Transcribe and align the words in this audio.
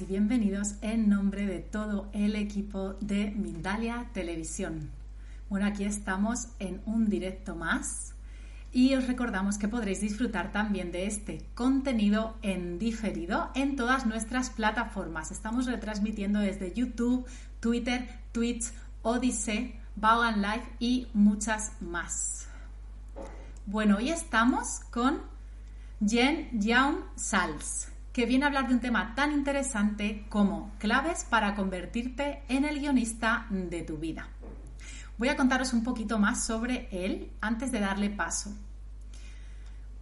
y 0.00 0.04
bienvenidos 0.04 0.74
en 0.82 1.08
nombre 1.08 1.46
de 1.46 1.60
todo 1.60 2.10
el 2.12 2.34
equipo 2.34 2.94
de 3.00 3.30
Mindalia 3.30 4.10
Televisión. 4.12 4.90
Bueno, 5.48 5.64
aquí 5.66 5.84
estamos 5.84 6.48
en 6.58 6.82
un 6.86 7.08
directo 7.08 7.54
más 7.54 8.12
y 8.72 8.94
os 8.94 9.06
recordamos 9.06 9.58
que 9.58 9.68
podréis 9.68 10.00
disfrutar 10.00 10.52
también 10.52 10.92
de 10.92 11.06
este 11.06 11.46
contenido 11.54 12.36
en 12.42 12.78
diferido 12.78 13.50
en 13.54 13.76
todas 13.76 14.06
nuestras 14.06 14.50
plataformas. 14.50 15.30
Estamos 15.30 15.66
retransmitiendo 15.66 16.40
desde 16.40 16.74
YouTube, 16.74 17.24
Twitter, 17.60 18.08
Twitch, 18.32 18.64
Odyssey, 19.02 19.76
Vaughan 19.94 20.42
Live 20.42 20.64
y 20.78 21.06
muchas 21.14 21.72
más. 21.80 22.48
Bueno, 23.66 23.96
hoy 23.96 24.10
estamos 24.10 24.80
con 24.90 25.20
Jen 26.04 26.50
Young 26.60 26.96
Sals 27.14 27.95
que 28.16 28.24
viene 28.24 28.44
a 28.44 28.48
hablar 28.48 28.66
de 28.66 28.72
un 28.72 28.80
tema 28.80 29.14
tan 29.14 29.30
interesante 29.30 30.24
como 30.30 30.72
claves 30.78 31.26
para 31.28 31.54
convertirte 31.54 32.44
en 32.48 32.64
el 32.64 32.80
guionista 32.80 33.46
de 33.50 33.82
tu 33.82 33.98
vida. 33.98 34.26
Voy 35.18 35.28
a 35.28 35.36
contaros 35.36 35.74
un 35.74 35.84
poquito 35.84 36.18
más 36.18 36.46
sobre 36.46 36.88
él 36.90 37.30
antes 37.42 37.70
de 37.72 37.80
darle 37.80 38.08
paso. 38.08 38.56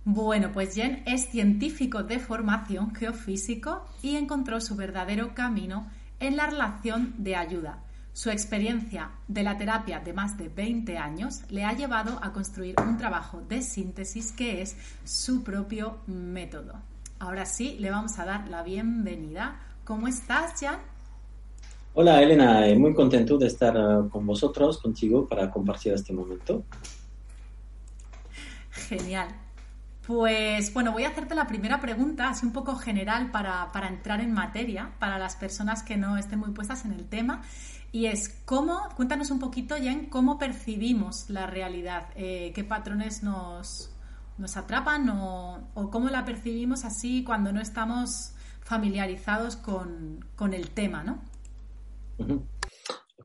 Bueno, 0.05 0.53
pues 0.53 0.77
Jen 0.77 1.03
es 1.07 1.29
científico 1.29 2.05
de 2.05 2.21
formación 2.21 2.95
geofísico 2.95 3.85
y 4.01 4.15
encontró 4.15 4.61
su 4.61 4.77
verdadero 4.77 5.35
camino 5.35 5.91
en 6.21 6.37
la 6.37 6.47
relación 6.47 7.15
de 7.19 7.35
ayuda. 7.35 7.83
Su 8.13 8.31
experiencia 8.31 9.11
de 9.27 9.43
la 9.43 9.59
terapia 9.59 9.99
de 9.99 10.13
más 10.13 10.39
de 10.39 10.49
20 10.49 10.99
años 10.99 11.43
le 11.51 11.65
ha 11.65 11.73
llevado 11.73 12.21
a 12.23 12.33
construir 12.33 12.77
un 12.81 12.97
trabajo 12.97 13.41
de 13.41 13.61
síntesis 13.61 14.31
que 14.31 14.63
es 14.63 14.77
su 15.03 15.43
propio 15.43 15.99
método. 16.07 16.94
Ahora 17.25 17.47
sí, 17.47 17.79
le 17.81 17.91
vamos 17.91 18.19
a 18.19 18.27
dar 18.27 18.51
la 18.51 18.63
bienvenida. 18.63 19.59
¿Cómo 19.85 20.09
estás, 20.09 20.61
Jan? 20.61 20.79
Hola, 21.95 22.21
Elena. 22.21 22.69
Eh, 22.69 22.77
muy 22.77 22.93
contento 22.93 23.39
de 23.39 23.47
estar 23.47 23.75
eh, 23.75 24.11
con 24.11 24.27
vosotros, 24.27 24.77
contigo, 24.77 25.27
para 25.27 25.51
compartir 25.51 25.95
este 25.95 26.13
momento. 26.13 26.65
Genial. 28.73 29.29
Pues 30.07 30.75
bueno, 30.75 30.93
voy 30.93 31.05
a 31.05 31.09
hacerte 31.09 31.35
la 31.35 31.47
primera 31.47 31.81
pregunta, 31.81 32.29
así 32.29 32.45
un 32.45 32.53
poco 32.53 32.77
general 32.77 33.31
para, 33.31 33.71
entrar 33.89 34.21
en 34.21 34.35
materia, 34.35 34.93
para 34.99 35.19
las 35.19 35.35
personas 35.35 35.83
que 35.83 35.97
no 35.97 36.19
estén 36.19 36.41
muy 36.41 36.51
puestas 36.51 36.85
en 36.85 36.93
el 36.93 37.09
tema. 37.09 37.41
Y 37.91 38.05
es, 38.05 38.29
¿cómo, 38.45 38.83
cuéntanos 38.97 39.31
un 39.31 39.39
poquito, 39.39 39.77
Jen, 39.77 40.11
cómo 40.11 40.37
percibimos 40.39 41.31
la 41.31 41.47
realidad? 41.47 42.09
Eh, 42.17 42.53
¿Qué 42.55 42.65
patrones 42.65 43.23
nos, 43.23 43.94
nos 44.39 44.57
atrapan 44.57 45.09
o, 45.11 45.91
cómo 45.91 46.09
la 46.11 46.25
percibimos 46.25 46.85
así 46.85 47.23
cuando 47.25 47.53
no 47.53 47.61
estamos 47.61 48.35
familiarizados 48.61 49.57
con, 49.57 50.53
el 50.53 50.71
tema, 50.71 51.05
¿no? 51.05 51.23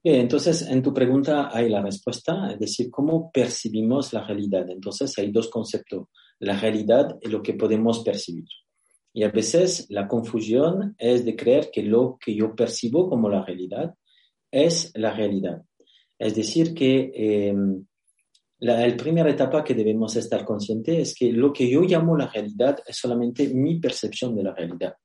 entonces, 0.03 0.61
en 0.63 0.81
tu 0.81 0.93
pregunta 0.93 1.49
hay 1.51 1.69
la 1.69 1.81
respuesta, 1.81 2.51
es 2.51 2.59
decir, 2.59 2.89
¿cómo 2.89 3.31
percibimos 3.31 4.13
la 4.13 4.25
realidad? 4.25 4.69
Entonces, 4.69 5.17
hay 5.17 5.31
dos 5.31 5.49
conceptos, 5.49 6.07
la 6.39 6.57
realidad 6.57 7.17
y 7.21 7.27
lo 7.27 7.41
que 7.41 7.53
podemos 7.53 7.99
percibir. 7.99 8.47
Y 9.13 9.23
a 9.23 9.29
veces 9.29 9.87
la 9.89 10.07
confusión 10.07 10.95
es 10.97 11.25
de 11.25 11.35
creer 11.35 11.69
que 11.71 11.83
lo 11.83 12.17
que 12.23 12.35
yo 12.35 12.55
percibo 12.55 13.09
como 13.09 13.29
la 13.29 13.43
realidad 13.43 13.95
es 14.51 14.91
la 14.95 15.13
realidad. 15.13 15.63
Es 16.17 16.35
decir, 16.35 16.73
que 16.73 17.11
eh, 17.13 17.55
la, 18.59 18.95
primera 18.97 19.29
etapa 19.29 19.63
que 19.63 19.73
debemos 19.73 20.15
estar 20.15 20.45
conscientes 20.45 20.97
es 20.97 21.15
que 21.15 21.31
lo 21.31 21.53
que 21.53 21.69
yo 21.69 21.81
llamo 21.81 22.17
la 22.17 22.27
realidad 22.27 22.79
es 22.85 22.97
solamente 22.97 23.47
mi 23.49 23.79
percepción 23.79 24.35
de 24.35 24.43
la 24.43 24.53
realidad. 24.53 24.95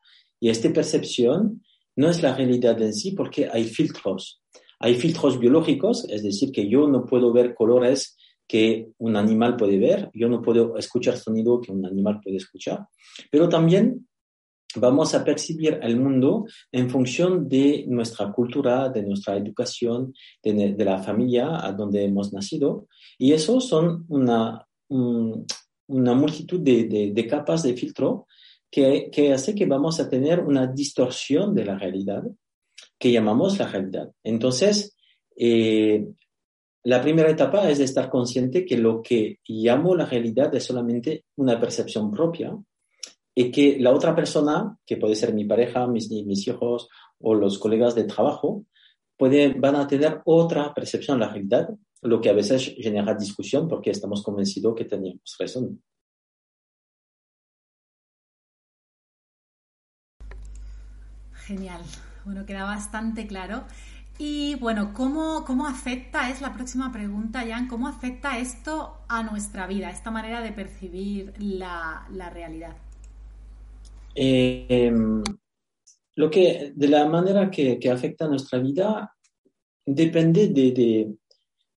Y 0.40 0.48
esta 0.48 0.72
percepción 0.72 1.62
no 1.96 2.08
es 2.08 2.22
la 2.22 2.34
realidad 2.34 2.80
en 2.82 2.92
sí 2.92 3.12
porque 3.12 3.48
hay 3.50 3.64
filtros. 3.64 4.42
Hay 4.80 4.96
filtros 4.96 5.38
biológicos, 5.38 6.06
es 6.10 6.22
decir, 6.22 6.50
que 6.50 6.68
yo 6.68 6.88
no 6.88 7.06
puedo 7.06 7.32
ver 7.32 7.54
colores 7.54 8.16
que 8.46 8.88
un 8.98 9.16
animal 9.16 9.56
puede 9.56 9.78
ver, 9.78 10.10
yo 10.12 10.28
no 10.28 10.42
puedo 10.42 10.76
escuchar 10.76 11.16
sonido 11.16 11.60
que 11.60 11.72
un 11.72 11.86
animal 11.86 12.20
puede 12.22 12.36
escuchar, 12.36 12.86
pero 13.30 13.48
también 13.48 14.06
vamos 14.76 15.14
a 15.14 15.24
percibir 15.24 15.78
el 15.82 15.98
mundo 15.98 16.46
en 16.72 16.90
función 16.90 17.48
de 17.48 17.84
nuestra 17.88 18.30
cultura, 18.32 18.88
de 18.88 19.02
nuestra 19.02 19.36
educación, 19.36 20.14
de, 20.42 20.74
la 20.84 21.02
familia 21.02 21.64
a 21.64 21.72
donde 21.72 22.04
hemos 22.04 22.32
nacido. 22.32 22.88
Y 23.18 23.32
eso 23.32 23.60
son 23.60 24.04
una, 24.08 24.66
una 24.88 26.14
multitud 26.14 26.60
de, 26.60 27.26
capas 27.28 27.62
de 27.62 27.74
filtro 27.74 28.26
que, 28.70 29.10
que, 29.10 29.32
hace 29.32 29.54
que 29.54 29.66
vamos 29.66 30.00
a 30.00 30.08
tener 30.08 30.40
una 30.40 30.66
distorsión 30.66 31.54
de 31.54 31.64
la 31.64 31.78
realidad 31.78 32.24
que 32.98 33.12
llamamos 33.12 33.58
la 33.58 33.68
realidad. 33.68 34.10
Entonces, 34.22 34.96
eh, 35.36 36.06
la 36.84 37.00
primera 37.00 37.30
etapa 37.30 37.68
es 37.70 37.80
estar 37.80 38.10
consciente 38.10 38.64
que 38.64 38.76
lo 38.76 39.00
que 39.00 39.38
llamo 39.48 39.94
la 39.94 40.06
realidad 40.06 40.54
es 40.54 40.64
solamente 40.64 41.24
una 41.36 41.58
percepción 41.58 42.10
propia 42.10 42.54
y 43.34 43.50
que 43.50 43.78
la 43.80 43.92
otra 43.92 44.14
persona, 44.14 44.78
que 44.86 44.96
puede 44.96 45.16
ser 45.16 45.34
mi 45.34 45.44
pareja, 45.44 45.86
mis, 45.86 46.10
mis 46.10 46.46
hijos 46.46 46.88
o 47.18 47.34
los 47.34 47.58
colegas 47.58 47.94
de 47.94 48.04
trabajo, 48.04 48.64
puede, 49.16 49.54
van 49.54 49.76
a 49.76 49.86
tener 49.86 50.22
otra 50.24 50.72
percepción 50.72 51.18
de 51.18 51.26
la 51.26 51.32
realidad, 51.32 51.68
lo 52.02 52.20
que 52.20 52.30
a 52.30 52.34
veces 52.34 52.74
genera 52.78 53.14
discusión 53.14 53.66
porque 53.68 53.90
estamos 53.90 54.22
convencidos 54.22 54.74
que 54.74 54.84
teníamos 54.84 55.36
razón. 55.38 55.82
Genial. 61.32 61.82
Bueno, 62.24 62.46
queda 62.46 62.64
bastante 62.64 63.26
claro. 63.26 63.64
Y 64.16 64.54
bueno, 64.56 64.94
¿cómo, 64.94 65.44
¿cómo, 65.44 65.66
afecta, 65.66 66.30
es 66.30 66.40
la 66.40 66.54
próxima 66.54 66.92
pregunta, 66.92 67.44
Jan, 67.46 67.66
cómo 67.66 67.88
afecta 67.88 68.38
esto 68.38 68.98
a 69.08 69.24
nuestra 69.24 69.66
vida, 69.66 69.90
esta 69.90 70.12
manera 70.12 70.40
de 70.40 70.52
percibir 70.52 71.34
la, 71.38 72.06
la 72.10 72.30
realidad? 72.30 72.76
Eh, 74.14 74.92
lo 76.16 76.30
que, 76.30 76.72
de 76.74 76.88
la 76.88 77.06
manera 77.06 77.50
que, 77.50 77.78
afecta 77.90 78.26
a 78.26 78.28
nuestra 78.28 78.58
vida 78.58 79.14
depende 79.84 80.48
de, 80.48 81.14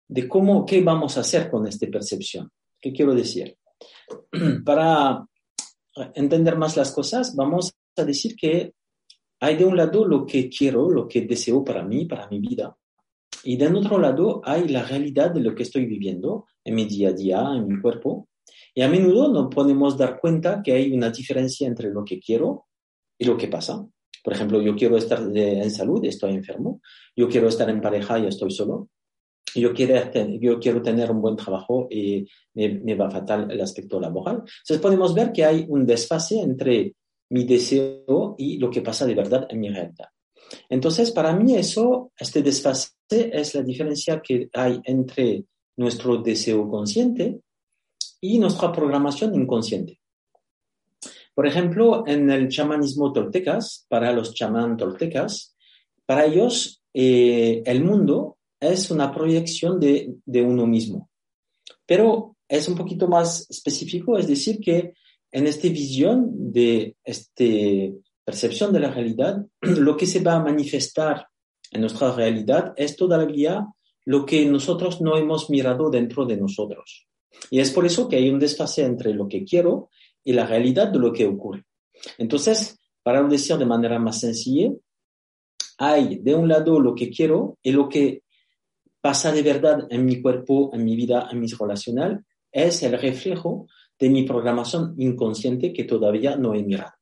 de, 0.07 0.29
cómo, 0.29 0.65
qué 0.67 0.83
vamos 0.83 1.17
a 1.17 1.21
hacer 1.21 1.51
con 1.51 1.67
esta 1.67 1.87
percepción. 1.87 2.51
¿Qué 2.81 2.93
quiero 2.93 3.15
decir? 3.15 3.57
Para 4.65 5.27
entender 6.15 6.57
más 6.57 6.77
las 6.77 6.93
cosas, 6.93 7.35
vamos 7.35 7.75
a 7.97 8.05
decir 8.05 8.37
que 8.37 8.75
hay 9.41 9.57
de 9.57 9.65
un 9.65 9.77
lado 9.77 10.07
lo 10.07 10.27
que 10.27 10.49
quiero, 10.49 10.91
lo 10.91 11.09
que 11.09 11.23
deseo 11.23 11.65
para 11.65 11.83
mí, 11.83 12.07
para 12.07 12.29
mi 12.29 12.41
vida, 12.41 12.77
y 13.45 13.57
de 13.57 13.69
otro 13.69 13.99
lado 13.99 14.41
hay 14.45 14.69
la 14.69 14.83
realidad 14.83 15.31
de 15.31 15.41
lo 15.41 15.55
que 15.55 15.63
estoy 15.63 15.87
viviendo 15.87 16.47
en 16.65 16.75
mi 16.75 16.85
día 16.85 17.11
a 17.11 17.13
día, 17.13 17.41
en 17.55 17.69
mi 17.69 17.81
cuerpo, 17.81 18.29
y 18.79 18.83
a 18.83 18.89
menudo 18.89 19.29
no 19.33 19.49
podemos 19.49 19.97
dar 19.97 20.21
cuenta 20.21 20.63
que 20.63 20.75
hay 20.75 20.93
una 20.93 21.09
diferencia 21.09 21.67
entre 21.67 21.91
lo 21.91 22.05
que 22.05 22.21
quiero 22.21 22.67
y 23.19 23.25
lo 23.25 23.35
que 23.35 23.49
pasa. 23.49 23.83
Por 24.23 24.35
ejemplo, 24.35 24.61
yo 24.61 24.77
quiero 24.77 24.99
estar 24.99 25.19
en 25.35 25.71
salud, 25.71 26.05
estoy 26.05 26.35
enfermo. 26.35 26.83
Yo 27.17 27.27
quiero 27.27 27.49
estar 27.49 27.71
en 27.71 27.81
pareja 27.81 28.19
y 28.19 28.27
estoy 28.27 28.51
solo. 28.51 28.91
Yo 29.55 29.73
quiero, 29.73 29.95
yo 30.39 30.61
quiero 30.61 30.83
tener 30.83 31.11
un 31.11 31.23
buen 31.23 31.37
trabajo 31.37 31.89
y 31.91 32.27
me, 32.53 32.95
va 32.95 33.11
fatal 33.11 33.51
el 33.51 33.63
aspecto 33.63 33.99
laboral. 33.99 34.43
Entonces 34.45 34.79
podemos 34.79 35.15
ver 35.15 35.33
que 35.33 35.47
hay 35.47 35.65
un 35.67 35.87
desfase 35.87 36.39
entre 36.39 36.97
mi 37.31 37.45
deseo 37.45 38.35
y 38.37 38.59
lo 38.59 38.69
que 38.69 38.83
pasa 38.83 39.07
de 39.07 39.15
verdad 39.15 39.47
en 39.49 39.59
mi 39.59 39.71
realidad. 39.71 40.09
Entonces, 40.69 41.13
para 41.13 41.35
mí 41.35 41.57
eso, 41.57 42.13
este 42.19 42.43
desfase 42.43 42.91
es 43.09 43.55
la 43.55 43.63
diferencia 43.63 44.21
que 44.21 44.51
hay 44.53 44.79
entre 44.85 45.47
nuestro 45.79 46.19
deseo 46.19 46.69
consciente 46.69 47.41
y 48.21 48.39
nuestra 48.39 48.73
programación 48.73 49.35
inconsciente. 49.35 50.01
Por 51.35 51.47
ejemplo, 51.47 52.05
en 52.07 52.31
el 52.31 52.49
chamanismo 52.49 53.13
toltecas, 53.13 53.85
para 53.89 54.13
los 54.13 54.35
chamán 54.35 54.77
toltecas, 54.77 55.55
para 56.07 56.25
ellos 56.25 56.83
eh, 56.95 57.63
el 57.67 57.85
mundo 57.85 58.39
es 58.59 58.91
una 58.91 59.13
proyección 59.13 59.79
de, 59.79 60.15
de, 60.25 60.43
uno 60.43 60.67
mismo. 60.67 61.11
Pero 61.85 62.37
es 62.49 62.69
un 62.69 62.77
poquito 62.77 63.07
más 63.07 63.47
específico, 63.51 64.17
es 64.17 64.27
decir, 64.27 64.61
que 64.61 64.95
en 65.31 65.47
esta 65.47 65.69
visión 65.69 66.53
de 66.53 66.97
esta 67.05 67.45
percepción 68.25 68.73
de 68.73 68.81
la 68.81 68.91
realidad, 68.91 69.45
lo 69.61 69.97
que 69.97 70.07
se 70.07 70.21
va 70.21 70.35
a 70.35 70.43
manifestar 70.43 71.29
en 71.71 71.81
nuestra 71.83 72.13
realidad 72.13 72.73
es 72.77 72.97
todavía 72.97 73.67
lo 74.05 74.25
que 74.25 74.47
nosotros 74.47 75.01
no 75.01 75.17
hemos 75.17 75.51
mirado 75.51 75.91
dentro 75.91 76.25
de 76.25 76.37
nosotros. 76.37 77.07
Y 77.51 77.61
es 77.61 77.71
por 77.71 77.87
eso 77.87 78.09
que 78.09 78.17
hay 78.17 78.31
un 78.31 78.39
desfase 78.39 78.85
entre 78.85 79.15
lo 79.15 79.29
que 79.29 79.45
quiero 79.45 79.91
y 80.25 80.33
la 80.33 80.47
realidad 80.47 80.89
de 80.89 80.99
lo 80.99 81.13
que 81.13 81.27
ocurre. 81.27 81.65
Entonces, 82.19 82.79
para 83.03 83.23
decir 83.23 83.57
de 83.57 83.67
manera 83.67 83.99
más 83.99 84.21
sencilla, 84.21 84.71
hay 85.79 86.19
de 86.19 86.35
un 86.35 86.49
lado 86.49 86.81
lo 86.81 86.95
que 86.95 87.11
quiero 87.11 87.59
y 87.63 87.71
lo 87.71 87.89
que 87.89 88.23
pasa 89.01 89.31
de 89.31 89.43
verdad 89.43 89.87
en 89.91 90.05
mi 90.05 90.21
cuerpo, 90.21 90.71
en 90.73 90.85
mi 90.85 90.97
vida, 90.97 91.29
en 91.31 91.41
mi 91.41 91.47
relacional, 91.47 92.25
es 92.51 92.83
el 92.83 92.99
reflejo 92.99 93.69
de 93.99 94.11
mi 94.11 94.25
programación 94.25 94.95
inconsciente 94.99 95.73
que 95.73 95.85
todavía 95.85 96.37
no 96.37 96.55
he 96.55 96.63
mirado. 96.63 96.93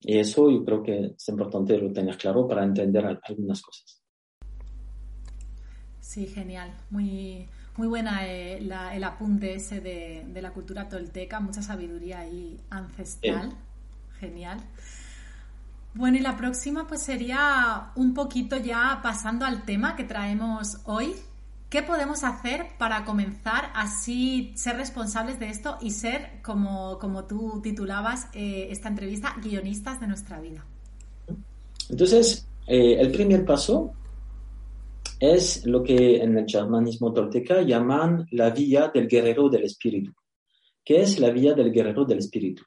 Y 0.00 0.18
eso 0.18 0.50
yo 0.50 0.64
creo 0.64 0.82
que 0.82 1.14
es 1.16 1.28
importante 1.28 1.78
lo 1.78 1.92
tener 1.92 2.16
claro 2.18 2.46
para 2.46 2.62
entender 2.62 3.18
algunas 3.22 3.62
cosas. 3.62 4.02
Sí, 6.00 6.26
genial. 6.26 6.72
Muy, 6.90 7.48
muy 7.76 7.88
buena 7.88 8.26
eh, 8.26 8.58
el 8.58 9.04
apunte 9.04 9.54
ese 9.54 9.80
de, 9.80 10.40
la 10.40 10.52
cultura 10.52 10.88
tolteca, 10.88 11.40
mucha 11.40 11.62
sabiduría 11.62 12.20
ahí 12.20 12.60
ancestral. 12.70 13.52
Genial. 14.20 14.60
Bueno, 15.94 16.16
y 16.16 16.20
la 16.20 16.36
próxima 16.36 16.86
pues 16.86 17.02
sería 17.02 17.92
un 17.94 18.14
poquito 18.14 18.56
ya 18.56 19.00
pasando 19.02 19.44
al 19.44 19.64
tema 19.64 19.96
que 19.96 20.04
traemos 20.04 20.78
hoy. 20.84 21.14
¿Qué 21.68 21.82
podemos 21.82 22.22
hacer 22.22 22.66
para 22.78 23.04
comenzar 23.04 23.70
así 23.74 24.52
ser 24.54 24.76
responsables 24.76 25.40
de 25.40 25.48
esto 25.48 25.76
y 25.80 25.90
ser, 25.90 26.40
como, 26.42 26.98
como 27.00 27.24
tú 27.24 27.60
titulabas 27.62 28.28
eh, 28.32 28.68
esta 28.70 28.88
entrevista, 28.88 29.34
guionistas 29.42 30.00
de 30.00 30.06
nuestra 30.06 30.40
vida? 30.40 30.64
Entonces, 31.88 32.46
eh, 32.68 32.96
el 33.00 33.10
primer 33.10 33.44
paso 33.44 33.92
es 35.20 35.64
lo 35.66 35.82
que 35.82 36.16
en 36.16 36.36
el 36.36 36.46
chamanismo 36.46 37.12
tolteca 37.12 37.62
llaman 37.62 38.26
la 38.30 38.50
vía 38.50 38.90
del 38.92 39.08
guerrero 39.08 39.48
del 39.48 39.64
espíritu. 39.64 40.12
¿Qué 40.84 41.00
es 41.00 41.18
la 41.18 41.30
vía 41.30 41.54
del 41.54 41.72
guerrero 41.72 42.04
del 42.04 42.18
espíritu? 42.18 42.62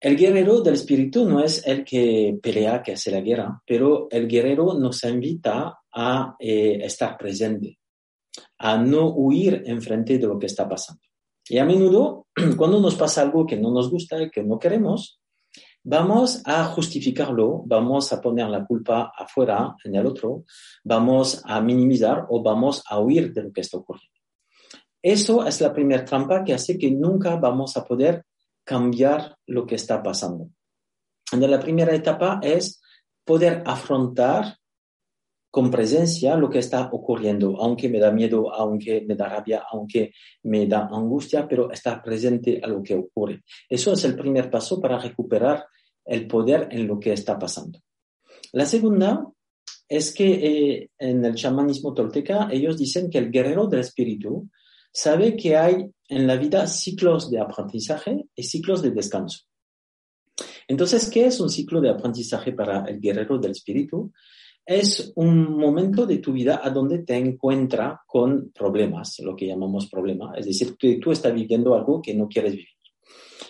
El 0.00 0.16
guerrero 0.16 0.60
del 0.60 0.74
espíritu 0.74 1.24
no 1.24 1.42
es 1.42 1.66
el 1.66 1.84
que 1.84 2.38
pelea, 2.42 2.82
que 2.82 2.92
hace 2.92 3.10
la 3.10 3.20
guerra, 3.20 3.62
pero 3.66 4.06
el 4.10 4.28
guerrero 4.28 4.74
nos 4.74 5.02
invita 5.04 5.78
a 5.90 6.36
eh, 6.38 6.78
estar 6.82 7.16
presente, 7.16 7.78
a 8.58 8.76
no 8.76 9.14
huir 9.14 9.62
enfrente 9.64 10.18
de 10.18 10.26
lo 10.26 10.38
que 10.38 10.46
está 10.46 10.68
pasando. 10.68 11.00
Y 11.48 11.58
a 11.58 11.64
menudo, 11.64 12.26
cuando 12.56 12.80
nos 12.80 12.96
pasa 12.96 13.22
algo 13.22 13.46
que 13.46 13.56
no 13.56 13.70
nos 13.70 13.90
gusta 13.90 14.30
que 14.30 14.42
no 14.42 14.58
queremos, 14.58 15.20
vamos 15.84 16.42
a 16.46 16.64
justificarlo, 16.64 17.62
vamos 17.66 18.12
a 18.12 18.20
poner 18.20 18.48
la 18.48 18.64
culpa 18.64 19.12
afuera, 19.16 19.76
en 19.84 19.94
el 19.94 20.06
otro, 20.06 20.44
vamos 20.82 21.42
a 21.44 21.60
minimizar 21.60 22.26
o 22.30 22.42
vamos 22.42 22.82
a 22.88 22.98
huir 22.98 23.32
de 23.32 23.42
lo 23.44 23.52
que 23.52 23.60
está 23.60 23.76
ocurriendo. 23.76 24.18
Eso 25.02 25.46
es 25.46 25.60
la 25.60 25.72
primera 25.72 26.04
trampa 26.04 26.42
que 26.42 26.54
hace 26.54 26.78
que 26.78 26.90
nunca 26.90 27.36
vamos 27.36 27.76
a 27.76 27.84
poder 27.84 28.24
cambiar 28.64 29.36
lo 29.46 29.66
que 29.66 29.74
está 29.74 30.02
pasando. 30.02 30.48
la 31.32 31.60
primera 31.60 31.94
etapa 31.94 32.40
es 32.42 32.80
poder 33.22 33.62
afrontar 33.66 34.56
con 35.50 35.70
presencia 35.70 36.36
lo 36.36 36.48
que 36.50 36.58
está 36.58 36.88
ocurriendo, 36.90 37.56
aunque 37.60 37.88
me 37.88 38.00
da 38.00 38.10
miedo, 38.10 38.52
aunque 38.52 39.04
me 39.06 39.14
da 39.14 39.28
rabia, 39.28 39.64
aunque 39.70 40.12
me 40.44 40.66
da 40.66 40.88
angustia, 40.90 41.46
pero 41.46 41.70
estar 41.70 42.02
presente 42.02 42.60
a 42.60 42.66
lo 42.66 42.82
que 42.82 42.96
ocurre. 42.96 43.44
Eso 43.68 43.92
es 43.92 44.04
el 44.04 44.16
primer 44.16 44.50
paso 44.50 44.80
para 44.80 44.98
recuperar 44.98 45.64
el 46.04 46.26
poder 46.26 46.68
en 46.70 46.86
lo 46.86 46.98
que 46.98 47.12
está 47.12 47.38
pasando. 47.38 47.80
La 48.52 48.66
segunda 48.66 49.26
es 49.88 50.14
que 50.14 50.32
eh, 50.32 50.90
en 50.98 51.24
el 51.24 51.34
chamanismo 51.34 51.92
tolteca 51.92 52.48
ellos 52.50 52.78
dicen 52.78 53.10
que 53.10 53.18
el 53.18 53.30
guerrero 53.30 53.66
del 53.66 53.80
espíritu 53.80 54.48
sabe 54.92 55.36
que 55.36 55.56
hay 55.56 55.90
en 56.08 56.26
la 56.26 56.36
vida 56.36 56.66
ciclos 56.66 57.30
de 57.30 57.40
aprendizaje 57.40 58.26
y 58.34 58.42
ciclos 58.44 58.82
de 58.82 58.92
descanso. 58.92 59.40
Entonces, 60.68 61.10
¿qué 61.10 61.26
es 61.26 61.40
un 61.40 61.50
ciclo 61.50 61.80
de 61.80 61.90
aprendizaje 61.90 62.52
para 62.52 62.84
el 62.84 63.00
guerrero 63.00 63.38
del 63.38 63.52
espíritu? 63.52 64.12
Es 64.64 65.12
un 65.16 65.58
momento 65.58 66.06
de 66.06 66.18
tu 66.18 66.32
vida 66.32 66.60
a 66.62 66.70
donde 66.70 67.00
te 67.00 67.16
encuentra 67.16 68.00
con 68.06 68.50
problemas, 68.50 69.18
lo 69.20 69.36
que 69.36 69.46
llamamos 69.46 69.90
problema, 69.90 70.32
es 70.36 70.46
decir, 70.46 70.76
que 70.78 70.96
tú 70.96 71.12
estás 71.12 71.34
viviendo 71.34 71.74
algo 71.74 72.00
que 72.00 72.14
no 72.14 72.28
quieres 72.28 72.52
vivir. 72.52 72.73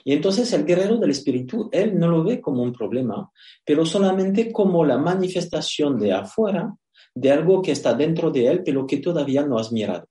Y 0.05 0.13
entonces 0.13 0.53
el 0.53 0.65
guerrero 0.65 0.99
del 0.99 1.11
espíritu, 1.11 1.71
él 1.73 1.99
no 1.99 2.09
lo 2.09 2.23
ve 2.23 2.41
como 2.41 2.63
un 2.63 2.73
problema, 2.73 3.31
pero 3.65 3.87
solamente 3.87 4.53
como 4.53 4.85
la 4.85 4.99
manifestación 4.99 5.99
de 5.99 6.13
afuera 6.13 6.77
de 7.15 7.33
algo 7.33 7.63
que 7.63 7.73
está 7.73 7.95
dentro 7.95 8.31
de 8.31 8.47
él, 8.47 8.63
pero 8.63 8.87
que 8.87 8.99
todavía 8.99 9.45
no 9.47 9.59
has 9.59 9.73
mirado. 9.73 10.07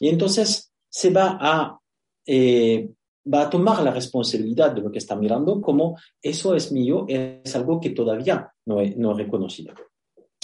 Y 0.00 0.08
entonces 0.08 0.72
se 0.88 1.10
va 1.10 1.36
a, 1.40 1.78
eh, 2.26 2.88
va 3.32 3.42
a 3.42 3.50
tomar 3.50 3.82
la 3.82 3.90
responsabilidad 3.90 4.72
de 4.72 4.80
lo 4.80 4.90
que 4.90 4.98
está 4.98 5.14
mirando 5.16 5.60
como 5.60 5.98
eso 6.22 6.54
es 6.54 6.72
mío, 6.72 7.04
es 7.08 7.54
algo 7.54 7.80
que 7.80 7.90
todavía 7.90 8.50
no 8.64 8.80
he, 8.80 8.94
no 8.96 9.12
he 9.12 9.24
reconocido. 9.24 9.74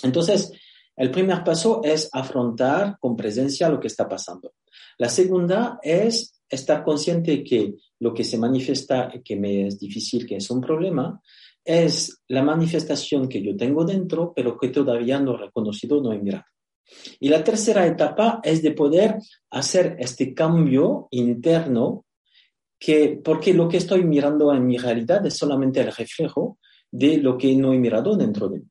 Entonces, 0.03 0.53
el 0.97 1.11
primer 1.11 1.43
paso 1.45 1.81
es 1.83 2.11
afrontar 2.13 2.99
con 2.99 3.17
presencia 3.17 3.69
lo 3.69 3.81
que 3.81 3.87
está 3.87 4.09
pasando. 4.09 4.53
La 4.99 5.09
segunda 5.09 5.79
es 5.83 6.40
estar 6.51 6.83
consciente 6.83 7.45
que 7.45 7.75
lo 8.01 8.13
que 8.13 8.25
se 8.25 8.37
manifiesta, 8.37 9.13
que 9.25 9.37
me 9.37 9.69
es 9.69 9.79
difícil, 9.79 10.27
que 10.27 10.37
es 10.37 10.51
un 10.51 10.61
problema, 10.61 11.21
es 11.65 12.23
la 12.29 12.43
manifestación 12.43 13.29
que 13.29 13.43
yo 13.43 13.57
tengo 13.57 13.85
dentro, 13.85 14.33
pero 14.35 14.59
que 14.59 14.69
todavía 14.69 15.21
no 15.21 15.35
he 15.35 15.39
reconocido, 15.39 16.03
no 16.03 16.13
he 16.13 16.19
mirado. 16.19 16.45
Y 17.21 17.29
la 17.29 17.45
tercera 17.45 17.87
etapa 17.87 18.41
es 18.43 18.63
de 18.63 18.73
poder 18.73 19.19
hacer 19.51 19.97
este 20.01 20.35
cambio 20.35 21.07
interno, 21.13 22.05
que, 22.79 23.21
porque 23.23 23.55
lo 23.55 23.69
que 23.69 23.77
estoy 23.77 24.05
mirando 24.05 24.53
en 24.53 24.67
mi 24.67 24.79
realidad 24.79 25.25
es 25.27 25.37
solamente 25.37 25.81
el 25.81 25.93
reflejo 25.93 26.59
de 26.91 27.19
lo 27.19 27.39
que 27.39 27.55
no 27.55 27.73
he 27.73 27.79
mirado 27.79 28.17
dentro 28.17 28.49
de 28.49 28.61
mí. 28.61 28.67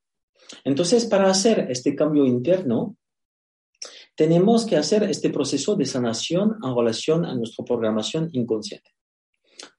Entonces, 0.64 1.06
para 1.06 1.30
hacer 1.30 1.68
este 1.70 1.96
cambio 1.96 2.26
interno, 2.26 2.98
tenemos 4.20 4.66
que 4.66 4.76
hacer 4.76 5.04
este 5.04 5.30
proceso 5.30 5.78
de 5.78 5.86
sanación 5.86 6.58
en 6.62 6.76
relación 6.76 7.24
a 7.24 7.34
nuestra 7.34 7.64
programación 7.64 8.28
inconsciente. 8.34 8.92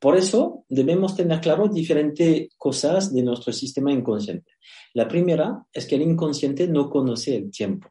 Por 0.01 0.17
eso 0.17 0.65
debemos 0.67 1.15
tener 1.15 1.43
claro 1.43 1.69
diferentes 1.69 2.49
cosas 2.57 3.13
de 3.13 3.23
nuestro 3.23 3.53
sistema 3.53 3.93
inconsciente. 3.93 4.53
La 4.95 5.07
primera 5.07 5.67
es 5.71 5.85
que 5.85 5.97
el 5.97 6.01
inconsciente 6.01 6.67
no 6.67 6.89
conoce 6.89 7.37
el 7.37 7.51
tiempo. 7.51 7.91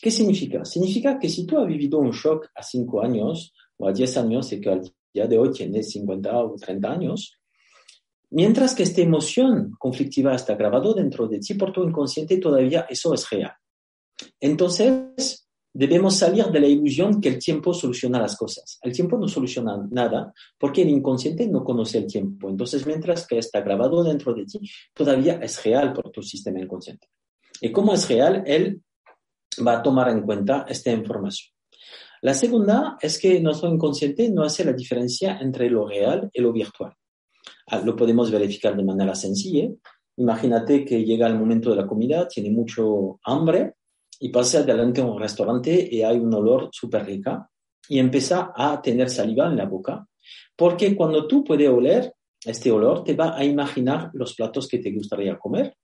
¿Qué 0.00 0.10
significa? 0.10 0.64
Significa 0.64 1.18
que 1.18 1.28
si 1.28 1.44
tú 1.44 1.58
has 1.58 1.66
vivido 1.66 1.98
un 1.98 2.12
shock 2.12 2.46
a 2.54 2.62
5 2.62 3.02
años 3.02 3.52
o 3.76 3.88
a 3.88 3.92
10 3.92 4.16
años 4.16 4.50
y 4.54 4.62
que 4.62 4.70
al 4.70 4.90
día 5.12 5.26
de 5.26 5.36
hoy 5.36 5.50
tienes 5.52 5.90
50 5.90 6.34
o 6.34 6.56
30 6.56 6.90
años, 6.90 7.38
mientras 8.30 8.74
que 8.74 8.84
esta 8.84 9.02
emoción 9.02 9.72
conflictiva 9.78 10.34
está 10.34 10.54
grabado 10.54 10.94
dentro 10.94 11.28
de 11.28 11.40
ti 11.40 11.52
por 11.52 11.72
tu 11.72 11.84
inconsciente, 11.84 12.38
todavía 12.38 12.86
eso 12.88 13.12
es 13.12 13.28
real. 13.28 13.52
Entonces, 14.40 15.44
debemos 15.72 16.16
salir 16.16 16.46
de 16.46 16.60
la 16.60 16.66
ilusión 16.66 17.20
que 17.20 17.28
el 17.28 17.38
tiempo 17.38 17.72
soluciona 17.72 18.20
las 18.20 18.36
cosas. 18.36 18.78
El 18.82 18.92
tiempo 18.92 19.18
no 19.18 19.28
soluciona 19.28 19.76
nada 19.90 20.32
porque 20.58 20.82
el 20.82 20.90
inconsciente 20.90 21.46
no 21.46 21.62
conoce 21.62 21.98
el 21.98 22.06
tiempo. 22.06 22.48
Entonces, 22.48 22.86
mientras 22.86 23.26
que 23.26 23.38
está 23.38 23.60
grabado 23.60 24.02
dentro 24.02 24.34
de 24.34 24.44
ti, 24.44 24.60
todavía 24.94 25.34
es 25.42 25.62
real 25.64 25.92
por 25.92 26.10
tu 26.10 26.22
sistema 26.22 26.60
inconsciente. 26.60 27.08
Y 27.60 27.70
como 27.72 27.94
es 27.94 28.08
real, 28.08 28.42
él 28.46 28.82
va 29.66 29.78
a 29.78 29.82
tomar 29.82 30.08
en 30.10 30.22
cuenta 30.22 30.66
esta 30.68 30.90
información. 30.90 31.52
La 32.22 32.34
segunda 32.34 32.96
es 33.00 33.18
que 33.18 33.40
nuestro 33.40 33.72
inconsciente 33.72 34.28
no 34.30 34.42
hace 34.42 34.64
la 34.64 34.72
diferencia 34.72 35.38
entre 35.40 35.70
lo 35.70 35.86
real 35.86 36.28
y 36.32 36.40
lo 36.40 36.52
virtual. 36.52 36.92
Ah, 37.68 37.80
lo 37.80 37.94
podemos 37.94 38.30
verificar 38.30 38.76
de 38.76 38.84
manera 38.84 39.14
sencilla. 39.14 39.68
Imagínate 40.16 40.84
que 40.84 41.04
llega 41.04 41.28
el 41.28 41.38
momento 41.38 41.70
de 41.70 41.76
la 41.76 41.86
comida, 41.86 42.26
tiene 42.26 42.50
mucho 42.50 43.20
hambre 43.22 43.74
y 44.18 44.30
pasa 44.30 44.60
adelante 44.60 45.00
a 45.00 45.04
un 45.04 45.20
restaurante 45.20 45.88
y 45.90 46.02
hay 46.02 46.18
un 46.18 46.32
olor 46.34 46.68
súper 46.72 47.04
rica 47.06 47.48
y 47.88 47.98
empieza 47.98 48.52
a 48.54 48.80
tener 48.82 49.10
saliva 49.10 49.46
en 49.46 49.56
la 49.56 49.66
boca. 49.66 50.06
Porque 50.56 50.94
cuando 50.96 51.26
tú 51.26 51.44
puedes 51.44 51.68
oler 51.68 52.12
este 52.44 52.70
olor, 52.70 53.04
te 53.04 53.14
va 53.14 53.36
a 53.36 53.44
imaginar 53.44 54.10
los 54.12 54.34
platos 54.34 54.68
que 54.68 54.78
te 54.78 54.92
gustaría 54.92 55.38
comer. 55.38 55.76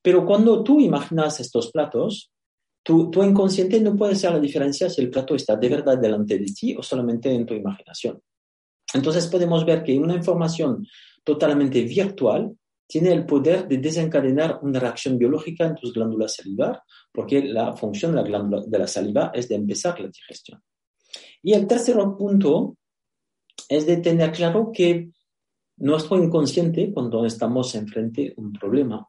Pero 0.00 0.24
cuando 0.24 0.62
tú 0.62 0.80
imaginas 0.80 1.40
estos 1.40 1.70
platos, 1.70 2.30
tu, 2.82 3.10
inconsciente 3.22 3.80
no 3.80 3.96
puede 3.96 4.12
hacer 4.12 4.32
la 4.32 4.40
diferencia 4.40 4.90
si 4.90 5.00
el 5.00 5.10
plato 5.10 5.34
está 5.34 5.56
de 5.56 5.68
verdad 5.68 5.98
delante 5.98 6.38
de 6.38 6.46
ti 6.46 6.74
o 6.76 6.82
solamente 6.82 7.32
en 7.32 7.46
tu 7.46 7.54
imaginación. 7.54 8.20
Entonces 8.94 9.26
podemos 9.28 9.64
ver 9.64 9.82
que 9.82 9.98
una 9.98 10.14
información 10.14 10.86
totalmente 11.24 11.82
virtual 11.82 12.52
tiene 12.92 13.10
el 13.10 13.24
poder 13.24 13.66
de 13.66 13.78
desencadenar 13.78 14.58
una 14.60 14.78
reacción 14.78 15.16
biológica 15.16 15.64
en 15.64 15.76
tus 15.76 15.94
glándulas 15.94 16.34
salivar, 16.34 16.82
porque 17.10 17.42
la 17.42 17.74
función 17.74 18.10
de 18.10 18.18
la 18.18 18.28
glándula 18.28 18.64
de 18.66 18.78
la 18.78 18.86
saliva 18.86 19.32
es 19.34 19.48
de 19.48 19.54
empezar 19.54 19.98
la 19.98 20.08
digestión. 20.08 20.62
Y 21.42 21.54
el 21.54 21.66
tercer 21.66 21.96
punto 22.18 22.76
es 23.66 23.86
de 23.86 23.96
tener 23.96 24.30
claro 24.32 24.70
que 24.70 25.08
nuestro 25.78 26.22
inconsciente, 26.22 26.92
cuando 26.92 27.24
estamos 27.24 27.74
enfrente 27.76 28.34
a 28.36 28.40
un 28.42 28.52
problema, 28.52 29.08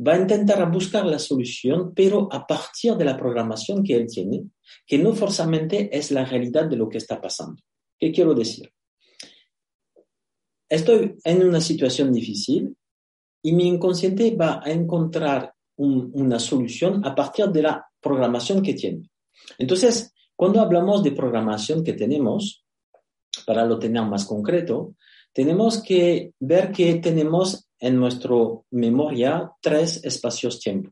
va 0.00 0.14
a 0.14 0.18
intentar 0.18 0.72
buscar 0.72 1.04
la 1.04 1.18
solución, 1.18 1.92
pero 1.94 2.30
a 2.32 2.46
partir 2.46 2.94
de 2.94 3.04
la 3.04 3.18
programación 3.18 3.84
que 3.84 3.94
él 3.94 4.06
tiene, 4.06 4.44
que 4.86 4.96
no 4.96 5.12
forzamente 5.12 5.94
es 5.94 6.12
la 6.12 6.24
realidad 6.24 6.64
de 6.64 6.76
lo 6.76 6.88
que 6.88 6.96
está 6.96 7.20
pasando. 7.20 7.62
¿Qué 8.00 8.10
quiero 8.10 8.32
decir? 8.32 8.72
Estoy 10.66 11.14
en 11.24 11.46
una 11.46 11.60
situación 11.60 12.10
difícil 12.10 12.74
y 13.42 13.52
mi 13.52 13.66
inconsciente 13.68 14.34
va 14.36 14.60
a 14.64 14.70
encontrar 14.70 15.52
una 15.76 16.38
solución 16.38 17.04
a 17.04 17.14
partir 17.14 17.46
de 17.46 17.62
la 17.62 17.86
programación 18.00 18.62
que 18.62 18.74
tiene. 18.74 19.10
Entonces, 19.58 20.12
cuando 20.36 20.60
hablamos 20.60 21.02
de 21.02 21.12
programación 21.12 21.82
que 21.82 21.94
tenemos, 21.94 22.64
para 23.46 23.64
lo 23.64 23.78
tener 23.78 24.04
más 24.04 24.24
concreto, 24.24 24.94
tenemos 25.32 25.82
que 25.82 26.32
ver 26.38 26.70
que 26.70 26.96
tenemos 26.96 27.68
en 27.78 27.96
nuestra 27.96 28.36
memoria 28.70 29.50
tres 29.60 30.04
espacios-tiempo. 30.04 30.90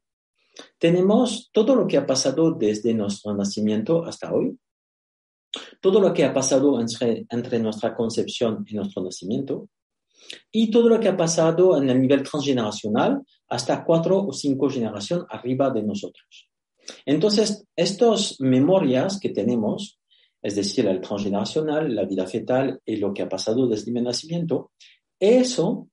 Tenemos 0.78 1.50
todo 1.52 1.74
lo 1.76 1.86
que 1.86 1.98
ha 1.98 2.06
pasado 2.06 2.52
desde 2.52 2.94
nuestro 2.94 3.34
nacimiento 3.34 4.04
hasta 4.04 4.32
hoy, 4.32 4.58
todo 5.80 6.00
lo 6.00 6.12
que 6.12 6.24
ha 6.24 6.32
pasado 6.32 6.80
entre, 6.80 7.26
entre 7.30 7.58
nuestra 7.58 7.94
concepción 7.94 8.64
y 8.66 8.74
nuestro 8.74 9.02
nacimiento, 9.02 9.68
y 10.52 10.70
todo 10.70 10.88
lo 10.88 11.00
que 11.00 11.08
ha 11.08 11.16
pasado 11.16 11.76
en 11.76 11.88
el 11.90 12.00
nivel 12.00 12.22
transgeneracional 12.22 13.22
hasta 13.48 13.84
cuatro 13.84 14.26
o 14.26 14.32
cinco 14.32 14.68
generaciones 14.68 15.26
arriba 15.30 15.70
de 15.70 15.82
nosotros. 15.82 16.48
Entonces, 17.04 17.66
estas 17.76 18.40
memorias 18.40 19.18
que 19.20 19.30
tenemos, 19.30 20.00
es 20.42 20.56
decir, 20.56 20.86
el 20.86 21.00
transgeneracional, 21.00 21.94
la 21.94 22.04
vida 22.04 22.26
fetal 22.26 22.80
y 22.84 22.96
lo 22.96 23.12
que 23.12 23.22
ha 23.22 23.28
pasado 23.28 23.66
desde 23.66 23.92
mi 23.92 24.00
nacimiento, 24.00 24.72
eso, 25.18 25.88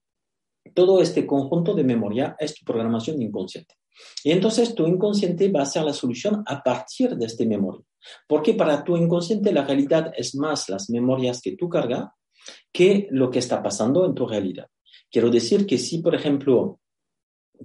todo 0.74 1.01
este 1.01 1.25
conjunto 1.25 1.74
de 1.74 1.84
memoria 1.84 2.36
es 2.39 2.56
tu 2.56 2.65
programación 2.65 3.22
inconsciente. 3.22 3.75
Y 4.24 4.32
entonces 4.32 4.75
tu 4.75 4.86
inconsciente 4.86 5.51
va 5.51 5.63
a 5.63 5.65
ser 5.65 5.84
la 5.84 5.94
solución 5.94 6.44
a 6.46 6.62
partir 6.62 7.15
de 7.15 7.25
esta 7.25 7.46
memoria. 7.46 7.84
Porque 8.27 8.53
para 8.53 8.84
tu 8.84 8.96
inconsciente 8.96 9.51
la 9.51 9.65
realidad 9.65 10.12
es 10.15 10.36
más 10.36 10.70
las 10.70 10.89
memorias 10.89 11.41
que 11.41 11.56
tú 11.56 11.67
cargas 11.67 12.10
que 12.72 13.08
lo 13.12 13.30
que 13.30 13.39
está 13.39 13.62
pasando 13.62 14.06
en 14.06 14.13
tu 14.13 14.25
realidad. 14.25 14.68
Quiero 15.10 15.30
decir 15.30 15.66
que 15.66 15.77
si, 15.77 16.00
por 16.00 16.16
ejemplo, 16.16 16.80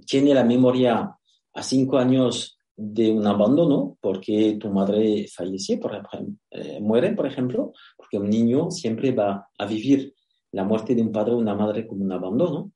tiene 0.07 0.35
la 0.35 0.45
memoria 0.45 1.17
a 1.55 1.63
cinco 1.63 1.99
años 1.99 2.59
de 2.75 3.13
un 3.13 3.27
abandono, 3.27 3.99
porque 4.01 4.57
tu 4.59 4.71
madre 4.71 5.27
falleció, 5.29 5.79
por 5.79 5.93
ejemplo, 5.93 6.37
eh, 6.51 6.81
muere, 6.81 7.13
por 7.13 7.27
ejemplo, 7.27 7.73
porque 7.97 8.19
un 8.19 8.31
niño 8.31 8.71
siempre 8.71 9.13
va 9.13 9.49
a 9.59 9.67
vivir 9.67 10.15
la 10.53 10.65
muerte 10.65 10.95
de 10.95 11.03
un 11.03 11.13
padre 11.13 11.33
o 11.33 11.39
una 11.39 11.55
madre 11.55 11.87
como 11.87 12.05
un 12.05 12.13
abandono, 12.13 12.73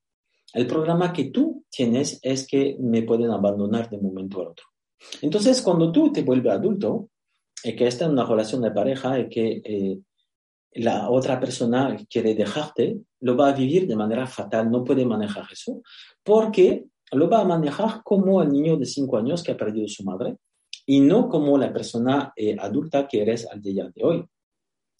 el 0.52 0.66
programa 0.66 1.12
que 1.12 1.24
tú 1.30 1.64
tienes 1.70 2.18
es 2.22 2.46
que 2.46 2.76
me 2.80 3.02
pueden 3.02 3.30
abandonar 3.30 3.90
de 3.90 3.96
un 3.96 4.04
momento 4.04 4.40
al 4.40 4.48
otro. 4.48 4.66
Entonces, 5.20 5.60
cuando 5.60 5.92
tú 5.92 6.12
te 6.12 6.22
vuelves 6.22 6.52
adulto, 6.52 7.10
y 7.62 7.74
que 7.74 7.86
estás 7.86 8.06
en 8.06 8.12
una 8.12 8.24
relación 8.24 8.62
de 8.62 8.70
pareja 8.70 9.18
y 9.18 9.28
que 9.28 9.62
eh, 9.64 9.98
la 10.76 11.10
otra 11.10 11.40
persona 11.40 11.96
quiere 12.08 12.34
dejarte, 12.34 12.98
lo 13.20 13.36
va 13.36 13.48
a 13.48 13.52
vivir 13.52 13.86
de 13.86 13.96
manera 13.96 14.26
fatal, 14.26 14.70
no 14.70 14.84
puede 14.84 15.04
manejar 15.04 15.46
eso, 15.50 15.82
porque 16.22 16.86
lo 17.12 17.28
va 17.28 17.40
a 17.40 17.44
manejar 17.44 18.02
como 18.02 18.42
el 18.42 18.50
niño 18.50 18.76
de 18.76 18.86
cinco 18.86 19.16
años 19.16 19.42
que 19.42 19.52
ha 19.52 19.56
perdido 19.56 19.88
su 19.88 20.04
madre 20.04 20.36
y 20.84 21.00
no 21.00 21.28
como 21.28 21.56
la 21.56 21.72
persona 21.72 22.32
eh, 22.36 22.56
adulta 22.58 23.08
que 23.08 23.22
eres 23.22 23.46
al 23.50 23.62
día 23.62 23.90
de 23.94 24.04
hoy. 24.04 24.24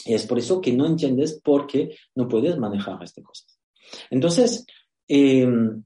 Y 0.04 0.14
es 0.14 0.26
por 0.26 0.38
eso 0.38 0.60
que 0.60 0.72
no 0.72 0.86
entiendes 0.86 1.40
por 1.42 1.66
qué 1.66 1.96
no 2.14 2.28
puedes 2.28 2.56
manejar 2.58 3.02
estas 3.02 3.24
cosas. 3.24 3.58
Entonces, 4.10 4.66
em, 5.08 5.84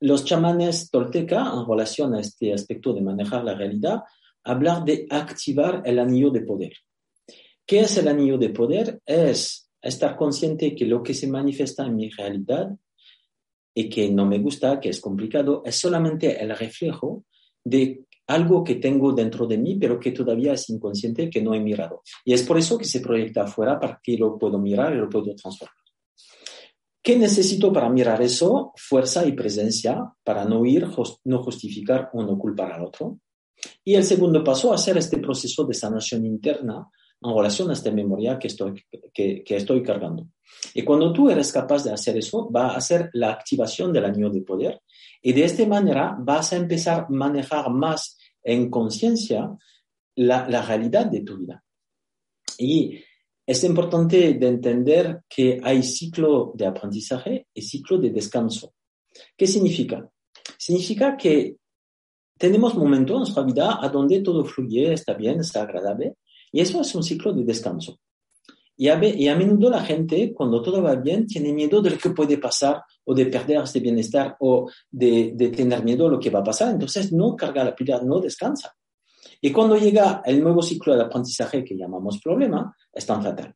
los 0.00 0.24
chamanes 0.24 0.90
tolteca, 0.90 1.52
en 1.52 1.68
relación 1.68 2.14
a 2.14 2.20
este 2.20 2.52
aspecto 2.52 2.92
de 2.92 3.02
manejar 3.02 3.44
la 3.44 3.54
realidad, 3.54 4.02
hablan 4.44 4.84
de 4.84 5.06
activar 5.10 5.82
el 5.84 5.98
anillo 5.98 6.30
de 6.30 6.40
poder. 6.42 6.72
¿Qué 7.70 7.78
es 7.78 7.96
el 7.98 8.08
anillo 8.08 8.36
de 8.36 8.50
poder? 8.50 9.00
Es 9.06 9.70
estar 9.80 10.16
consciente 10.16 10.74
que 10.74 10.86
lo 10.86 11.04
que 11.04 11.14
se 11.14 11.28
manifiesta 11.28 11.86
en 11.86 11.94
mi 11.94 12.10
realidad 12.10 12.68
y 13.72 13.88
que 13.88 14.10
no 14.10 14.26
me 14.26 14.40
gusta, 14.40 14.80
que 14.80 14.88
es 14.88 15.00
complicado, 15.00 15.62
es 15.64 15.76
solamente 15.76 16.42
el 16.42 16.50
reflejo 16.58 17.26
de 17.62 18.06
algo 18.26 18.64
que 18.64 18.74
tengo 18.74 19.12
dentro 19.12 19.46
de 19.46 19.56
mí, 19.56 19.76
pero 19.76 20.00
que 20.00 20.10
todavía 20.10 20.54
es 20.54 20.68
inconsciente, 20.68 21.30
que 21.30 21.40
no 21.40 21.54
he 21.54 21.60
mirado. 21.60 22.02
Y 22.24 22.32
es 22.32 22.42
por 22.42 22.58
eso 22.58 22.76
que 22.76 22.86
se 22.86 22.98
proyecta 22.98 23.44
afuera 23.44 23.78
para 23.78 24.00
que 24.02 24.16
lo 24.18 24.36
puedo 24.36 24.58
mirar 24.58 24.92
y 24.92 24.98
lo 24.98 25.08
puedo 25.08 25.32
transformar. 25.36 25.76
¿Qué 27.00 27.16
necesito 27.16 27.72
para 27.72 27.88
mirar 27.88 28.20
eso? 28.20 28.72
Fuerza 28.74 29.24
y 29.24 29.30
presencia 29.30 30.12
para 30.24 30.44
no 30.44 30.66
ir, 30.66 30.88
no 31.22 31.42
justificar 31.44 32.10
o 32.14 32.24
no 32.24 32.36
culpar 32.36 32.72
al 32.72 32.86
otro. 32.86 33.20
Y 33.84 33.94
el 33.94 34.02
segundo 34.02 34.42
paso, 34.42 34.72
hacer 34.72 34.98
este 34.98 35.18
proceso 35.18 35.62
de 35.62 35.74
sanación 35.74 36.26
interna 36.26 36.84
en 37.22 37.36
relación 37.36 37.70
a 37.70 37.74
esta 37.74 37.90
memoria 37.90 38.38
que 38.38 38.48
estoy, 38.48 38.82
que, 39.12 39.42
que 39.44 39.56
estoy 39.56 39.82
cargando. 39.82 40.28
Y 40.74 40.82
cuando 40.82 41.12
tú 41.12 41.30
eres 41.30 41.52
capaz 41.52 41.84
de 41.84 41.92
hacer 41.92 42.16
eso, 42.16 42.50
va 42.50 42.74
a 42.74 42.80
ser 42.80 43.10
la 43.12 43.30
activación 43.30 43.92
del 43.92 44.04
anillo 44.04 44.30
de 44.30 44.42
poder 44.42 44.80
y 45.22 45.32
de 45.32 45.44
esta 45.44 45.66
manera 45.66 46.16
vas 46.18 46.52
a 46.52 46.56
empezar 46.56 47.00
a 47.00 47.06
manejar 47.10 47.70
más 47.70 48.16
en 48.42 48.70
conciencia 48.70 49.50
la, 50.16 50.48
la, 50.48 50.62
realidad 50.62 51.06
de 51.06 51.20
tu 51.20 51.38
vida. 51.38 51.62
Y 52.58 52.98
es 53.46 53.64
importante 53.64 54.34
de 54.34 54.48
entender 54.48 55.22
que 55.28 55.60
hay 55.62 55.82
ciclo 55.82 56.52
de 56.54 56.66
aprendizaje 56.66 57.46
y 57.52 57.62
ciclo 57.62 57.98
de 57.98 58.10
descanso. 58.10 58.74
¿Qué 59.36 59.46
significa? 59.46 60.08
Significa 60.56 61.16
que 61.16 61.56
tenemos 62.38 62.74
momentos 62.74 63.14
en 63.14 63.18
nuestra 63.18 63.42
vida 63.42 63.78
a 63.82 63.88
donde 63.88 64.20
todo 64.20 64.44
fluye, 64.44 64.92
está 64.92 65.14
bien, 65.14 65.40
está 65.40 65.62
agradable, 65.62 66.16
y 66.52 66.60
eso 66.60 66.80
es 66.80 66.94
un 66.94 67.02
ciclo 67.02 67.32
de 67.32 67.44
descanso. 67.44 67.98
Y 68.76 68.88
a, 68.88 68.98
y 69.04 69.28
a, 69.28 69.36
menudo 69.36 69.68
la 69.68 69.84
gente, 69.84 70.32
cuando 70.32 70.62
todo 70.62 70.82
va 70.82 70.94
bien, 70.94 71.26
tiene 71.26 71.52
miedo 71.52 71.82
de 71.82 71.90
lo 71.90 71.98
que 71.98 72.10
puede 72.10 72.38
pasar 72.38 72.82
o 73.04 73.14
de 73.14 73.26
perder 73.26 73.58
este 73.62 73.78
bienestar 73.78 74.36
o 74.40 74.70
de, 74.90 75.32
de 75.34 75.50
tener 75.50 75.84
miedo 75.84 76.06
a 76.06 76.10
lo 76.10 76.18
que 76.18 76.30
va 76.30 76.38
a 76.38 76.44
pasar. 76.44 76.72
Entonces 76.72 77.12
no 77.12 77.36
carga 77.36 77.62
la 77.62 77.74
pila, 77.74 78.00
no 78.02 78.20
descansa. 78.20 78.74
Y 79.42 79.52
cuando 79.52 79.76
llega 79.76 80.22
el 80.24 80.42
nuevo 80.42 80.62
ciclo 80.62 80.94
de 80.94 81.02
aprendizaje 81.02 81.62
que 81.62 81.76
llamamos 81.76 82.20
problema, 82.22 82.74
es 82.90 83.04
tan 83.04 83.22
fatal. 83.22 83.54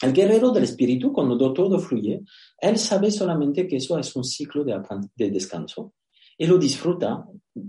El 0.00 0.12
guerrero 0.12 0.50
del 0.50 0.64
espíritu, 0.64 1.12
cuando 1.12 1.52
todo 1.52 1.78
fluye, 1.80 2.22
él 2.60 2.78
sabe 2.78 3.10
solamente 3.10 3.66
que 3.66 3.76
eso 3.76 3.98
es 3.98 4.14
un 4.14 4.24
ciclo 4.24 4.62
de, 4.62 4.80
de 5.14 5.30
descanso 5.30 5.94
y 6.38 6.46
lo 6.46 6.58
disfruta, 6.58 7.24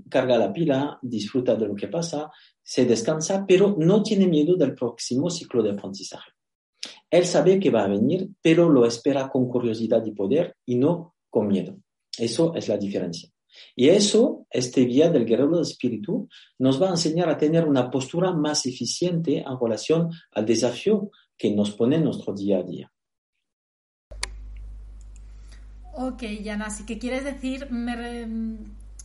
carga 0.09 0.37
la 0.37 0.51
pila, 0.51 0.99
disfruta 1.01 1.55
de 1.55 1.67
lo 1.67 1.75
que 1.75 1.87
pasa, 1.87 2.29
se 2.67 2.85
descansa, 2.85 3.45
pero 3.47 3.77
no 3.79 4.03
tiene 4.03 4.27
miedo 4.27 4.57
del 4.57 4.75
próximo 4.75 5.29
ciclo 5.29 5.63
de 5.63 5.71
aprendizaje. 5.71 6.31
Él 7.09 7.25
sabe 7.25 7.61
que 7.61 7.69
va 7.69 7.85
a 7.85 7.87
venir, 7.87 8.27
pero 8.41 8.67
lo 8.67 8.85
espera 8.85 9.29
con 9.29 9.47
curiosidad 9.47 10.05
y 10.05 10.11
poder 10.11 10.57
y 10.65 10.75
no 10.75 11.15
con 11.29 11.47
miedo. 11.47 11.77
Eso 12.17 12.53
es 12.55 12.67
la 12.67 12.77
diferencia. 12.77 13.29
Y 13.73 13.87
eso, 13.87 14.45
este 14.49 14.83
vía 14.83 15.09
del 15.09 15.25
guerrero 15.25 15.51
del 15.51 15.61
espíritu, 15.61 16.27
nos 16.59 16.81
va 16.81 16.87
a 16.87 16.91
enseñar 16.91 17.29
a 17.29 17.37
tener 17.37 17.65
una 17.65 17.89
postura 17.89 18.33
más 18.33 18.65
eficiente 18.65 19.37
en 19.37 19.59
relación 19.59 20.09
al 20.33 20.45
desafío 20.45 21.09
que 21.37 21.51
nos 21.51 21.71
pone 21.71 21.97
nuestro 21.99 22.33
día 22.33 22.57
a 22.57 22.63
día. 22.63 22.91
Ok, 25.93 26.21
Yana, 26.43 26.65
así 26.65 26.85
que 26.85 26.99
quieres 26.99 27.23
decir, 27.23 27.69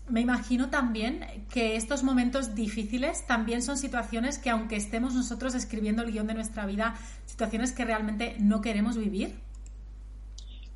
me, 0.09 0.21
imagino 0.21 0.71
también 0.71 1.21
que 1.53 1.77
estos 1.77 2.03
momentos 2.03 2.55
difíciles 2.55 3.27
también 3.27 3.63
son 3.63 3.77
situaciones 3.77 4.39
que 4.39 4.51
aunque 4.51 4.77
estemos 4.77 5.15
nosotros 5.15 5.55
escribiendo 5.55 6.03
el 6.03 6.13
guion 6.13 6.27
de 6.27 6.35
nuestra 6.35 6.67
vida, 6.67 6.95
situaciones 7.27 7.73
que 7.73 7.85
realmente 7.85 8.37
no 8.39 8.61
queremos 8.61 8.97
vivir. 8.97 9.35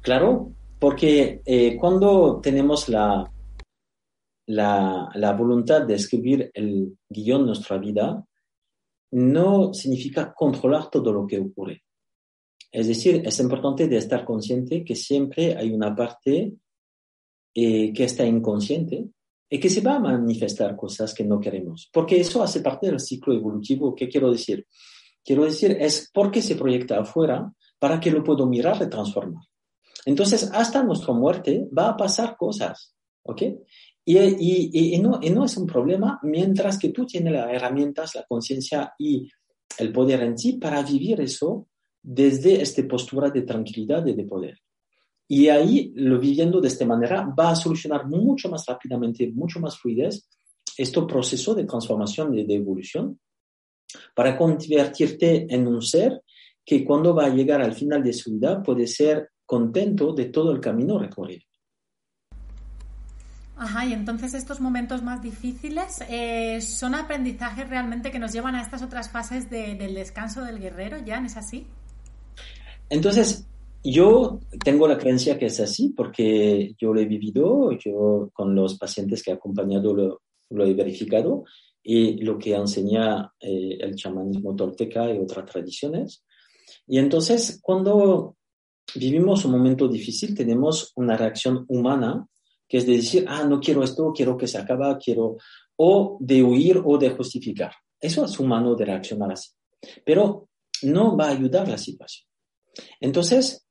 Claro, 0.00 0.52
porque 0.78 1.42
eh, 1.44 1.76
cuando 1.76 2.40
tenemos 2.40 2.88
la, 2.88 3.30
la, 4.46 5.32
voluntad 5.36 5.82
de 5.82 5.94
escribir 5.94 6.50
el 6.54 6.96
guion 7.08 7.42
de 7.42 7.46
nuestra 7.46 7.78
vida, 7.78 8.24
no 9.12 9.74
significa 9.74 10.32
controlar 10.32 10.90
todo 10.90 11.12
lo 11.12 11.26
que 11.26 11.40
ocurre. 11.40 11.82
Es 12.70 12.88
decir, 12.88 13.22
es 13.24 13.40
importante 13.40 13.88
de 13.88 13.96
estar 13.96 14.24
consciente 14.24 14.84
que 14.84 14.94
siempre 14.94 15.56
hay 15.56 15.72
una 15.72 15.94
parte 15.94 16.52
eh, 17.54 17.92
que 17.92 18.04
está 18.04 18.24
inconsciente 18.26 19.08
y 19.48 19.60
que 19.60 19.70
se 19.70 19.80
va 19.80 19.96
a 19.96 20.00
manifestar 20.00 20.76
cosas 20.76 21.14
que 21.14 21.24
no 21.24 21.40
queremos, 21.40 21.88
porque 21.92 22.20
eso 22.20 22.42
hace 22.42 22.60
parte 22.60 22.86
del 22.86 23.00
ciclo 23.00 23.34
evolutivo. 23.34 23.94
¿Qué 23.94 24.08
quiero 24.08 24.30
decir? 24.30 24.66
Quiero 25.24 25.44
decir, 25.44 25.76
es 25.80 26.10
porque 26.12 26.42
se 26.42 26.56
proyecta 26.56 27.00
afuera 27.00 27.52
para 27.78 28.00
que 28.00 28.10
lo 28.10 28.24
puedo 28.24 28.46
mirar 28.46 28.80
y 28.82 28.88
transformar. 28.88 29.44
Entonces, 30.04 30.50
hasta 30.52 30.82
nuestra 30.82 31.12
muerte 31.12 31.68
va 31.76 31.90
a 31.90 31.96
pasar 31.96 32.36
cosas, 32.36 32.94
¿ok? 33.22 33.42
Y, 34.04 34.18
y, 34.18 34.94
y, 34.94 34.98
no, 35.00 35.18
y 35.20 35.30
no 35.30 35.44
es 35.44 35.56
un 35.56 35.66
problema 35.66 36.20
mientras 36.22 36.78
que 36.78 36.90
tú 36.90 37.04
tienes 37.06 37.32
las 37.32 37.52
herramientas, 37.52 38.14
la 38.14 38.24
conciencia 38.24 38.94
y 38.98 39.28
el 39.78 39.92
poder 39.92 40.22
en 40.22 40.36
ti 40.36 40.54
para 40.54 40.82
vivir 40.82 41.20
eso 41.20 41.66
desde 42.00 42.62
esta 42.62 42.86
postura 42.86 43.30
de 43.30 43.42
tranquilidad 43.42 44.06
y 44.06 44.14
de 44.14 44.24
poder. 44.24 44.58
Y 45.28 45.48
ahí, 45.48 45.92
lo 45.96 46.20
viviendo 46.20 46.60
de 46.60 46.68
esta 46.68 46.84
manera, 46.84 47.22
va 47.38 47.50
a 47.50 47.56
solucionar 47.56 48.06
mucho 48.06 48.48
más 48.48 48.64
rápidamente, 48.66 49.30
mucho 49.32 49.58
más 49.58 49.76
fluidez, 49.76 50.28
este 50.76 51.02
proceso 51.02 51.54
de 51.54 51.64
transformación 51.64 52.38
y 52.38 52.44
de 52.44 52.54
evolución 52.54 53.18
para 54.14 54.36
convertirte 54.36 55.46
en 55.52 55.66
un 55.66 55.82
ser 55.82 56.22
que 56.64 56.84
cuando 56.84 57.14
va 57.14 57.26
a 57.26 57.34
llegar 57.34 57.62
al 57.62 57.72
final 57.72 58.02
de 58.02 58.12
su 58.12 58.32
vida 58.32 58.62
puede 58.62 58.86
ser 58.86 59.30
contento 59.44 60.12
de 60.12 60.26
todo 60.26 60.50
el 60.52 60.60
camino 60.60 60.98
recorrido. 60.98 61.42
Ajá, 63.58 63.86
y 63.86 63.94
entonces 63.94 64.34
estos 64.34 64.60
momentos 64.60 65.02
más 65.02 65.22
difíciles 65.22 66.02
eh, 66.10 66.60
son 66.60 66.94
aprendizajes 66.94 67.68
realmente 67.70 68.10
que 68.10 68.18
nos 68.18 68.32
llevan 68.32 68.54
a 68.54 68.60
estas 68.60 68.82
otras 68.82 69.10
fases 69.10 69.48
del 69.48 69.94
descanso 69.94 70.44
del 70.44 70.58
guerrero, 70.58 70.98
¿ya? 70.98 71.24
¿Es 71.24 71.38
así? 71.38 71.66
Entonces, 72.90 73.46
yo 73.92 74.40
tengo 74.64 74.88
la 74.88 74.98
creencia 74.98 75.38
que 75.38 75.46
es 75.46 75.60
así 75.60 75.90
porque 75.96 76.74
yo 76.78 76.92
lo 76.92 77.00
he 77.00 77.06
vivido, 77.06 77.72
yo 77.72 78.30
con 78.32 78.54
los 78.54 78.78
pacientes 78.78 79.22
que 79.22 79.30
he 79.30 79.34
acompañado 79.34 79.94
lo, 79.94 80.22
lo 80.50 80.64
he 80.64 80.74
verificado 80.74 81.44
y 81.82 82.18
lo 82.24 82.38
que 82.38 82.54
enseña 82.54 83.32
eh, 83.38 83.78
el 83.80 83.94
chamanismo 83.94 84.56
tolteca 84.56 85.12
y 85.12 85.18
otras 85.18 85.46
tradiciones. 85.46 86.24
Y 86.86 86.98
entonces, 86.98 87.60
cuando 87.62 88.36
vivimos 88.94 89.44
un 89.44 89.52
momento 89.52 89.86
difícil, 89.86 90.34
tenemos 90.34 90.92
una 90.96 91.16
reacción 91.16 91.64
humana, 91.68 92.26
que 92.68 92.78
es 92.78 92.86
de 92.86 92.94
decir, 92.94 93.24
ah, 93.28 93.44
no 93.44 93.60
quiero 93.60 93.84
esto, 93.84 94.12
quiero 94.12 94.36
que 94.36 94.48
se 94.48 94.58
acabe, 94.58 94.96
quiero, 94.98 95.36
o 95.76 96.16
de 96.20 96.42
huir 96.42 96.82
o 96.84 96.98
de 96.98 97.10
justificar. 97.10 97.72
Eso 98.00 98.24
es 98.24 98.38
humano 98.40 98.74
de 98.74 98.84
reaccionar 98.84 99.32
así. 99.32 99.50
Pero 100.04 100.48
no 100.82 101.16
va 101.16 101.26
a 101.26 101.30
ayudar 101.30 101.68
la 101.68 101.78
situación. 101.78 102.28
Entonces, 103.00 103.65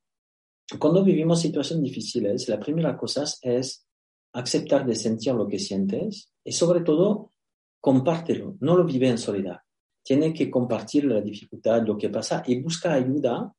cuando 0.80 1.04
vivimos 1.04 1.42
situaciones 1.42 1.84
difíciles, 1.84 2.50
la 2.50 2.60
primera 2.60 2.98
cosa 2.98 3.24
es 3.42 3.86
aceptar 4.34 4.86
de 4.86 4.96
sentir 4.96 5.34
lo 5.34 5.48
que 5.48 5.60
sientes 5.60 6.32
y 6.44 6.52
sobre 6.52 6.82
todo 6.82 7.32
compártelo, 7.80 8.58
no 8.60 8.76
lo 8.76 8.84
vive 8.84 9.08
en 9.10 9.18
soledad. 9.18 9.60
Tiene 10.04 10.34
que 10.34 10.50
compartir 10.50 11.06
la 11.06 11.22
dificultad, 11.22 11.86
lo 11.86 11.98
que 11.98 12.10
pasa 12.10 12.44
y 12.46 12.60
busca 12.62 12.94
ayuda 12.94 13.54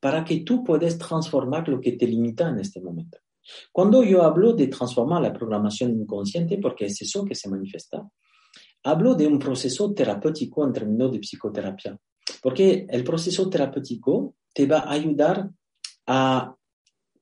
para 0.00 0.24
que 0.24 0.40
tú 0.40 0.62
puedas 0.62 0.96
transformar 0.98 1.68
lo 1.68 1.80
que 1.80 1.92
te 1.92 2.06
limita 2.06 2.48
en 2.48 2.60
este 2.60 2.80
momento. 2.80 3.18
Cuando 3.72 4.02
yo 4.02 4.22
hablo 4.22 4.52
de 4.52 4.68
transformar 4.68 5.22
la 5.22 5.32
programación 5.32 5.92
inconsciente, 5.92 6.58
porque 6.58 6.86
es 6.86 7.02
eso 7.02 7.24
que 7.24 7.34
se 7.34 7.48
manifiesta, 7.48 8.08
hablo 8.84 9.14
de 9.14 9.26
un 9.26 9.38
proceso 9.38 9.92
terapéutico 9.92 10.64
en 10.64 10.72
términos 10.72 11.12
de 11.12 11.18
psicoterapia, 11.18 11.98
porque 12.42 12.86
el 12.88 13.04
proceso 13.04 13.48
terapéutico 13.48 14.36
te 14.52 14.66
va 14.66 14.78
a 14.80 14.92
ayudar 14.92 15.50
a 16.06 16.54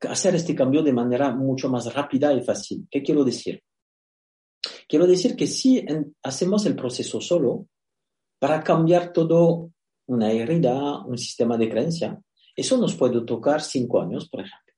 hacer 0.08 0.34
este 0.34 0.54
cambio 0.54 0.82
de 0.82 0.92
manera 0.92 1.34
mucho 1.34 1.68
más 1.68 1.92
rápida 1.92 2.32
y 2.32 2.42
fácil. 2.42 2.86
¿Qué 2.90 3.02
quiero 3.02 3.24
decir? 3.24 3.62
Quiero 4.88 5.06
decir 5.06 5.36
que 5.36 5.46
si 5.46 5.84
hacemos 6.22 6.66
el 6.66 6.76
proceso 6.76 7.20
solo, 7.20 7.68
para 8.38 8.62
cambiar 8.62 9.12
todo 9.12 9.70
una 10.06 10.30
herida, 10.30 11.02
un 11.04 11.16
sistema 11.16 11.56
de 11.56 11.70
creencia, 11.70 12.20
eso 12.54 12.76
nos 12.76 12.94
puede 12.94 13.22
tocar 13.22 13.60
cinco 13.62 14.00
años, 14.00 14.28
por 14.28 14.40
ejemplo. 14.40 14.74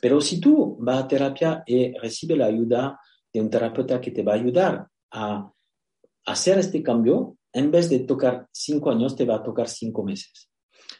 Pero 0.00 0.20
si 0.20 0.40
tú 0.40 0.76
vas 0.80 1.02
a 1.02 1.08
terapia 1.08 1.62
y 1.66 1.92
recibes 1.98 2.38
la 2.38 2.46
ayuda 2.46 3.00
de 3.32 3.40
un 3.40 3.50
terapeuta 3.50 4.00
que 4.00 4.10
te 4.10 4.22
va 4.22 4.32
a 4.32 4.36
ayudar 4.36 4.86
a 5.12 5.50
hacer 6.26 6.58
este 6.58 6.82
cambio, 6.82 7.36
en 7.52 7.70
vez 7.70 7.88
de 7.88 8.00
tocar 8.00 8.48
cinco 8.52 8.90
años, 8.90 9.16
te 9.16 9.24
va 9.24 9.36
a 9.36 9.42
tocar 9.42 9.68
cinco 9.68 10.02
meses. 10.02 10.50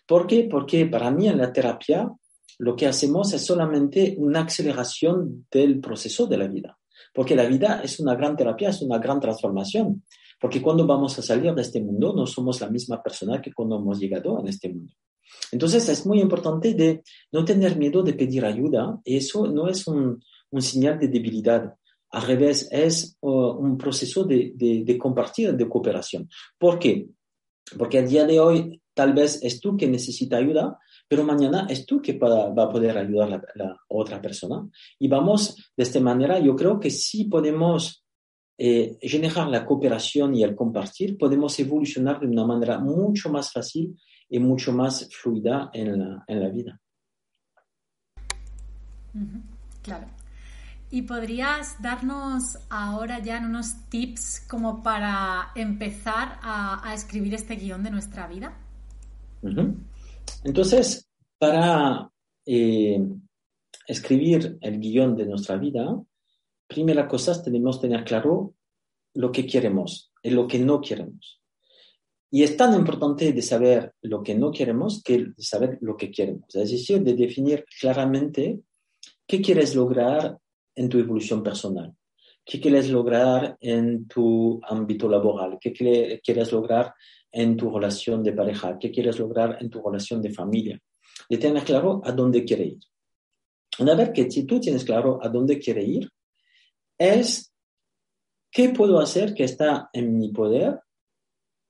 ¿Por 0.07 0.27
qué? 0.27 0.49
Porque 0.51 0.87
para 0.87 1.11
mí 1.11 1.29
en 1.29 1.39
la 1.39 1.53
terapia 1.53 2.11
lo 2.59 2.75
que 2.75 2.87
hacemos 2.87 3.33
es 3.33 3.45
solamente 3.45 4.15
una 4.19 4.41
aceleración 4.41 5.47
del 5.51 5.81
proceso 5.81 6.27
de 6.27 6.39
la 6.39 6.49
vida. 6.49 6.79
Porque 7.13 7.37
la 7.37 7.47
vida 7.47 7.81
es 7.83 8.01
una 8.01 8.15
gran 8.15 8.37
terapia, 8.37 8.71
es 8.71 8.83
una 8.83 8.99
gran 8.99 9.21
transformación. 9.21 10.05
Porque 10.41 10.61
cuando 10.63 10.87
vamos 10.87 11.19
a 11.19 11.23
salir 11.23 11.55
de 11.55 11.63
este 11.63 11.81
mundo, 11.81 12.15
no 12.15 12.27
somos 12.27 12.61
la 12.61 12.69
misma 12.69 13.03
persona 13.03 13.41
que 13.41 13.53
cuando 13.53 13.77
hemos 13.77 13.99
llegado 13.99 14.39
a 14.39 14.49
este 14.49 14.69
mundo. 14.69 14.93
Entonces 15.51 15.89
es 15.89 16.07
muy 16.07 16.21
importante 16.21 16.75
de 16.75 17.03
no 17.33 17.45
tener 17.45 17.77
miedo 17.77 18.03
de 18.03 18.15
pedir 18.15 18.45
ayuda. 18.45 19.01
Eso 19.05 19.47
no 19.47 19.69
es 19.69 19.87
un, 19.87 20.23
un 20.51 20.63
señal 20.63 20.99
de 20.99 21.09
debilidad. 21.09 21.75
Al 22.11 22.23
revés, 22.23 22.69
es 22.71 23.17
un 23.21 23.77
proceso 23.77 24.25
de, 24.25 24.53
de, 24.55 24.85
de 24.85 24.99
compartir, 24.99 25.55
de 25.55 25.69
cooperación. 25.69 26.29
¿Por 26.59 26.79
qué? 26.79 27.09
Porque 27.77 27.99
a 27.99 28.03
día 28.03 28.25
de 28.25 28.39
hoy 28.39 28.81
tal 28.97 29.13
vez 29.13 29.41
es 29.43 29.61
tú 29.61 29.77
que 29.77 29.87
necesita 29.87 30.39
ayuda, 30.39 30.79
pero 31.07 31.23
mañana 31.23 31.67
es 31.69 31.85
tú 31.85 32.01
que 32.01 32.17
va, 32.17 32.47
a 32.47 32.71
poder 32.71 32.97
ayudar 32.97 33.35
a 33.35 33.43
la, 33.55 33.77
otra 33.89 34.23
persona. 34.23 34.67
Y 34.99 35.07
vamos, 35.07 35.71
de 35.77 35.83
esta 35.83 36.01
manera, 36.01 36.39
yo 36.39 36.57
creo 36.57 36.81
que 36.81 36.91
si 36.91 37.25
podemos 37.25 38.07
eh, 38.57 38.97
generar 39.03 39.49
la 39.49 39.67
cooperación 39.67 40.35
y 40.35 40.43
el 40.43 40.57
compartir, 40.57 41.19
podemos 41.19 41.59
evolucionar 41.59 42.21
de 42.21 42.27
una 42.27 42.47
manera 42.47 42.79
mucho 42.79 43.29
más 43.29 43.53
fácil 43.53 43.95
y 44.31 44.39
mucho 44.39 44.73
más 44.73 45.07
fluida 45.13 45.71
en 45.75 46.01
la, 46.01 46.49
vida. 46.49 46.81
Claro. 49.83 50.07
¿Y 50.91 51.03
podrías 51.03 51.83
darnos 51.83 52.59
ahora 52.71 53.19
ya 53.19 53.41
unos 53.41 53.75
tips 53.91 54.47
como 54.49 54.83
para 54.83 55.53
empezar 55.55 56.39
a, 56.41 56.81
a 56.83 56.95
escribir 56.95 57.35
este 57.35 57.57
guion 57.57 57.83
de 57.83 57.91
nuestra 57.91 58.27
vida? 58.27 58.57
Entonces, 60.45 61.09
para 61.39 62.11
eh, 62.45 63.01
escribir 63.87 64.59
el 64.61 64.81
guion 64.81 65.17
de 65.17 65.27
nuestra 65.27 65.57
vida, 65.57 66.01
primera 66.67 67.07
cosa 67.07 67.43
tenemos 67.43 67.77
que 67.77 67.89
tener 67.89 68.05
claro 68.05 68.55
lo 69.15 69.33
que 69.33 69.47
queremos 69.47 70.13
y 70.23 70.31
lo 70.31 70.47
que 70.47 70.59
no 70.59 70.81
queremos. 70.81 71.41
Y 72.31 72.43
es 72.43 72.57
tan 72.57 72.75
importante 72.75 73.33
de 73.33 73.43
saber 73.43 73.95
lo 74.03 74.23
que 74.23 74.35
no 74.35 74.51
queremos 74.51 75.03
que 75.03 75.29
saber 75.39 75.79
lo 75.81 75.97
que 75.97 76.11
queremos. 76.11 76.55
Es 76.55 76.71
decir, 76.71 77.03
de 77.03 77.15
definir 77.15 77.65
claramente 77.81 78.61
qué 79.27 79.41
quieres 79.41 79.75
lograr 79.75 80.37
en 80.75 80.89
tu 80.89 80.99
evolución 80.99 81.43
personal, 81.43 81.95
qué 82.45 82.61
quieres 82.61 82.91
lograr 82.91 83.57
en 83.61 84.07
tu 84.07 84.61
ámbito 84.65 85.09
laboral, 85.09 85.59
qué 85.61 85.73
quieres 85.73 86.53
lograr 86.53 86.93
en 87.37 87.55
tu 87.55 87.71
relación 87.71 88.23
de 88.23 88.33
pareja, 88.33 88.79
qué 88.79 88.91
quieres 88.91 89.19
lograr 89.19 89.59
en 89.61 89.69
tu 89.69 89.83
relación 89.85 90.23
de 90.23 90.33
familia, 90.33 90.81
de 91.29 91.37
tener 91.37 91.63
claro 91.65 92.01
a 92.03 92.11
dónde 92.11 92.43
quiere 92.47 92.65
ir. 92.65 92.79
Una 93.79 93.95
vez 93.95 94.11
que 94.15 94.25
tú 94.45 94.59
tienes 94.59 94.85
claro 94.85 95.19
a 95.23 95.29
dónde 95.29 95.59
quiere 95.59 95.85
ir, 95.85 96.09
es 96.97 97.53
qué 98.51 98.71
puedo 98.71 98.99
hacer 98.99 99.35
que 99.35 99.45
está 99.45 99.91
en 99.93 100.17
mi 100.17 100.33
poder 100.33 100.81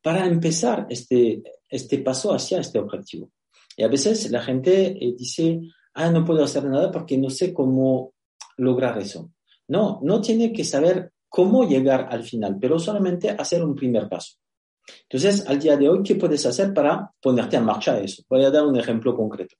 para 0.00 0.24
empezar 0.26 0.86
este, 0.88 1.42
este 1.68 1.98
paso 1.98 2.32
hacia 2.32 2.60
este 2.60 2.78
objetivo. 2.78 3.32
Y 3.76 3.82
a 3.82 3.88
veces 3.88 4.30
la 4.30 4.42
gente 4.42 4.96
eh, 5.04 5.14
dice, 5.18 5.62
ah, 5.94 6.10
no 6.12 6.24
puedo 6.24 6.44
hacer 6.44 6.62
nada 6.62 6.92
porque 6.92 7.18
no 7.18 7.28
sé 7.28 7.52
cómo 7.52 8.14
lograr 8.56 8.98
eso. 8.98 9.32
No, 9.66 9.98
no 10.04 10.20
tiene 10.20 10.52
que 10.52 10.62
saber 10.62 11.12
cómo 11.28 11.68
llegar 11.68 12.06
al 12.08 12.22
final, 12.22 12.56
pero 12.60 12.78
solamente 12.78 13.30
hacer 13.30 13.64
un 13.64 13.74
primer 13.74 14.08
paso. 14.08 14.36
Entonces, 15.02 15.46
al 15.46 15.58
día 15.58 15.76
de 15.76 15.88
hoy, 15.88 16.02
¿qué 16.02 16.14
puedes 16.14 16.44
hacer 16.46 16.72
para 16.72 17.10
ponerte 17.20 17.56
en 17.56 17.64
marcha 17.64 17.98
eso? 17.98 18.22
Voy 18.28 18.44
a 18.44 18.50
dar 18.50 18.64
un 18.64 18.76
ejemplo 18.76 19.14
concreto. 19.16 19.56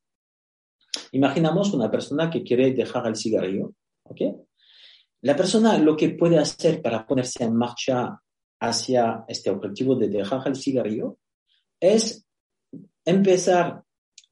Imaginamos 1.12 1.72
una 1.72 1.90
persona 1.90 2.30
que 2.30 2.42
quiere 2.42 2.72
dejar 2.72 3.06
el 3.06 3.16
cigarrillo, 3.16 3.72
¿ok? 4.04 4.20
La 5.22 5.34
persona 5.34 5.78
lo 5.78 5.96
que 5.96 6.10
puede 6.10 6.38
hacer 6.38 6.80
para 6.82 7.06
ponerse 7.06 7.44
en 7.44 7.56
marcha 7.56 8.20
hacia 8.60 9.24
este 9.28 9.50
objetivo 9.50 9.94
de 9.94 10.08
dejar 10.08 10.46
el 10.46 10.56
cigarrillo 10.56 11.18
es 11.80 12.26
empezar 13.04 13.82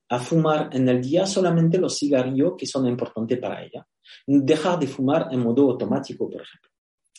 a 0.09 0.19
fumar 0.19 0.71
en 0.73 0.89
el 0.89 1.03
día 1.03 1.27
solamente 1.27 1.79
los 1.79 1.99
cigarrillos 1.99 2.55
que 2.57 2.67
son 2.67 2.87
importantes 2.87 3.39
para 3.39 3.65
ella. 3.65 3.87
Dejar 4.27 4.79
de 4.79 4.87
fumar 4.87 5.29
en 5.31 5.41
modo 5.41 5.71
automático, 5.71 6.29
por 6.29 6.43
ejemplo. 6.43 6.71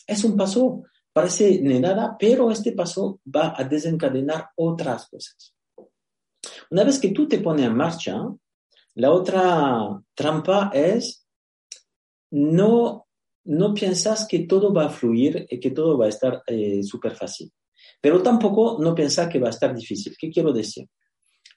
Es 0.06 0.22
un 0.24 0.36
paso 0.36 0.84
Parece 1.16 1.62
nada, 1.62 2.14
pero 2.18 2.50
este 2.50 2.72
paso 2.72 3.22
va 3.34 3.54
a 3.56 3.64
desencadenar 3.64 4.50
otras 4.54 5.08
cosas. 5.08 5.54
Una 6.70 6.84
vez 6.84 6.98
que 6.98 7.08
tú 7.08 7.26
te 7.26 7.38
pones 7.38 7.64
en 7.64 7.74
marcha, 7.74 8.20
la 8.96 9.10
otra 9.10 9.98
trampa 10.14 10.70
es 10.74 11.26
no, 12.32 13.06
no 13.44 13.72
piensas 13.72 14.28
que 14.28 14.40
todo 14.40 14.74
va 14.74 14.84
a 14.84 14.90
fluir 14.90 15.46
y 15.48 15.58
que 15.58 15.70
todo 15.70 15.96
va 15.96 16.04
a 16.04 16.10
estar 16.10 16.42
eh, 16.48 16.82
súper 16.82 17.16
fácil. 17.16 17.50
Pero 17.98 18.22
tampoco 18.22 18.76
no 18.78 18.94
piensas 18.94 19.26
que 19.30 19.38
va 19.38 19.46
a 19.46 19.56
estar 19.56 19.74
difícil. 19.74 20.14
¿Qué 20.18 20.30
quiero 20.30 20.52
decir? 20.52 20.86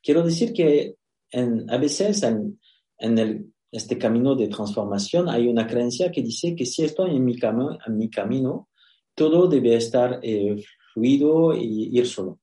Quiero 0.01 0.23
decir 0.23 0.53
que 0.53 0.95
en, 1.31 1.69
a 1.69 1.77
veces 1.77 2.23
en, 2.23 2.61
en 2.97 3.53
este 3.69 3.97
camino 3.97 4.35
de 4.35 4.47
transformación 4.47 5.27
hay 5.27 5.49
una 5.49 5.67
creencia 5.67 6.09
que 6.09 6.21
dice 6.21 6.55
que 6.55 6.65
si 6.65 6.85
estoy 6.85 7.17
en 7.17 7.25
mi, 7.25 7.35
en 7.35 7.97
mi 7.97 8.09
camino, 8.09 8.68
todo 9.19 9.49
debe 9.49 9.75
estar 9.75 10.21
eh, 10.23 10.55
fluido 10.93 11.53
y 11.53 11.89
ir 11.91 12.07
solo. 12.07 12.39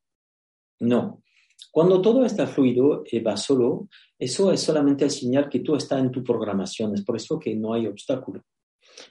No. 0.80 1.22
Cuando 1.70 2.02
todo 2.02 2.26
está 2.26 2.46
fluido 2.46 3.02
y 3.10 3.20
va 3.20 3.34
solo, 3.38 3.88
eso 4.18 4.52
es 4.52 4.60
solamente 4.60 5.04
el 5.06 5.10
señal 5.10 5.48
que 5.48 5.60
tú 5.60 5.74
estás 5.74 6.00
en 6.00 6.10
tu 6.10 6.22
programación. 6.22 6.94
Es 6.94 7.02
por 7.02 7.16
eso 7.16 7.38
que 7.38 7.54
no 7.54 7.72
hay 7.72 7.86
obstáculo. 7.86 8.42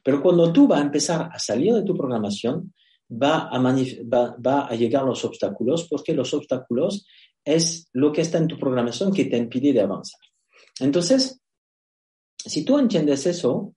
Pero 0.04 0.22
cuando 0.22 0.54
tú 0.54 0.68
vas 0.68 0.80
a 0.80 0.86
empezar 0.86 1.28
a 1.34 1.40
salir 1.40 1.74
de 1.74 1.82
tu 1.82 1.96
programación, 1.98 2.72
va 3.10 3.50
a, 3.50 3.60
va 3.60 4.68
a 4.68 4.76
llegar 4.76 5.04
los 5.04 5.26
obstáculos, 5.26 5.88
porque 5.90 6.14
los 6.14 6.32
obstáculos 6.36 7.08
es 7.44 7.90
lo 7.94 8.12
que 8.12 8.22
está 8.22 8.38
en 8.38 8.48
tu 8.48 8.60
programación 8.60 9.12
que 9.12 9.26
te 9.26 9.38
impide 9.38 9.74
de 9.74 9.82
avanzar. 9.82 10.22
Entonces, 10.80 11.42
si 12.38 12.64
tú 12.64 12.78
entiendes 12.78 13.26
eso, 13.26 13.75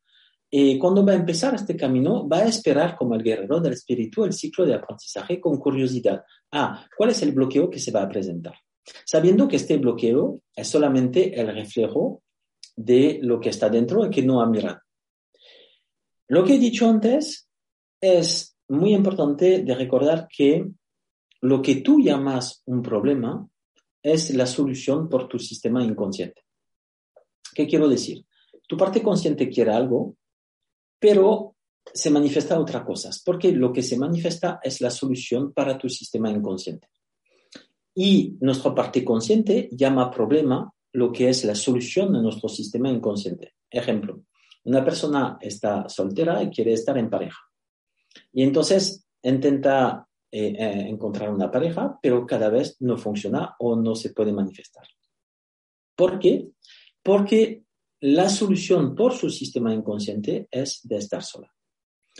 y 0.50 0.78
cuando 0.78 1.04
va 1.04 1.12
a 1.12 1.16
empezar 1.16 1.54
este 1.54 1.76
camino, 1.76 2.26
va 2.26 2.38
a 2.38 2.46
esperar 2.46 2.96
como 2.96 3.14
el 3.14 3.22
guerrero 3.22 3.60
del 3.60 3.74
espíritu 3.74 4.24
el 4.24 4.32
ciclo 4.32 4.64
de 4.64 4.74
aprendizaje 4.74 5.40
con 5.40 5.58
curiosidad. 5.58 6.24
Ah, 6.52 6.86
¿cuál 6.96 7.10
es 7.10 7.22
el 7.22 7.32
bloqueo 7.32 7.68
que 7.68 7.78
se 7.78 7.90
va 7.90 8.02
a 8.02 8.08
presentar? 8.08 8.54
Sabiendo 9.04 9.46
que 9.46 9.56
este 9.56 9.76
bloqueo 9.76 10.40
es 10.56 10.68
solamente 10.68 11.38
el 11.38 11.54
reflejo 11.54 12.22
de 12.74 13.18
lo 13.22 13.38
que 13.40 13.50
está 13.50 13.68
dentro 13.68 14.06
y 14.06 14.10
que 14.10 14.22
no 14.22 14.40
ha 14.40 14.46
mirado. 14.46 14.80
Lo 16.28 16.44
que 16.44 16.54
he 16.54 16.58
dicho 16.58 16.88
antes 16.88 17.48
es 18.00 18.56
muy 18.68 18.94
importante 18.94 19.62
de 19.62 19.74
recordar 19.74 20.28
que 20.34 20.66
lo 21.40 21.60
que 21.60 21.76
tú 21.76 22.00
llamas 22.00 22.62
un 22.66 22.82
problema 22.82 23.46
es 24.02 24.30
la 24.34 24.46
solución 24.46 25.08
por 25.08 25.28
tu 25.28 25.38
sistema 25.38 25.84
inconsciente. 25.84 26.42
¿Qué 27.54 27.66
quiero 27.66 27.88
decir? 27.88 28.24
Tu 28.66 28.76
parte 28.76 29.02
consciente 29.02 29.48
quiere 29.48 29.72
algo, 29.72 30.16
pero 30.98 31.56
se 31.92 32.10
manifiesta 32.10 32.58
otra 32.58 32.84
cosa, 32.84 33.10
porque 33.24 33.52
lo 33.52 33.72
que 33.72 33.82
se 33.82 33.98
manifiesta 33.98 34.60
es 34.62 34.80
la 34.80 34.90
solución 34.90 35.52
para 35.52 35.78
tu 35.78 35.88
sistema 35.88 36.30
inconsciente. 36.30 36.88
Y 37.94 38.36
nuestra 38.40 38.74
parte 38.74 39.04
consciente 39.04 39.68
llama 39.72 40.10
problema 40.10 40.72
lo 40.92 41.12
que 41.12 41.28
es 41.28 41.44
la 41.44 41.54
solución 41.54 42.12
de 42.12 42.20
nuestro 42.20 42.48
sistema 42.48 42.90
inconsciente. 42.90 43.54
Ejemplo, 43.70 44.22
una 44.64 44.84
persona 44.84 45.38
está 45.40 45.88
soltera 45.88 46.42
y 46.42 46.50
quiere 46.50 46.72
estar 46.72 46.96
en 46.98 47.10
pareja. 47.10 47.38
Y 48.32 48.42
entonces 48.42 49.06
intenta 49.22 50.06
eh, 50.30 50.54
eh, 50.58 50.88
encontrar 50.88 51.30
una 51.30 51.50
pareja, 51.50 51.98
pero 52.02 52.26
cada 52.26 52.50
vez 52.50 52.76
no 52.80 52.98
funciona 52.98 53.56
o 53.58 53.76
no 53.76 53.94
se 53.94 54.10
puede 54.10 54.32
manifestar. 54.32 54.86
¿Por 55.96 56.18
qué? 56.18 56.50
Porque 57.02 57.64
la 58.00 58.28
solución 58.28 58.94
por 58.94 59.12
su 59.12 59.30
sistema 59.30 59.74
inconsciente 59.74 60.46
es 60.50 60.80
de 60.84 60.96
estar 60.96 61.22
sola. 61.22 61.52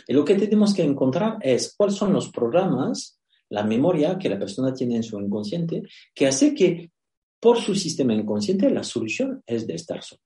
Y 0.07 0.13
lo 0.13 0.25
que 0.25 0.35
tenemos 0.35 0.73
que 0.73 0.83
encontrar 0.83 1.37
es 1.41 1.73
cuáles 1.75 1.95
son 1.95 2.13
los 2.13 2.29
programas, 2.29 3.19
la 3.49 3.63
memoria 3.63 4.17
que 4.17 4.29
la 4.29 4.39
persona 4.39 4.73
tiene 4.73 4.97
en 4.97 5.03
su 5.03 5.19
inconsciente, 5.19 5.83
que 6.13 6.27
hace 6.27 6.53
que 6.53 6.91
por 7.39 7.59
su 7.59 7.73
sistema 7.75 8.13
inconsciente 8.13 8.69
la 8.69 8.83
solución 8.83 9.41
es 9.45 9.65
de 9.65 9.75
estar 9.75 10.03
sola. 10.03 10.21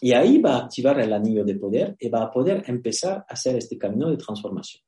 Y 0.00 0.12
ahí 0.12 0.38
va 0.38 0.56
a 0.56 0.64
activar 0.64 1.00
el 1.00 1.12
anillo 1.12 1.44
de 1.44 1.56
poder 1.56 1.96
y 1.98 2.08
va 2.08 2.24
a 2.24 2.30
poder 2.30 2.64
empezar 2.66 3.18
a 3.18 3.32
hacer 3.32 3.56
este 3.56 3.78
camino 3.78 4.10
de 4.10 4.16
transformación. 4.16 4.82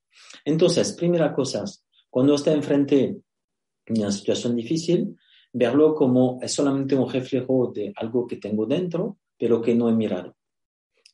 Entonces, 0.45 0.93
primera 0.93 1.33
cosa, 1.33 1.65
cuando 2.11 2.35
está 2.35 2.53
enfrente 2.53 3.17
de 3.87 4.01
una 4.01 4.13
situación 4.13 4.55
difícil, 4.55 5.17
verlo 5.53 5.95
como 5.95 6.39
es 6.43 6.53
solamente 6.53 6.95
un 6.95 7.11
reflejo 7.11 7.73
de 7.75 7.93
algo 7.97 8.27
que 8.27 8.37
tengo 8.37 8.67
dentro, 8.67 9.19
pero 9.39 9.63
que 9.63 9.75
no 9.75 9.89
he 9.89 9.95
mirado. 9.95 10.37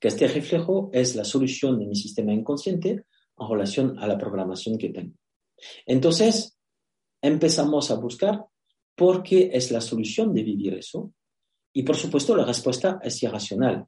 Que 0.00 0.08
este 0.08 0.26
reflejo 0.26 0.90
es 0.92 1.14
la 1.14 1.24
solución 1.24 1.78
de 1.78 1.86
mi 1.86 1.96
sistema 1.96 2.32
inconsciente 2.32 2.90
en 2.90 3.48
relación 3.48 3.98
a 3.98 4.06
la 4.06 4.18
programación 4.18 4.78
que 4.78 4.90
tengo. 4.90 5.14
Entonces, 5.86 6.58
empezamos 7.22 7.90
a 7.90 7.96
buscar 7.96 8.44
por 8.94 9.22
qué 9.22 9.50
es 9.52 9.70
la 9.70 9.80
solución 9.80 10.32
de 10.32 10.42
vivir 10.42 10.74
eso. 10.74 11.12
Y 11.72 11.82
por 11.82 11.96
supuesto, 11.96 12.36
la 12.36 12.44
respuesta 12.44 13.00
es 13.02 13.22
irracional 13.22 13.86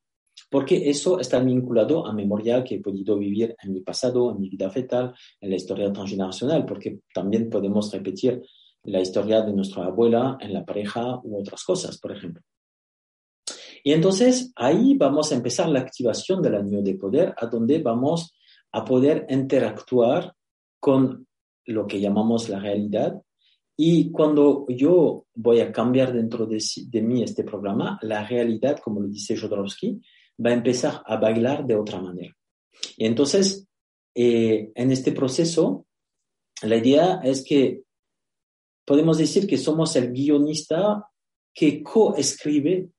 porque 0.51 0.89
eso 0.89 1.19
está 1.19 1.41
vinculado 1.41 2.07
a 2.07 2.13
memoria 2.13 2.63
que 2.63 2.77
he 2.77 2.81
podido 2.81 3.19
vivir 3.19 3.57
en 3.63 3.73
mi 3.73 3.81
pasado, 3.81 4.31
en 4.31 4.41
mi 4.41 4.49
vida 4.49 4.71
fetal, 4.71 5.15
en 5.41 5.51
la 5.51 5.57
historia 5.57 5.93
transgeneracional, 5.93 6.65
porque 6.65 7.01
también 7.13 7.49
podemos 7.51 7.93
repetir 7.93 8.43
la 8.85 9.01
historia 9.01 9.43
de 9.43 9.53
nuestra 9.53 9.87
abuela 9.87 10.37
en 10.41 10.53
la 10.53 10.65
pareja 10.65 11.21
u 11.25 11.41
otras 11.41 11.65
cosas, 11.65 11.99
por 11.99 12.13
ejemplo. 12.13 12.43
Y 13.87 13.93
entonces 13.93 14.51
ahí 14.57 14.97
vamos 14.97 15.31
a 15.31 15.37
empezar 15.37 15.69
la 15.69 15.79
activación 15.79 16.43
del 16.43 16.57
anillo 16.57 16.83
de 16.83 16.97
poder, 16.97 17.33
a 17.37 17.47
donde 17.47 17.79
vamos 17.79 18.35
a 18.73 18.85
poder 18.85 19.25
interactuar 19.31 20.35
con 20.81 21.29
lo 21.67 21.87
que 21.87 22.01
llamamos 22.01 22.49
la 22.49 22.59
realidad. 22.59 23.23
Y 23.77 24.11
cuando 24.11 24.67
yo 24.69 25.27
voy 25.33 25.61
a 25.61 25.71
cambiar 25.71 26.13
dentro 26.13 26.47
de, 26.47 26.61
de 26.89 27.01
mí 27.01 27.23
este 27.23 27.45
programa, 27.45 27.97
la 28.03 28.27
realidad, 28.27 28.81
como 28.83 29.03
lo 29.03 29.07
dice 29.07 29.37
Jodorowsky, 29.37 30.03
va 30.45 30.51
a 30.51 30.55
empezar 30.55 31.05
a 31.07 31.17
bailar 31.19 31.65
de 31.65 31.77
otra 31.77 32.01
manera. 32.01 32.37
Y 32.97 33.07
entonces, 33.07 33.69
eh, 34.17 34.73
en 34.75 34.91
este 34.91 35.13
proceso, 35.13 35.87
la 36.63 36.75
idea 36.75 37.21
es 37.23 37.45
que 37.45 37.85
podemos 38.85 39.17
decir 39.17 39.47
que 39.47 39.59
somos 39.59 39.95
el 39.95 40.11
guionista 40.11 41.09
que 41.55 41.85
coescribe 41.85 42.91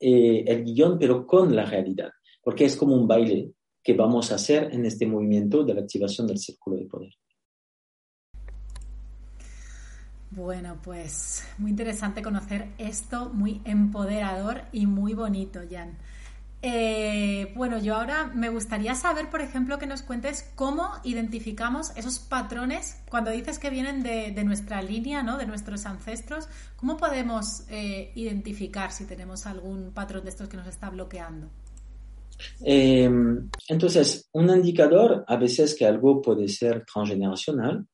eh, 0.00 0.44
el 0.46 0.64
guion, 0.64 0.98
pero 0.98 1.26
con 1.26 1.54
la 1.54 1.64
realidad, 1.64 2.10
porque 2.42 2.64
es 2.64 2.76
como 2.76 2.94
un 2.94 3.06
baile 3.06 3.52
que 3.82 3.94
vamos 3.94 4.32
a 4.32 4.34
hacer 4.34 4.72
en 4.72 4.84
este 4.84 5.06
movimiento 5.06 5.64
de 5.64 5.74
la 5.74 5.80
activación 5.82 6.26
del 6.26 6.38
círculo 6.38 6.76
de 6.76 6.86
poder. 6.86 7.12
Bueno, 10.30 10.78
pues 10.82 11.44
muy 11.56 11.70
interesante 11.70 12.20
conocer 12.20 12.68
esto, 12.78 13.30
muy 13.32 13.62
empoderador 13.64 14.62
y 14.72 14.86
muy 14.86 15.14
bonito, 15.14 15.60
Jan. 15.70 15.96
Eh, 16.62 17.52
bueno, 17.54 17.78
yo 17.78 17.96
ahora 17.96 18.30
me 18.34 18.48
gustaría 18.48 18.94
saber, 18.94 19.30
por 19.30 19.40
ejemplo, 19.40 19.78
que 19.78 19.86
nos 19.86 20.02
cuentes 20.02 20.50
cómo 20.54 20.88
identificamos 21.04 21.94
esos 21.96 22.18
patrones 22.18 22.96
cuando 23.10 23.30
dices 23.30 23.58
que 23.58 23.70
vienen 23.70 24.02
de, 24.02 24.42
nuestra 24.44 24.82
línea, 24.82 25.22
¿no? 25.22 25.36
de 25.36 25.46
nuestros 25.46 25.86
ancestros. 25.86 26.48
¿Cómo 26.76 26.96
podemos 26.96 27.64
eh, 27.70 28.10
identificar 28.14 28.90
si 28.90 29.04
tenemos 29.04 29.46
algún 29.46 29.92
patrón 29.92 30.24
de 30.24 30.30
estos 30.30 30.48
que 30.48 30.56
nos 30.56 30.66
está 30.66 30.90
bloqueando? 30.90 31.48
Eh, 32.64 33.10
entonces, 33.68 34.28
un 34.32 34.50
indicador 34.50 35.24
a 35.26 35.36
veces 35.36 35.74
que 35.74 35.86
algo 35.86 36.20
puede 36.20 36.48
ser 36.48 36.84
transgeneracional 36.84 37.86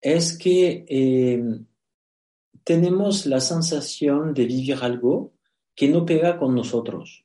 es 0.00 0.36
que 0.36 1.66
tenemos 2.64 3.26
la 3.26 3.40
sensación 3.40 4.32
de 4.32 4.46
vivir 4.46 4.78
algo 4.80 5.34
que 5.74 5.88
no 5.88 6.04
pega 6.04 6.38
con 6.38 6.54
nosotros. 6.54 7.24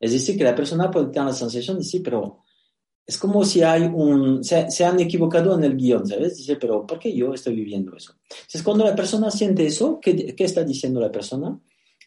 Es 0.00 0.12
decir, 0.12 0.36
que 0.36 0.44
la 0.44 0.54
persona 0.54 0.90
puede 0.90 1.06
tener 1.06 1.28
la 1.28 1.34
sensación 1.34 1.78
de 1.78 1.84
sí, 1.84 2.00
pero 2.00 2.44
es 3.06 3.16
como 3.16 3.44
si 3.44 3.62
hay 3.62 3.82
un, 3.82 4.44
se, 4.44 4.84
han 4.84 5.00
equivocado 5.00 5.54
en 5.56 5.64
el 5.64 5.76
guion, 5.76 6.06
¿sabes? 6.06 6.36
Dice, 6.36 6.56
pero 6.56 6.86
¿por 6.86 6.98
qué 6.98 7.14
yo 7.14 7.32
estoy 7.32 7.54
viviendo 7.54 7.96
eso? 7.96 8.14
Entonces, 8.30 8.62
cuando 8.62 8.84
la 8.84 8.94
persona 8.94 9.30
siente 9.30 9.66
eso, 9.66 9.98
¿qué, 10.00 10.34
¿qué, 10.34 10.44
está 10.44 10.62
diciendo 10.62 11.00
la 11.00 11.10
persona? 11.10 11.58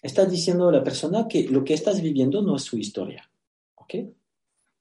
Está 0.02 0.26
diciendo 0.26 0.72
la 0.72 0.84
persona 0.84 1.28
que 1.28 1.48
lo 1.50 1.64
que 1.64 1.74
estás 1.74 2.02
viviendo 2.02 2.42
no 2.42 2.56
es 2.56 2.64
su 2.64 2.78
historia, 2.78 3.30
¿ok? 3.76 3.96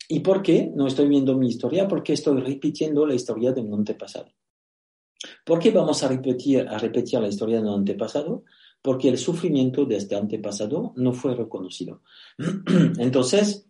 ¿Y 0.09 0.21
por 0.21 0.43
qué 0.43 0.71
no 0.75 0.87
estoy 0.87 1.09
viendo 1.09 1.39
mi 1.39 1.49
historia? 1.49 1.89
Porque 1.89 2.13
estoy 2.13 2.41
repitiendo 2.41 3.07
la 3.07 3.15
historia 3.15 3.53
de 3.53 3.61
un 3.61 3.73
antepasado. 3.73 4.31
¿Por 5.45 5.59
qué 5.59 5.71
vamos 5.71 6.03
a 6.03 6.09
repetir, 6.09 6.67
a 6.69 6.79
repetir 6.79 7.21
la 7.21 7.29
historia 7.29 7.61
de 7.61 7.69
un 7.69 7.75
antepasado? 7.75 8.45
Porque 8.83 9.09
el 9.09 9.19
sufrimiento 9.19 9.85
de 9.85 9.97
este 9.97 10.17
antepasado 10.17 10.93
no 10.97 11.13
fue 11.13 11.35
reconocido. 11.35 12.03
Entonces, 12.99 13.67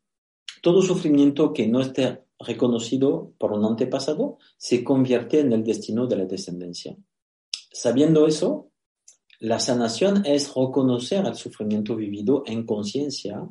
todo 0.63 0.83
sufrimiento 0.83 1.53
que 1.53 1.67
no 1.67 1.81
esté 1.81 2.23
reconocido 2.39 3.33
por 3.39 3.53
un 3.53 3.65
antepasado 3.65 4.39
se 4.57 4.83
convierte 4.83 5.41
en 5.41 5.53
el 5.53 5.65
destino 5.65 6.07
de 6.07 6.17
la 6.17 6.25
descendencia. 6.25 6.97
Sabiendo 7.73 8.27
eso, 8.27 8.71
la 9.41 9.59
sanación 9.59 10.25
es 10.27 10.53
reconocer 10.55 11.25
el 11.27 11.35
sufrimiento 11.35 11.97
vivido 11.97 12.43
en 12.47 12.67
conciencia 12.67 13.49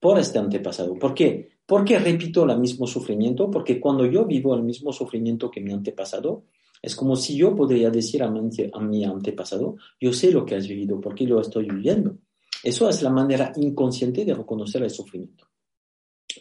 por 0.00 0.18
este 0.18 0.38
antepasado. 0.38 0.94
¿Por 0.98 1.14
qué? 1.14 1.48
Porque 1.66 1.98
repito 1.98 2.44
el 2.44 2.58
mismo 2.58 2.86
sufrimiento, 2.86 3.50
porque 3.50 3.80
cuando 3.80 4.06
yo 4.06 4.24
vivo 4.24 4.54
el 4.54 4.62
mismo 4.62 4.92
sufrimiento 4.92 5.50
que 5.50 5.60
mi 5.60 5.72
antepasado, 5.72 6.44
es 6.84 6.94
como 6.94 7.16
si 7.16 7.34
yo 7.34 7.56
podría 7.56 7.88
decir 7.88 8.22
a 8.22 8.30
mi, 8.30 9.04
antepasado, 9.04 9.76
yo 9.98 10.12
sé 10.12 10.30
lo 10.30 10.44
que 10.44 10.54
has 10.54 10.68
vivido, 10.68 11.00
porque 11.00 11.26
lo 11.26 11.40
estoy 11.40 11.66
viviendo. 11.66 12.18
Eso 12.62 12.90
es 12.90 13.00
la 13.00 13.08
manera 13.08 13.52
inconsciente 13.56 14.22
de 14.22 14.34
reconocer 14.34 14.82
el 14.82 14.90
sufrimiento. 14.90 15.48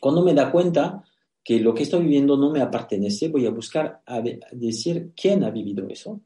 Cuando 0.02 0.22
me 0.22 0.34
da 0.34 0.52
cuenta 0.52 1.02
que 1.42 1.62
lo 1.62 1.74
que 1.74 1.84
estoy 1.84 2.02
viviendo 2.04 2.36
no 2.36 2.52
me 2.52 2.66
pertenece, 2.68 3.30
voy 3.30 3.46
a 3.46 3.52
buscar 3.52 4.02
a 4.06 4.22
decir 4.52 5.14
quién 5.16 5.46
ha 5.46 5.50
vivido 5.50 5.88
eso. 5.88 6.20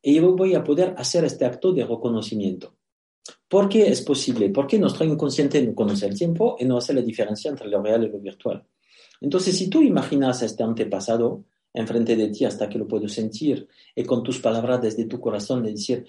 Y 0.00 0.14
yo 0.14 0.36
voy 0.36 0.54
a 0.54 0.62
poder 0.62 0.94
hacer 0.96 1.24
este 1.24 1.44
acto 1.44 1.72
de 1.72 1.84
reconocimiento. 1.84 2.76
¿Por 3.48 3.68
qué 3.68 3.88
es 3.88 4.02
posible? 4.02 4.50
Porque 4.50 4.78
nuestro 4.78 5.04
inconsciente 5.04 5.60
no 5.66 5.74
conoce 5.74 6.06
el 6.06 6.16
tiempo 6.16 6.56
y 6.60 6.64
no 6.64 6.76
hace 6.76 6.94
la 6.94 7.02
diferencia 7.02 7.50
entre 7.50 7.68
lo 7.68 7.82
real 7.82 8.04
y 8.04 8.08
lo 8.08 8.20
virtual. 8.20 8.64
Entonces, 9.20 9.58
si 9.58 9.68
tú 9.68 9.82
imaginas 9.82 10.42
a 10.42 10.46
este 10.46 10.62
antepasado, 10.62 11.44
enfrente 11.72 12.16
de 12.16 12.28
ti 12.28 12.44
hasta 12.44 12.68
que 12.68 12.78
lo 12.78 12.88
puedo 12.88 13.08
sentir 13.08 13.68
y 13.94 14.04
con 14.04 14.22
tus 14.22 14.38
palabras 14.40 14.80
desde 14.80 15.04
tu 15.04 15.20
corazón 15.20 15.62
de 15.62 15.72
decir, 15.72 16.06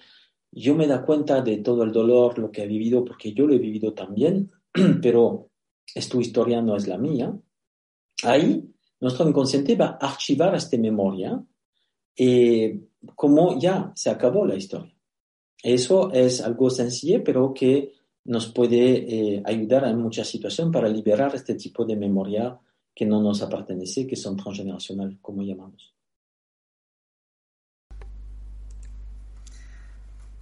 yo 0.52 0.76
me 0.76 0.88
da 0.88 1.04
cuenta 1.06 1.42
de 1.42 1.58
todo 1.58 1.84
el 1.84 1.92
dolor, 1.92 2.40
lo 2.40 2.52
que 2.52 2.64
he 2.64 2.68
vivido, 2.68 3.06
porque 3.06 3.34
yo 3.34 3.46
lo 3.46 3.54
he 3.54 3.60
vivido 3.60 3.94
también, 3.94 4.52
pero 5.02 5.50
es 5.94 6.10
tu 6.10 6.22
historia, 6.22 6.62
no 6.62 6.76
es 6.76 6.88
la 6.88 6.98
mía. 6.98 7.38
Ahí 8.24 8.70
nuestro 9.00 9.28
inconsciente 9.28 9.76
va 9.76 9.98
a 10.00 10.08
archivar 10.08 10.56
esta 10.56 10.78
memoria 10.78 11.42
y 12.16 12.74
como 13.16 13.58
ya 13.60 13.92
se 13.96 14.10
acabó 14.10 14.46
la 14.46 14.56
historia. 14.56 14.94
Eso 15.62 16.12
es 16.12 16.42
algo 16.42 16.70
sencillo, 16.70 17.24
pero 17.24 17.54
que 17.54 17.94
nos 18.26 18.48
puede 18.48 19.36
eh, 19.36 19.42
ayudar 19.46 19.86
en 19.86 20.00
muchas 20.00 20.28
situaciones 20.28 20.74
para 20.74 20.90
liberar 20.90 21.34
este 21.36 21.56
tipo 21.56 21.86
de 21.86 21.96
memoria 21.96 22.58
que 23.00 23.06
no 23.06 23.22
nos 23.22 23.40
pertenece, 23.44 24.06
que 24.06 24.18
son 24.18 24.36
transgeneracionales, 24.36 25.20
como 25.22 25.42
llamamos. 25.42 25.96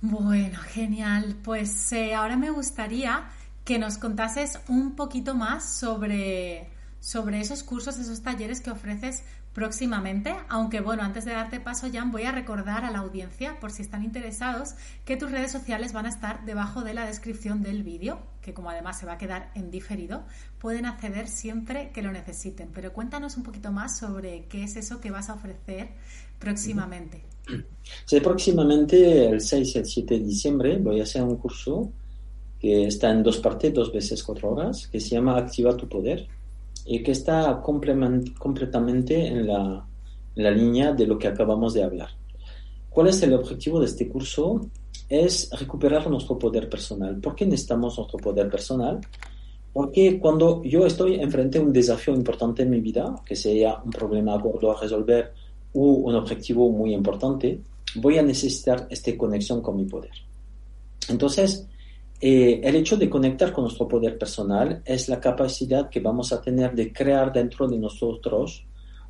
Bueno, 0.02 0.58
genial. 0.62 1.36
Pues 1.44 1.92
eh, 1.92 2.16
ahora 2.16 2.36
me 2.36 2.50
gustaría 2.50 3.30
que 3.64 3.78
nos 3.78 4.00
contases 4.00 4.60
un 4.70 4.96
poquito 4.96 5.36
más 5.36 5.72
sobre, 5.78 6.72
sobre 7.00 7.42
esos 7.42 7.62
cursos, 7.62 8.00
esos 8.00 8.24
talleres 8.24 8.60
que 8.60 8.72
ofreces 8.72 9.24
próximamente. 9.58 10.36
Aunque 10.50 10.82
bueno, 10.82 11.02
antes 11.02 11.26
de 11.26 11.32
darte 11.32 11.60
paso, 11.60 11.88
Jan, 11.92 12.12
voy 12.12 12.26
a 12.26 12.32
recordar 12.32 12.86
a 12.86 12.92
la 12.92 13.00
audiencia, 13.00 13.60
por 13.60 13.72
si 13.72 13.82
están 13.82 14.04
interesados, 14.04 14.76
que 15.04 15.18
tus 15.18 15.32
redes 15.32 15.52
sociales 15.52 15.94
van 15.94 16.06
a 16.06 16.10
estar 16.10 16.46
debajo 16.46 16.84
de 16.84 16.94
la 16.94 17.08
descripción 17.08 17.64
del 17.64 17.82
vídeo, 17.82 18.20
que 18.44 18.54
como 18.54 18.70
además 18.70 19.00
se 19.00 19.08
va 19.08 19.14
a 19.14 19.18
quedar 19.18 19.50
en 19.56 19.72
diferido, 19.72 20.26
pueden 20.60 20.86
acceder 20.86 21.28
siempre 21.28 21.90
que 21.92 22.04
lo 22.04 22.12
necesiten. 22.12 22.70
Pero 22.72 22.94
cuéntanos 22.94 23.36
un 23.36 23.42
poquito 23.42 23.72
más 23.72 23.98
sobre 23.98 24.46
qué 24.46 24.64
es 24.64 24.76
eso 24.76 25.02
que 25.02 25.10
vas 25.10 25.28
a 25.32 25.34
ofrecer 25.34 25.90
próximamente. 26.38 27.24
Sí, 28.06 28.20
próximamente 28.20 29.26
el 29.26 29.42
6 29.42 29.74
y 29.74 29.80
el 29.80 29.86
7 29.88 30.20
de 30.20 30.24
diciembre 30.24 30.78
voy 30.78 31.00
a 31.00 31.04
hacer 31.04 31.24
un 31.24 31.36
curso 31.38 31.92
que 32.60 32.86
está 32.86 33.10
en 33.10 33.24
dos 33.24 33.40
partes, 33.40 33.74
dos 33.74 33.92
veces 33.92 34.22
cuatro 34.22 34.52
horas, 34.52 34.88
que 34.88 35.00
se 35.00 35.16
llama 35.16 35.36
Activa 35.36 35.76
tu 35.76 35.90
Poder 35.90 36.28
y 36.88 37.04
que 37.04 37.12
está 37.12 37.62
completamente 37.62 39.28
en 39.28 39.48
la, 39.48 39.86
en 40.36 40.44
la 40.44 40.52
línea 40.52 40.94
de 40.94 41.06
lo 41.06 41.20
que 41.20 41.28
acabamos 41.28 41.74
de 41.74 41.84
hablar. 41.84 42.10
¿Cuál 42.90 43.08
es 43.08 43.22
el 43.22 43.34
objetivo 43.34 43.80
de 43.80 43.88
este 43.88 44.08
curso? 44.08 44.70
Es 45.10 45.50
recuperar 45.52 46.10
nuestro 46.10 46.40
poder 46.40 46.70
personal. 46.70 47.18
¿Por 47.18 47.36
qué 47.36 47.46
necesitamos 47.46 47.98
nuestro 47.98 48.18
poder 48.18 48.50
personal? 48.50 49.00
Porque 49.74 50.18
cuando 50.20 50.64
yo 50.64 50.86
estoy 50.86 51.16
enfrente 51.16 51.60
a 51.60 51.62
un 51.62 51.72
desafío 51.72 52.16
importante 52.16 52.64
en 52.64 52.70
mi 52.70 52.80
vida, 52.80 53.14
que 53.26 53.36
sea 53.36 53.82
un 53.84 53.92
problema 53.92 54.38
gordo 54.38 54.72
a 54.72 54.82
resolver 54.82 55.34
o 55.74 55.82
un 55.82 56.16
objetivo 56.16 56.72
muy 56.72 56.94
importante, 56.94 57.62
voy 57.96 58.18
a 58.18 58.24
necesitar 58.24 58.88
esta 58.90 59.16
conexión 59.16 59.62
con 59.62 59.76
mi 59.76 59.86
poder. 59.86 60.12
Entonces, 61.10 61.68
eh, 62.20 62.62
el 62.64 62.76
hecho 62.76 62.98
de 62.98 63.10
conectar 63.10 63.54
con 63.54 63.66
nuestro 63.66 63.88
poder 63.88 64.18
personal 64.18 64.82
es 64.84 65.08
la 65.08 65.20
capacidad 65.20 65.90
que 65.90 66.00
vamos 66.00 66.34
a 66.34 66.42
tener 66.42 66.74
de 66.74 66.92
crear 66.92 67.32
dentro 67.32 67.68
de 67.68 67.78
nosotros 67.78 68.66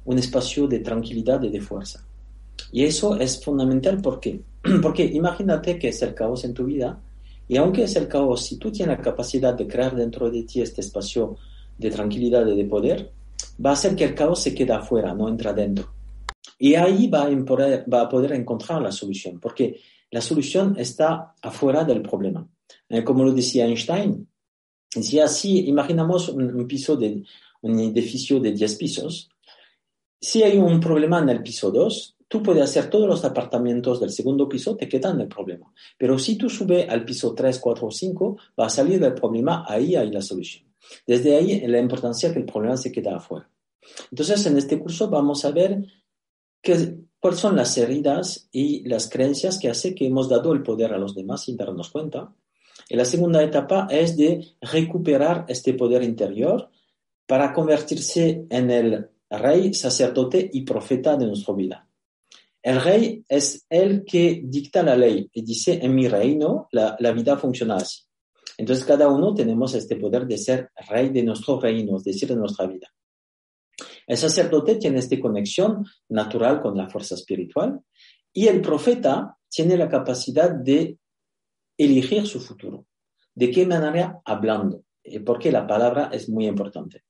un 0.05 0.17
espacio 0.17 0.67
de 0.67 0.79
tranquilidad 0.79 1.41
y 1.43 1.49
de 1.49 1.61
fuerza. 1.61 2.05
Y 2.71 2.83
eso 2.83 3.15
es 3.17 3.43
fundamental 3.43 4.01
porque, 4.01 4.41
porque 4.81 5.05
imagínate 5.05 5.79
que 5.79 5.89
es 5.89 6.01
el 6.01 6.13
caos 6.13 6.43
en 6.43 6.53
tu 6.53 6.65
vida 6.65 6.99
y 7.47 7.55
aunque 7.55 7.83
es 7.83 7.95
el 7.95 8.07
caos, 8.07 8.43
si 8.45 8.57
tú 8.57 8.71
tienes 8.71 8.97
la 8.97 9.03
capacidad 9.03 9.53
de 9.53 9.67
crear 9.67 9.95
dentro 9.95 10.29
de 10.29 10.43
ti 10.43 10.61
este 10.61 10.81
espacio 10.81 11.37
de 11.77 11.89
tranquilidad 11.89 12.45
y 12.45 12.57
de 12.57 12.65
poder, 12.65 13.11
va 13.63 13.69
a 13.69 13.73
hacer 13.73 13.95
que 13.95 14.03
el 14.03 14.15
caos 14.15 14.41
se 14.41 14.53
quede 14.53 14.73
afuera, 14.73 15.13
no 15.13 15.29
entra 15.29 15.53
dentro. 15.53 15.93
Y 16.59 16.75
ahí 16.75 17.07
va 17.07 17.23
a, 17.23 17.45
poder, 17.45 17.85
va 17.91 18.01
a 18.01 18.09
poder 18.09 18.33
encontrar 18.33 18.81
la 18.81 18.91
solución, 18.91 19.39
porque 19.39 19.79
la 20.11 20.21
solución 20.21 20.75
está 20.77 21.35
afuera 21.41 21.83
del 21.85 22.01
problema. 22.01 22.45
Eh, 22.89 23.03
como 23.03 23.23
lo 23.23 23.33
decía 23.33 23.65
Einstein, 23.65 24.27
decía, 24.93 25.27
si 25.27 25.67
imaginamos 25.67 26.29
un, 26.29 26.67
piso 26.67 26.95
de 26.95 27.23
un 27.61 27.79
edificio 27.79 28.39
de 28.39 28.51
10 28.51 28.75
pisos, 28.75 29.29
si 30.19 30.43
hay 30.43 30.57
un 30.57 30.79
problema 30.79 31.19
en 31.19 31.29
el 31.29 31.43
piso 31.43 31.69
2, 31.69 32.15
tú 32.27 32.41
puedes 32.41 32.63
hacer 32.63 32.89
todos 32.89 33.07
los 33.07 33.23
apartamentos 33.23 33.99
del 33.99 34.09
segundo 34.09 34.47
piso, 34.47 34.75
te 34.75 34.87
quedan 34.87 35.21
el 35.21 35.27
problema. 35.27 35.71
Pero 35.97 36.17
si 36.17 36.37
tú 36.37 36.49
subes 36.49 36.89
al 36.89 37.05
piso 37.05 37.33
3, 37.33 37.59
4 37.59 37.87
o 37.87 37.91
5, 37.91 38.37
va 38.59 38.65
a 38.67 38.69
salir 38.69 38.99
del 38.99 39.13
problema, 39.13 39.65
ahí 39.67 39.95
hay 39.95 40.11
la 40.11 40.21
solución. 40.21 40.65
Desde 41.05 41.35
ahí 41.35 41.67
la 41.67 41.79
importancia 41.79 42.31
que 42.31 42.39
el 42.39 42.45
problema 42.45 42.77
se 42.77 42.91
queda 42.91 43.17
afuera. 43.17 43.49
Entonces, 44.11 44.45
en 44.45 44.57
este 44.57 44.79
curso 44.79 45.09
vamos 45.09 45.45
a 45.45 45.51
ver 45.51 45.85
cuáles 47.19 47.39
son 47.39 47.55
las 47.55 47.77
heridas 47.77 48.49
y 48.51 48.87
las 48.87 49.09
creencias 49.09 49.59
que 49.59 49.69
hace 49.69 49.95
que 49.95 50.07
hemos 50.07 50.29
dado 50.29 50.53
el 50.53 50.63
poder 50.63 50.93
a 50.93 50.97
los 50.97 51.15
demás 51.15 51.43
sin 51.43 51.57
darnos 51.57 51.89
cuenta 51.89 52.33
y 52.89 52.95
la 52.95 53.05
segunda 53.05 53.43
etapa 53.43 53.87
es 53.89 54.15
de 54.15 54.55
recuperar 54.61 55.45
este 55.47 55.73
poder 55.73 56.03
interior 56.03 56.69
para 57.25 57.53
convertirse 57.53 58.45
en 58.49 58.71
el 58.71 59.09
rey, 59.29 59.73
sacerdote 59.73 60.49
y 60.53 60.61
profeta 60.61 61.17
de 61.17 61.27
nuestra 61.27 61.53
vida. 61.53 61.87
El 62.61 62.81
rey 62.81 63.23
es 63.27 63.65
el 63.69 64.03
que 64.05 64.41
dicta 64.43 64.83
la 64.83 64.95
ley 64.95 65.29
y 65.33 65.41
dice, 65.41 65.79
en 65.81 65.95
mi 65.95 66.07
reino 66.07 66.67
la, 66.71 67.11
vida 67.11 67.37
funciona 67.37 67.77
así. 67.77 68.03
Entonces 68.57 68.85
cada 68.85 69.07
uno 69.09 69.33
tenemos 69.33 69.73
este 69.75 69.97
poder 69.97 70.25
de 70.25 70.37
ser 70.37 70.71
rey 70.89 71.09
de 71.09 71.23
nuestro 71.23 71.59
reino, 71.59 71.97
es 71.97 72.03
decir, 72.03 72.29
de 72.29 72.35
nuestra 72.35 72.65
vida. 72.65 72.87
El 74.07 74.17
sacerdote 74.17 74.75
tiene 74.75 74.99
esta 74.99 75.19
conexión 75.19 75.85
natural 76.09 76.61
con 76.61 76.75
la 76.77 76.89
fuerza 76.89 77.15
espiritual 77.15 77.81
y 78.33 78.47
el 78.47 78.61
profeta 78.61 79.37
tiene 79.49 79.77
la 79.77 79.89
capacidad 79.89 80.49
de 80.49 80.97
elegir 81.77 82.25
su 82.27 82.39
futuro. 82.39 82.85
¿De 83.33 83.51
qué 83.51 83.65
manera? 83.65 84.19
Hablando, 84.25 84.83
eh, 85.03 85.19
porque 85.19 85.51
la 85.51 85.67
palabra 85.67 86.09
es 86.11 86.29
muy 86.29 86.47
importante. 86.47 87.03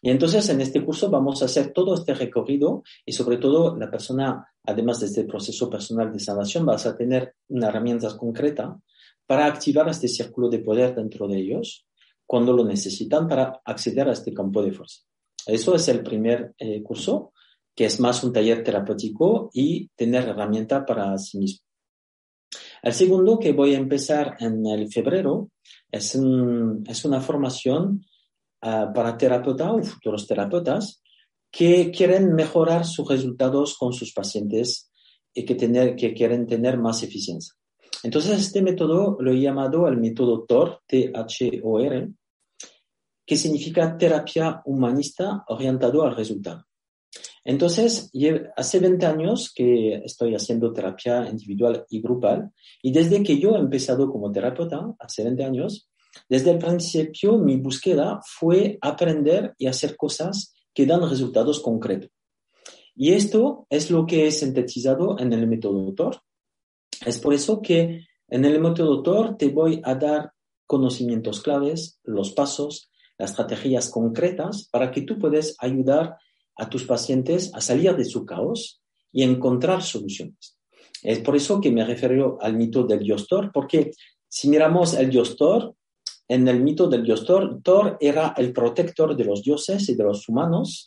Y 0.00 0.10
entonces 0.10 0.48
en 0.48 0.60
este 0.60 0.84
curso 0.84 1.10
vamos 1.10 1.42
a 1.42 1.46
hacer 1.46 1.72
todo 1.72 1.94
este 1.94 2.14
recorrido 2.14 2.82
y 3.04 3.12
sobre 3.12 3.36
todo 3.36 3.76
la 3.76 3.90
persona, 3.90 4.46
además 4.64 5.00
de 5.00 5.06
este 5.06 5.24
proceso 5.24 5.68
personal 5.68 6.12
de 6.12 6.20
sanación, 6.20 6.64
vas 6.64 6.86
a 6.86 6.96
tener 6.96 7.34
una 7.48 7.68
herramienta 7.68 8.16
concreta 8.16 8.78
para 9.26 9.46
activar 9.46 9.88
este 9.88 10.08
círculo 10.08 10.48
de 10.48 10.60
poder 10.60 10.94
dentro 10.94 11.28
de 11.28 11.38
ellos 11.38 11.86
cuando 12.26 12.52
lo 12.52 12.64
necesitan 12.64 13.26
para 13.26 13.60
acceder 13.64 14.08
a 14.08 14.12
este 14.12 14.32
campo 14.32 14.62
de 14.62 14.72
fuerza. 14.72 15.02
Eso 15.46 15.74
es 15.74 15.88
el 15.88 16.02
primer 16.02 16.54
eh, 16.58 16.82
curso, 16.82 17.32
que 17.74 17.86
es 17.86 18.00
más 18.00 18.22
un 18.22 18.32
taller 18.32 18.62
terapéutico 18.62 19.50
y 19.52 19.88
tener 19.96 20.28
herramienta 20.28 20.84
para 20.84 21.16
sí 21.18 21.38
mismo. 21.38 21.67
El 22.82 22.92
segundo 22.92 23.38
que 23.38 23.52
voy 23.52 23.74
a 23.74 23.78
empezar 23.78 24.36
en 24.40 24.66
el 24.66 24.90
febrero 24.90 25.50
es, 25.90 26.14
es 26.14 27.04
una 27.04 27.20
formación 27.20 28.04
ah, 28.62 28.90
para 28.94 29.16
terapeutas 29.16 29.70
o 29.70 29.82
futuros 29.82 30.26
terapeutas 30.26 31.02
que 31.50 31.90
quieren 31.90 32.34
mejorar 32.34 32.84
sus 32.84 33.08
resultados 33.08 33.76
con 33.76 33.92
sus 33.92 34.12
pacientes 34.12 34.90
y 35.32 35.44
que, 35.44 35.54
tener, 35.54 35.96
que 35.96 36.12
quieren 36.12 36.46
tener 36.46 36.78
más 36.78 37.02
eficiencia. 37.02 37.54
Entonces, 38.02 38.38
este 38.38 38.62
método 38.62 39.16
lo 39.20 39.32
he 39.32 39.40
llamado 39.40 39.88
el 39.88 39.96
método 39.96 40.44
TOR, 40.44 40.82
T-H-O-R, 40.86 42.08
que 43.26 43.36
significa 43.36 43.96
terapia 43.96 44.62
humanista 44.64 45.44
orientado 45.48 46.04
al 46.04 46.16
resultado. 46.16 46.67
Entonces, 47.48 48.10
hace 48.56 48.78
20 48.78 49.06
años 49.06 49.50
que 49.54 49.94
estoy 50.04 50.34
haciendo 50.34 50.70
terapia 50.70 51.26
individual 51.30 51.86
y 51.88 52.02
grupal 52.02 52.52
y 52.82 52.92
desde 52.92 53.22
que 53.22 53.38
yo 53.38 53.56
he 53.56 53.58
empezado 53.58 54.10
como 54.12 54.30
terapeuta, 54.30 54.94
hace 54.98 55.24
20 55.24 55.44
años, 55.44 55.88
desde 56.28 56.50
el 56.50 56.58
principio 56.58 57.38
mi 57.38 57.56
búsqueda 57.56 58.20
fue 58.22 58.76
aprender 58.82 59.54
y 59.56 59.66
hacer 59.66 59.96
cosas 59.96 60.52
que 60.74 60.84
dan 60.84 61.08
resultados 61.08 61.60
concretos. 61.60 62.10
Y 62.94 63.14
esto 63.14 63.66
es 63.70 63.90
lo 63.90 64.04
que 64.04 64.26
he 64.26 64.30
sintetizado 64.30 65.18
en 65.18 65.32
el 65.32 65.46
método 65.46 65.94
TOR. 65.94 66.20
Es 67.06 67.18
por 67.18 67.32
eso 67.32 67.62
que 67.62 68.04
en 68.28 68.44
el 68.44 68.60
método 68.60 69.02
TOR 69.02 69.38
te 69.38 69.48
voy 69.48 69.80
a 69.84 69.94
dar 69.94 70.32
conocimientos 70.66 71.40
claves, 71.40 71.98
los 72.04 72.30
pasos, 72.32 72.90
las 73.16 73.30
estrategias 73.30 73.88
concretas 73.88 74.68
para 74.70 74.90
que 74.90 75.00
tú 75.00 75.18
puedas 75.18 75.56
ayudar 75.60 76.18
a 76.58 76.68
tus 76.68 76.84
pacientes 76.84 77.50
a 77.54 77.60
salir 77.60 77.96
de 77.96 78.04
su 78.04 78.26
caos 78.26 78.82
y 79.12 79.22
encontrar 79.22 79.82
soluciones. 79.82 80.58
Es 81.02 81.20
por 81.20 81.36
eso 81.36 81.60
que 81.60 81.70
me 81.70 81.84
refiero 81.84 82.38
al 82.40 82.56
mito 82.56 82.84
del 82.84 83.00
dios 83.00 83.26
Thor, 83.28 83.50
porque 83.52 83.92
si 84.28 84.48
miramos 84.48 84.94
el 84.94 85.08
dios 85.08 85.36
Thor, 85.36 85.74
en 86.26 86.46
el 86.46 86.62
mito 86.62 86.88
del 86.88 87.04
dios 87.04 87.24
Thor, 87.24 87.60
Thor 87.62 87.96
era 88.00 88.34
el 88.36 88.52
protector 88.52 89.16
de 89.16 89.24
los 89.24 89.42
dioses 89.42 89.88
y 89.88 89.94
de 89.94 90.04
los 90.04 90.28
humanos 90.28 90.86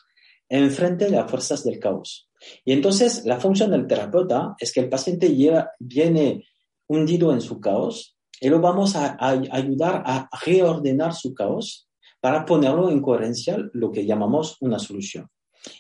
en 0.50 0.70
frente 0.70 1.06
de 1.06 1.12
las 1.12 1.32
fuerzas 1.32 1.64
del 1.64 1.80
caos. 1.80 2.30
Y 2.66 2.74
entonces 2.74 3.26
la 3.26 3.40
función 3.40 3.72
del 3.72 3.88
terapeuta 3.88 4.56
es 4.60 4.72
que 4.72 4.82
el 4.82 4.90
paciente 4.90 5.34
viene 5.80 6.46
hundido 6.88 7.32
en 7.32 7.42
su 7.42 7.60
caos 7.60 8.18
y 8.40 8.50
lo 8.50 8.60
vamos 8.60 8.96
a 8.96 9.16
ayudar 9.20 10.04
a 10.06 10.30
reordenar 10.46 11.14
su 11.14 11.34
caos 11.34 11.88
para 12.20 12.46
ponerlo 12.46 12.90
en 12.90 13.02
coherencia, 13.02 13.58
lo 13.74 13.92
que 13.92 14.06
llamamos 14.06 14.58
una 14.60 14.78
solución. 14.78 15.28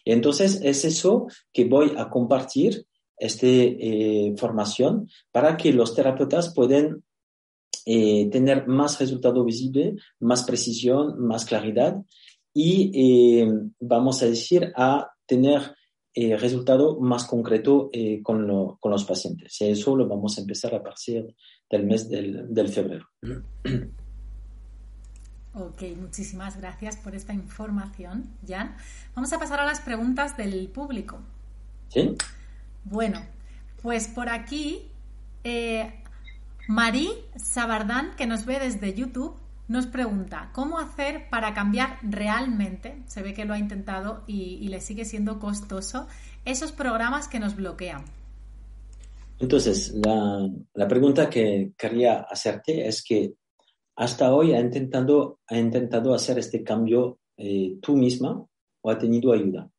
Entonces 0.06 0.60
es 0.63 0.86
eso 0.86 1.28
que 1.52 1.65
voy 1.65 1.94
a 1.98 2.10
compartir, 2.10 2.86
esta 3.22 3.46
eh, 3.46 4.34
formación, 4.36 5.08
para 5.32 5.56
que 5.56 5.72
los 5.72 5.94
terapeutas 5.94 6.54
puedan 6.56 7.04
eh, 7.86 8.28
tener 8.32 8.67
más 8.67 9.00
resultado 9.00 9.44
visible, 9.46 9.96
más 10.20 10.44
precisión, 10.44 11.20
más 11.20 11.46
claridad 11.46 11.98
y 12.52 12.91
eh, 12.94 13.48
vamos 13.80 14.24
a 14.24 14.26
decir 14.26 14.74
a 14.76 15.12
tener 15.26 15.76
resultado 16.13 17.00
más 17.00 17.24
concreto 17.24 17.89
con, 18.22 18.46
los 18.46 19.06
pacientes. 19.06 19.56
Eso 19.62 19.96
lo 19.96 20.10
vamos 20.10 20.38
a 20.38 20.41
empezar 20.41 20.76
a 20.76 20.84
partir 20.84 21.34
del 21.70 21.86
mes 21.86 22.10
del, 22.10 22.54
del 22.54 22.67
febrero. 22.67 23.06
Ok, 25.54 25.84
muchísimas 26.00 26.58
gracias 26.58 26.96
por 26.96 27.14
esta 27.14 27.34
información, 27.34 28.30
Jan. 28.48 28.76
Vamos 29.16 29.34
a 29.34 29.40
pasar 29.40 29.60
a 29.60 29.66
las 29.66 29.82
preguntas 29.82 30.38
del 30.38 30.70
público. 30.70 31.20
¿Sí? 31.90 32.16
Bueno, 32.86 33.22
pues 33.82 34.08
por 34.08 34.30
aquí, 34.30 34.90
eh, 35.44 35.92
Marí 36.68 37.12
Sabardán, 37.36 38.16
que 38.16 38.28
nos 38.28 38.46
ve 38.46 38.60
desde 38.60 38.94
YouTube, 38.94 39.36
nos 39.68 39.88
pregunta, 39.88 40.52
¿cómo 40.54 40.80
hacer 40.80 41.30
para 41.30 41.54
cambiar 41.54 41.98
realmente? 42.02 43.04
Se 43.08 43.22
ve 43.22 43.34
que 43.34 43.46
lo 43.46 43.54
ha 43.54 43.58
intentado 43.58 44.24
y, 44.28 44.68
le 44.68 44.82
sigue 44.82 45.06
siendo 45.06 45.40
costoso 45.40 46.08
esos 46.46 46.72
programas 46.72 47.28
que 47.28 47.40
nos 47.40 47.56
bloquean. 47.56 48.04
Entonces, 49.40 49.94
la, 49.96 50.88
pregunta 50.88 51.30
que 51.30 51.72
quería 51.78 52.20
hacerte 52.20 52.88
es 52.88 53.04
que 53.04 53.34
hasta 53.95 54.34
hoy 54.34 54.54
ha 54.54 54.60
intentado, 54.60 55.39
ha 55.47 55.58
intentado 55.58 56.13
hacer 56.13 56.39
este 56.39 56.63
cambio 56.63 57.19
eh, 57.38 57.77
tú 57.82 57.95
misma 57.95 58.45
o 58.82 58.89
ha 58.89 58.97
tenido 58.97 59.34
ayuda. 59.34 59.69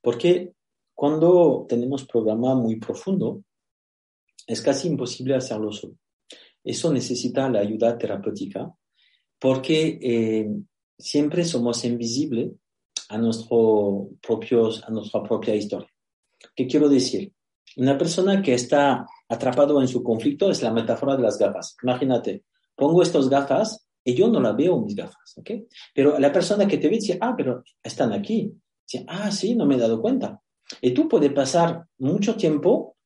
Porque 0.00 0.52
cuando 0.94 1.66
tenemos 1.68 2.06
programa 2.06 2.54
muy 2.54 2.76
profundo, 2.76 3.42
es 4.46 4.60
casi 4.60 4.88
imposible 4.88 5.34
hacerlo 5.34 5.72
solo. 5.72 5.96
Eso 6.62 6.92
necesita 6.92 7.48
la 7.48 7.60
ayuda 7.60 7.98
terapéutica 7.98 8.72
porque 9.38 9.98
eh, 10.00 10.48
siempre 10.98 11.44
somos 11.44 11.84
invisibles 11.84 12.52
a, 13.08 13.18
nuestro 13.18 14.08
propios, 14.22 14.82
a 14.84 14.90
nuestra 14.90 15.22
propia 15.22 15.54
historia. 15.54 15.90
¿Qué 16.54 16.66
quiero 16.66 16.88
decir? 16.88 17.32
Una 17.76 17.98
persona 17.98 18.40
que 18.40 18.54
está 18.54 19.06
atrapado 19.28 19.80
en 19.80 19.88
su 19.88 20.02
conflicto 20.02 20.50
es 20.50 20.62
la 20.62 20.72
metáfora 20.72 21.16
de 21.16 21.22
las 21.22 21.38
gafas. 21.38 21.76
Imagínate, 21.82 22.44
pongo 22.74 23.02
estas 23.02 23.28
gafas 23.28 23.86
y 24.04 24.14
yo 24.14 24.28
no 24.28 24.40
la 24.40 24.52
veo 24.52 24.80
mis 24.80 24.94
gafas, 24.94 25.34
¿ok? 25.36 25.50
Pero 25.94 26.18
la 26.18 26.32
persona 26.32 26.66
que 26.66 26.78
te 26.78 26.88
ve 26.88 26.96
dice, 26.96 27.18
ah, 27.20 27.34
pero 27.36 27.62
están 27.82 28.12
aquí. 28.12 28.52
Dice, 28.86 29.04
ah, 29.08 29.30
sí, 29.30 29.54
no 29.54 29.64
me 29.64 29.76
he 29.76 29.78
dado 29.78 30.00
cuenta. 30.00 30.40
Y 30.80 30.92
tú 30.92 31.08
puedes 31.08 31.32
pasar 31.32 31.86
mucho 31.98 32.36
tiempo 32.36 32.96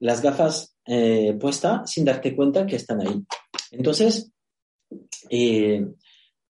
las 0.00 0.20
gafas 0.20 0.76
eh, 0.84 1.36
puestas 1.40 1.90
sin 1.90 2.04
darte 2.04 2.34
cuenta 2.34 2.66
que 2.66 2.76
están 2.76 3.00
ahí. 3.00 3.24
Entonces, 3.70 4.32
eh, 5.30 5.86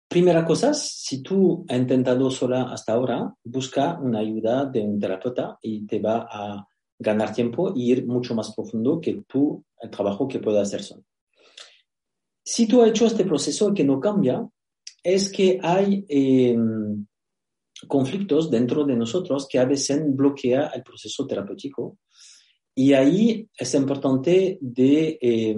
primera 0.08 0.46
cosa, 0.46 0.74
si 0.74 1.22
tú 1.22 1.66
has 1.68 1.78
intentado 1.78 2.32
sola 2.32 2.72
hasta 2.72 2.94
ahora, 2.94 3.34
busca 3.44 4.00
una 4.00 4.20
ayuda 4.20 4.66
de 4.66 4.82
un 4.82 5.00
terapeuta 5.00 5.58
y 5.62 5.86
te 5.86 6.00
va 6.00 6.28
a 6.32 6.68
ganar 6.98 7.34
tiempo 7.34 7.74
y 7.76 7.92
ir 7.92 8.08
mucho 8.08 8.34
más 8.36 8.54
profundo 8.56 9.00
que 9.00 9.24
tú, 9.28 9.64
el 9.80 9.90
trabajo 9.90 10.28
que 10.28 10.40
puedes 10.40 10.62
hacer 10.62 10.84
solo. 10.84 11.04
Si 12.52 12.68
tú 12.68 12.82
has 12.82 12.90
hecho 12.90 13.06
este 13.06 13.24
proceso 13.24 13.74
que 13.74 13.86
no 13.86 13.98
cambia, 13.98 14.46
es 15.02 15.32
que 15.32 15.58
hay 15.64 16.06
eh, 16.10 16.58
conflictos 17.88 18.52
dentro 18.52 18.84
de 18.84 18.98
nosotros 18.98 19.48
que 19.50 19.58
a 19.58 19.64
veces 19.64 20.04
bloquea 20.06 20.68
el 20.76 20.84
proceso 20.84 21.26
terapéutico 21.26 22.00
y 22.76 22.92
ahí 22.92 23.48
es 23.58 23.74
importante 23.74 24.58
de 24.60 25.18
eh, 25.22 25.56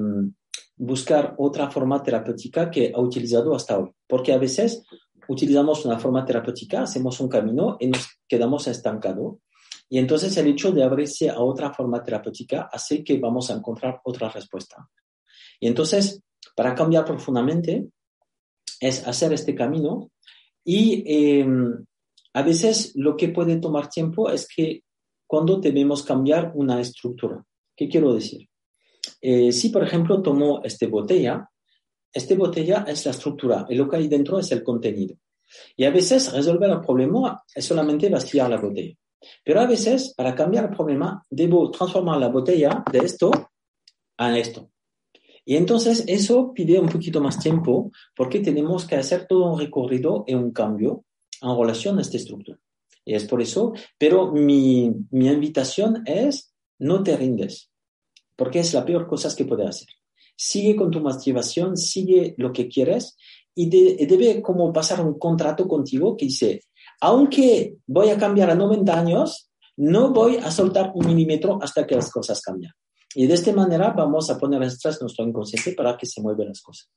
buscar 0.76 1.34
otra 1.40 1.72
forma 1.72 2.04
terapéutica 2.04 2.70
que 2.70 2.94
ha 2.96 3.02
utilizado 3.02 3.56
hasta 3.56 3.80
hoy, 3.80 3.90
porque 4.06 4.32
a 4.32 4.38
veces 4.38 4.84
utilizamos 5.28 5.84
una 5.86 5.98
forma 5.98 6.24
terapéutica, 6.24 6.84
hacemos 6.84 7.20
un 7.20 7.28
camino 7.28 7.76
y 7.80 7.88
nos 7.88 8.08
quedamos 8.28 8.68
estancados. 8.68 9.38
Y 9.90 9.98
entonces 9.98 10.38
el 10.38 10.46
hecho 10.46 10.72
de 10.72 10.84
abrirse 10.84 11.28
a 11.28 11.40
otra 11.40 11.74
forma 11.74 12.04
terapéutica 12.04 12.70
hace 12.72 13.04
que 13.04 13.18
vamos 13.18 13.50
a 13.50 13.56
encontrar 13.56 14.00
otra 14.04 14.30
respuesta. 14.30 14.88
Y 15.60 15.68
entonces, 15.68 16.22
para 16.56 16.76
cambiar 16.76 17.06
profundamente, 17.06 17.88
es 18.80 19.08
hacer 19.08 19.34
este 19.34 19.56
camino 19.56 20.12
y 20.64 21.04
eh, 21.06 21.48
a 22.34 22.42
veces 22.42 22.94
lo 22.96 23.16
que 23.16 23.30
puede 23.30 23.58
tomar 23.58 23.90
tiempo 23.90 24.30
es 24.30 24.48
que 24.48 24.84
cuando 25.28 25.58
debemos 25.58 26.04
cambiar 26.04 26.52
una 26.56 26.80
estructura. 26.80 27.44
¿Qué 27.76 27.88
quiero 27.88 28.14
decir? 28.14 28.48
Eh, 29.22 29.52
si, 29.52 29.70
por 29.70 29.84
ejemplo, 29.84 30.22
tomo 30.22 30.62
esta 30.64 30.88
botella, 30.88 31.50
esta 32.12 32.36
botella 32.36 32.86
es 32.88 33.06
la 33.06 33.12
estructura 33.12 33.66
y 33.70 33.76
lo 33.76 33.90
que 33.90 33.98
hay 33.98 34.08
dentro 34.08 34.40
es 34.40 34.52
el 34.52 34.64
contenido. 34.64 35.16
Y 35.76 35.86
a 35.86 35.92
veces 35.92 36.32
resolver 36.32 36.70
el 36.70 36.82
problema 36.82 37.44
es 37.54 37.66
solamente 37.66 38.10
vaciar 38.10 38.50
la 38.50 38.60
botella. 38.60 38.96
Pero 39.44 39.62
a 39.62 39.66
veces, 39.66 40.14
para 40.16 40.36
cambiar 40.36 40.66
el 40.66 40.76
problema, 40.76 41.24
debo 41.30 41.72
transformar 41.72 42.20
la 42.20 42.30
botella 42.30 42.84
de 42.92 43.00
esto 43.00 43.32
a 44.18 44.38
esto. 44.38 44.73
Y 45.46 45.56
entonces 45.56 46.04
eso 46.08 46.54
pide 46.54 46.80
un 46.80 46.90
poquito 46.90 47.20
más 47.20 47.40
tiempo 47.40 47.92
porque 48.16 48.40
tenemos 48.40 48.86
que 48.86 48.96
hacer 48.96 49.28
todo 49.28 49.52
un 49.52 49.60
recorrido 49.60 50.24
y 50.26 50.34
un 50.34 50.52
cambio 50.52 51.04
en 51.42 51.58
relación 51.58 51.98
a 51.98 52.02
esta 52.02 52.18
estructura. 52.18 52.58
Y 53.06 53.16
es 53.16 53.26
por 53.26 53.42
eso, 53.42 53.74
pero 53.98 54.32
mi, 54.32 54.92
mi 55.12 55.28
invitación 55.28 56.04
es 56.06 56.54
no 56.80 57.04
te 57.04 57.18
rindes, 57.18 57.70
porque 58.36 58.60
es 58.60 58.74
la 58.74 58.86
peor 58.86 59.08
cosa 59.08 59.34
que 59.36 59.46
puedes 59.46 59.68
hacer. 59.68 59.88
Sigue 60.36 60.76
con 60.76 60.90
tu 60.90 61.02
motivación, 61.02 61.78
sigue 61.78 62.34
lo 62.38 62.52
que 62.54 62.68
quieres 62.68 63.18
y 63.56 63.70
debe 63.70 64.42
como 64.42 64.72
pasar 64.74 65.06
un 65.06 65.20
contrato 65.20 65.68
contigo 65.68 66.18
que 66.18 66.26
dice, 66.26 66.62
aunque 67.02 67.76
voy 67.86 68.10
a 68.10 68.18
cambiar 68.18 68.50
a 68.50 68.56
90 68.56 69.00
años, 69.00 69.52
no 69.78 70.12
voy 70.12 70.38
a 70.38 70.50
soltar 70.50 70.92
un 70.96 71.06
milímetro 71.08 71.60
hasta 71.62 71.86
que 71.86 71.96
las 71.96 72.10
cosas 72.10 72.42
cambien. 72.42 72.72
Y 73.16 73.28
de 73.28 73.34
esta 73.34 73.54
manera 73.54 73.92
vamos 73.92 74.30
a 74.30 74.38
poner 74.38 74.62
estrés 74.64 74.96
en 74.96 75.02
nuestro 75.02 75.26
inconsciente 75.26 75.74
para 75.74 75.98
que 75.98 76.06
se 76.06 76.22
muevan 76.22 76.48
las 76.48 76.62
cosas. 76.62 76.90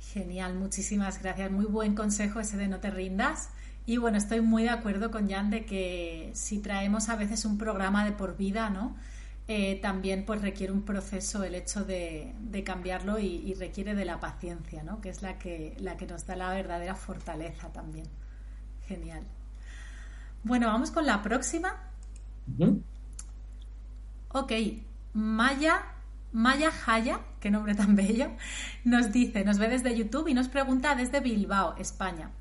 Genial, 0.00 0.54
muchísimas 0.54 1.20
gracias. 1.22 1.50
Muy 1.50 1.64
buen 1.64 1.94
consejo 1.94 2.40
ese 2.40 2.56
de 2.56 2.68
no 2.68 2.80
te 2.80 2.90
rindas. 2.90 3.50
Y 3.86 3.98
bueno, 3.98 4.16
estoy 4.16 4.40
muy 4.40 4.62
de 4.62 4.70
acuerdo 4.70 5.10
con 5.10 5.28
Jan 5.28 5.50
de 5.50 5.66
que 5.66 6.30
si 6.34 6.60
traemos 6.60 7.08
a 7.08 7.16
veces 7.16 7.44
un 7.44 7.58
programa 7.58 8.04
de 8.04 8.12
por 8.12 8.36
vida, 8.36 8.70
¿no? 8.70 8.96
Eh, 9.46 9.78
también 9.82 10.24
pues 10.24 10.40
requiere 10.40 10.72
un 10.72 10.82
proceso 10.82 11.44
el 11.44 11.54
hecho 11.54 11.84
de, 11.84 12.32
cambiarlo 12.64 13.18
y, 13.18 13.52
requiere 13.54 13.94
de 13.94 14.06
la 14.06 14.18
paciencia, 14.18 14.82
¿no? 14.82 15.02
Que 15.02 15.10
es 15.10 15.20
la 15.20 15.38
que, 15.38 15.76
la 15.80 15.98
que 15.98 16.06
nos 16.06 16.24
da 16.26 16.34
la 16.34 16.48
verdadera 16.50 16.94
fortaleza 16.94 17.70
también. 17.72 18.06
Genial. 18.86 19.22
Bueno, 20.44 20.68
vamos 20.68 20.90
con 20.90 21.04
la 21.04 21.22
próxima. 21.22 21.90
Ok, 24.34 24.52
Maya 25.12 25.94
Maya 26.34 26.72
Jaya, 26.72 27.20
qué 27.38 27.48
nombre 27.48 27.76
tan 27.76 27.94
bello, 27.94 28.26
nos 28.84 29.12
dice, 29.12 29.44
nos 29.44 29.58
ve 29.58 29.68
desde 29.68 29.96
YouTube 29.96 30.26
y 30.26 30.34
nos 30.34 30.48
pregunta 30.48 30.96
desde 30.96 31.20
Bilbao, 31.20 31.76
España. 31.78 32.32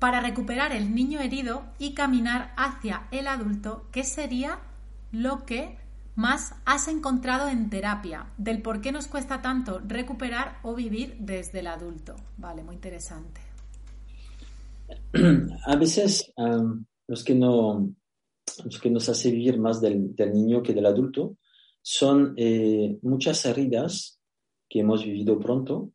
Para 0.00 0.20
recuperar 0.20 0.72
el 0.72 0.92
niño 0.94 1.20
herido 1.20 1.64
y 1.78 1.94
caminar 1.94 2.52
hacia 2.56 3.06
el 3.12 3.28
adulto, 3.28 3.86
¿qué 3.92 4.02
sería 4.02 4.58
lo 5.12 5.46
que 5.46 5.78
más 6.16 6.56
has 6.64 6.88
encontrado 6.88 7.48
en 7.48 7.70
terapia? 7.70 8.26
Del 8.38 8.60
por 8.60 8.80
qué 8.80 8.90
nos 8.90 9.06
cuesta 9.06 9.40
tanto 9.40 9.80
recuperar 9.86 10.58
o 10.64 10.74
vivir 10.74 11.16
desde 11.20 11.60
el 11.60 11.68
adulto. 11.68 12.16
Vale, 12.36 12.64
muy 12.64 12.74
interesante. 12.74 13.40
A 15.66 15.76
veces 15.76 16.32
los, 17.06 17.22
que 17.24 17.36
no, 17.36 17.88
que 18.82 18.90
nos 18.90 19.08
hace 19.08 19.30
vivir 19.30 19.58
más 19.58 19.80
del 19.80 20.14
niño 20.32 20.62
que 20.62 20.74
del 20.74 20.86
adulto 20.86 21.36
son 21.82 22.34
eh, 22.36 22.98
muchas 23.02 23.46
heridas 23.46 24.20
que 24.68 24.80
hemos 24.80 25.04
vivido 25.04 25.38
pronto 25.38 25.92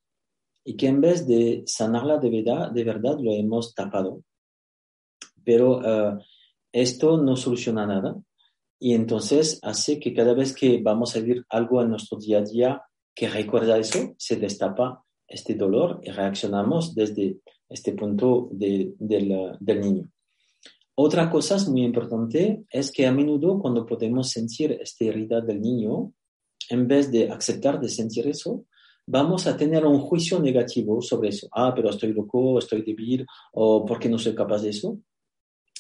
y 0.63 0.78
que 0.78 0.88
en 0.88 1.02
vez 1.02 1.28
de 1.28 1.63
sanarla 1.65 2.17
de 2.17 2.30
verdad, 2.30 2.71
de 2.71 2.84
verdad 2.86 3.17
lo 3.19 3.34
hemos 3.34 3.76
tapado. 3.76 4.24
Pero 5.43 5.82
eh, 5.84 6.17
esto 6.71 7.21
no 7.21 7.36
soluciona 7.36 7.86
nada 7.86 8.15
y 8.79 8.94
entonces 8.94 9.60
hace 9.63 10.00
que 10.00 10.13
cada 10.13 10.33
vez 10.33 10.56
que 10.56 10.81
vamos 10.81 11.15
a 11.15 11.19
vivir 11.19 11.46
algo 11.50 11.81
en 11.81 11.90
nuestro 11.90 12.17
día 12.17 12.38
a 12.40 12.44
día 12.44 12.81
que 13.13 13.27
recuerda 13.27 13.77
eso, 13.77 14.15
se 14.17 14.38
destapa 14.38 15.04
este 15.27 15.56
dolor 15.56 16.00
y 16.04 16.12
reaccionamos 16.12 16.96
desde 16.96 17.42
este 17.67 17.92
punto 17.94 18.48
del, 18.52 18.96
del 18.98 19.81
niño. 19.81 20.10
Otra 20.96 21.29
cosa 21.29 21.58
muy 21.69 21.83
importante 21.83 22.65
es 22.69 22.92
que 22.92 23.08
a 23.08 23.12
menudo 23.12 23.60
cuando 23.60 23.85
podemos 23.85 24.29
sentir 24.29 24.73
esta 24.73 25.06
herida 25.06 25.42
del 25.42 25.62
niño, 25.62 26.13
en 26.69 26.87
vez 26.87 27.12
de 27.12 27.29
aceptar 27.29 27.79
de 27.79 27.89
sentir 27.89 28.27
eso, 28.27 28.65
vamos 29.08 29.48
a 29.48 29.58
tener 29.58 29.85
un 29.85 30.00
juicio 30.00 30.39
negativo 30.39 31.02
sobre 31.02 31.29
eso. 31.29 31.48
Ah, 31.52 31.73
pero 31.75 31.89
estoy 31.89 32.13
loco, 32.13 32.60
estoy 32.60 32.81
débil, 32.81 33.25
o 33.54 33.85
porque 33.85 34.10
no 34.10 34.17
soy 34.17 34.35
capaz 34.35 34.62
de 34.62 34.69
eso. 34.69 35.00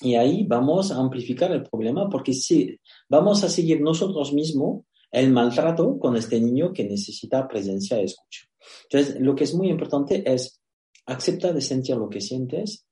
Y 0.01 0.15
ahí 0.15 0.45
vamos 0.47 0.91
a 0.91 0.97
amplificar 0.97 1.51
el 1.51 1.63
problema 1.63 2.09
porque 2.09 2.33
si 2.33 2.79
vamos 3.07 3.43
a 3.43 3.49
seguir 3.49 3.81
nosotros 3.81 4.33
mismos 4.33 4.85
el 5.11 5.31
maltrato 5.31 5.99
con 5.99 6.15
este 6.15 6.39
niño 6.39 6.71
que 6.71 6.85
necesita 6.85 7.47
presencia 7.47 8.01
y 8.01 8.05
escucha. 8.05 8.47
Entonces, 8.83 9.19
lo 9.19 9.35
que 9.35 9.43
es 9.43 9.53
muy 9.53 9.69
importante 9.69 10.23
es 10.25 10.59
aceptar 11.05 11.53
de 11.53 11.61
sentir 11.61 11.97
lo 11.97 12.09
que 12.09 12.21
sientes 12.21 12.85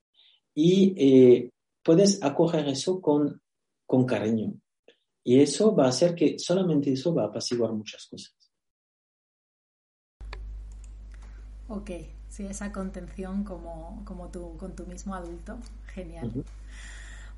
y 0.53 0.93
eh, 0.97 1.49
puedes 1.83 2.21
acoger 2.23 2.67
eso 2.67 3.01
con, 3.01 3.41
con 3.85 4.05
cariño. 4.05 4.53
Y 5.23 5.41
eso 5.41 5.75
va 5.75 5.85
a 5.85 5.89
hacer 5.89 6.15
que 6.15 6.39
solamente 6.39 6.91
eso 6.91 7.13
va 7.13 7.23
a 7.23 7.27
apaciguar 7.27 7.71
muchas 7.73 8.07
cosas. 8.07 8.33
Ok, 11.67 11.91
sí, 12.29 12.45
esa 12.47 12.71
contención 12.71 13.43
como, 13.43 14.01
como 14.05 14.29
tú, 14.29 14.57
con 14.57 14.75
tu 14.75 14.85
mismo 14.87 15.13
adulto. 15.13 15.57
Genial. 15.93 16.43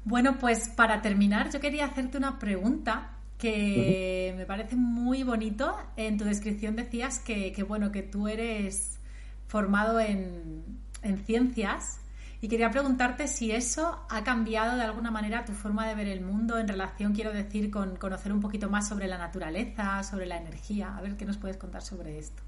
Bueno, 0.05 0.37
pues 0.39 0.69
para 0.69 1.01
terminar, 1.01 1.51
yo 1.51 1.59
quería 1.59 1.85
hacerte 1.85 2.17
una 2.17 2.39
pregunta 2.39 3.17
que 3.37 4.33
me 4.37 4.45
parece 4.45 4.75
muy 4.75 5.23
bonito. 5.23 5.75
En 5.97 6.17
tu 6.17 6.23
descripción 6.23 6.75
decías 6.75 7.19
que, 7.19 7.51
que, 7.51 7.63
bueno, 7.63 7.91
que 7.91 8.03
tú 8.03 8.27
eres 8.27 8.99
formado 9.47 9.99
en, 9.99 10.63
en 11.01 11.25
ciencias 11.25 11.99
y 12.43 12.47
quería 12.47 12.71
preguntarte 12.71 13.27
si 13.27 13.51
eso 13.51 13.99
ha 14.09 14.23
cambiado 14.23 14.75
de 14.75 14.81
alguna 14.81 15.11
manera 15.11 15.45
tu 15.45 15.51
forma 15.51 15.87
de 15.87 15.93
ver 15.93 16.07
el 16.07 16.21
mundo 16.21 16.57
en 16.57 16.67
relación, 16.67 17.13
quiero 17.13 17.31
decir, 17.31 17.69
con 17.69 17.95
conocer 17.97 18.33
un 18.33 18.41
poquito 18.41 18.67
más 18.67 18.89
sobre 18.89 19.07
la 19.07 19.19
naturaleza, 19.19 20.01
sobre 20.01 20.25
la 20.25 20.37
energía. 20.37 20.97
A 20.97 21.01
ver 21.01 21.15
qué 21.15 21.23
nos 21.23 21.37
puedes 21.37 21.57
contar 21.57 21.83
sobre 21.83 22.17
esto. 22.17 22.41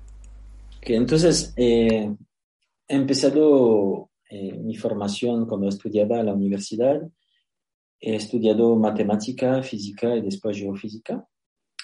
Que 0.82 0.96
entonces, 0.96 1.54
eh, 1.56 2.12
he 2.88 2.96
empezado 2.96 4.10
eh, 4.28 4.58
mi 4.58 4.76
formación 4.76 5.46
cuando 5.46 5.70
estudiaba 5.70 6.20
en 6.20 6.26
la 6.26 6.34
universidad. 6.34 7.00
He 8.00 8.16
estudiado 8.16 8.76
matemática, 8.76 9.62
física 9.62 10.16
y 10.16 10.22
después 10.22 10.58
geofísica. 10.58 11.24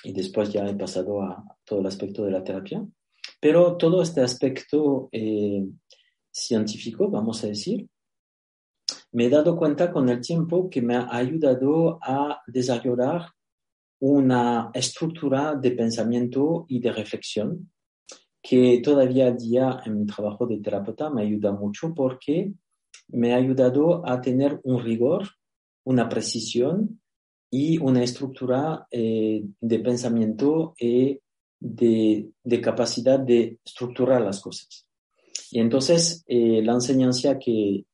Y 0.03 0.13
después 0.13 0.51
ya 0.51 0.67
he 0.67 0.73
pasado 0.73 1.21
a 1.21 1.43
todo 1.63 1.81
el 1.81 1.85
aspecto 1.85 2.23
de 2.23 2.31
la 2.31 2.43
terapia. 2.43 2.83
Pero 3.39 3.77
todo 3.77 4.01
este 4.01 4.21
aspecto 4.21 5.09
eh, 5.11 5.63
científico, 6.31 7.07
vamos 7.07 7.43
a 7.43 7.47
decir, 7.47 7.87
me 9.11 9.25
he 9.25 9.29
dado 9.29 9.55
cuenta 9.57 9.91
con 9.91 10.09
el 10.09 10.21
tiempo 10.21 10.69
que 10.69 10.81
me 10.81 10.95
ha 10.95 11.07
ayudado 11.15 11.99
a 12.01 12.41
desarrollar 12.47 13.29
una 13.99 14.71
estructura 14.73 15.55
de 15.55 15.71
pensamiento 15.71 16.65
y 16.69 16.79
de 16.79 16.91
reflexión 16.91 17.71
que 18.41 18.81
todavía 18.83 19.31
día 19.31 19.81
en 19.85 19.99
mi 19.99 20.05
trabajo 20.05 20.47
de 20.47 20.59
terapeuta 20.59 21.09
me 21.09 21.23
ayuda 21.23 21.51
mucho 21.51 21.93
porque 21.93 22.53
me 23.09 23.33
ha 23.33 23.37
ayudado 23.37 24.07
a 24.07 24.21
tener 24.21 24.59
un 24.63 24.81
rigor, 24.81 25.27
una 25.83 26.07
precisión 26.07 27.01
y 27.51 27.77
una 27.79 28.03
estructura 28.03 28.87
eh, 28.91 29.43
de 29.59 29.79
pensamiento 29.79 30.73
y 30.79 31.19
de, 31.59 32.29
de, 32.43 32.61
capacidad 32.61 33.19
de 33.19 33.59
estructurar 33.65 34.21
las 34.21 34.39
cosas. 34.39 34.85
Y 35.51 35.59
entonces 35.59 36.23
eh, 36.27 36.61
la 36.63 36.73
enseñanza 36.73 37.37
que 37.37 37.85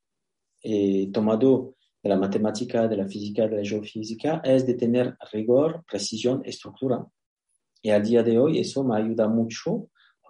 he 0.66 1.12
tomado 1.12 1.76
de 2.02 2.10
la 2.10 2.18
matemática, 2.18 2.88
de 2.88 2.98
la 2.98 3.08
física, 3.08 3.48
de 3.48 3.58
la 3.58 3.64
geofísica, 3.64 4.42
es 4.44 4.66
de 4.66 4.74
tener 4.74 5.16
rigor, 5.32 5.84
precisión, 5.90 6.42
estructura. 6.44 7.06
Y 7.82 7.90
al 7.92 8.04
día 8.04 8.24
de 8.24 8.38
hoy 8.38 8.60
eso 8.60 8.84
me 8.84 8.98
ayuda 8.98 9.28
mucho 9.28 9.90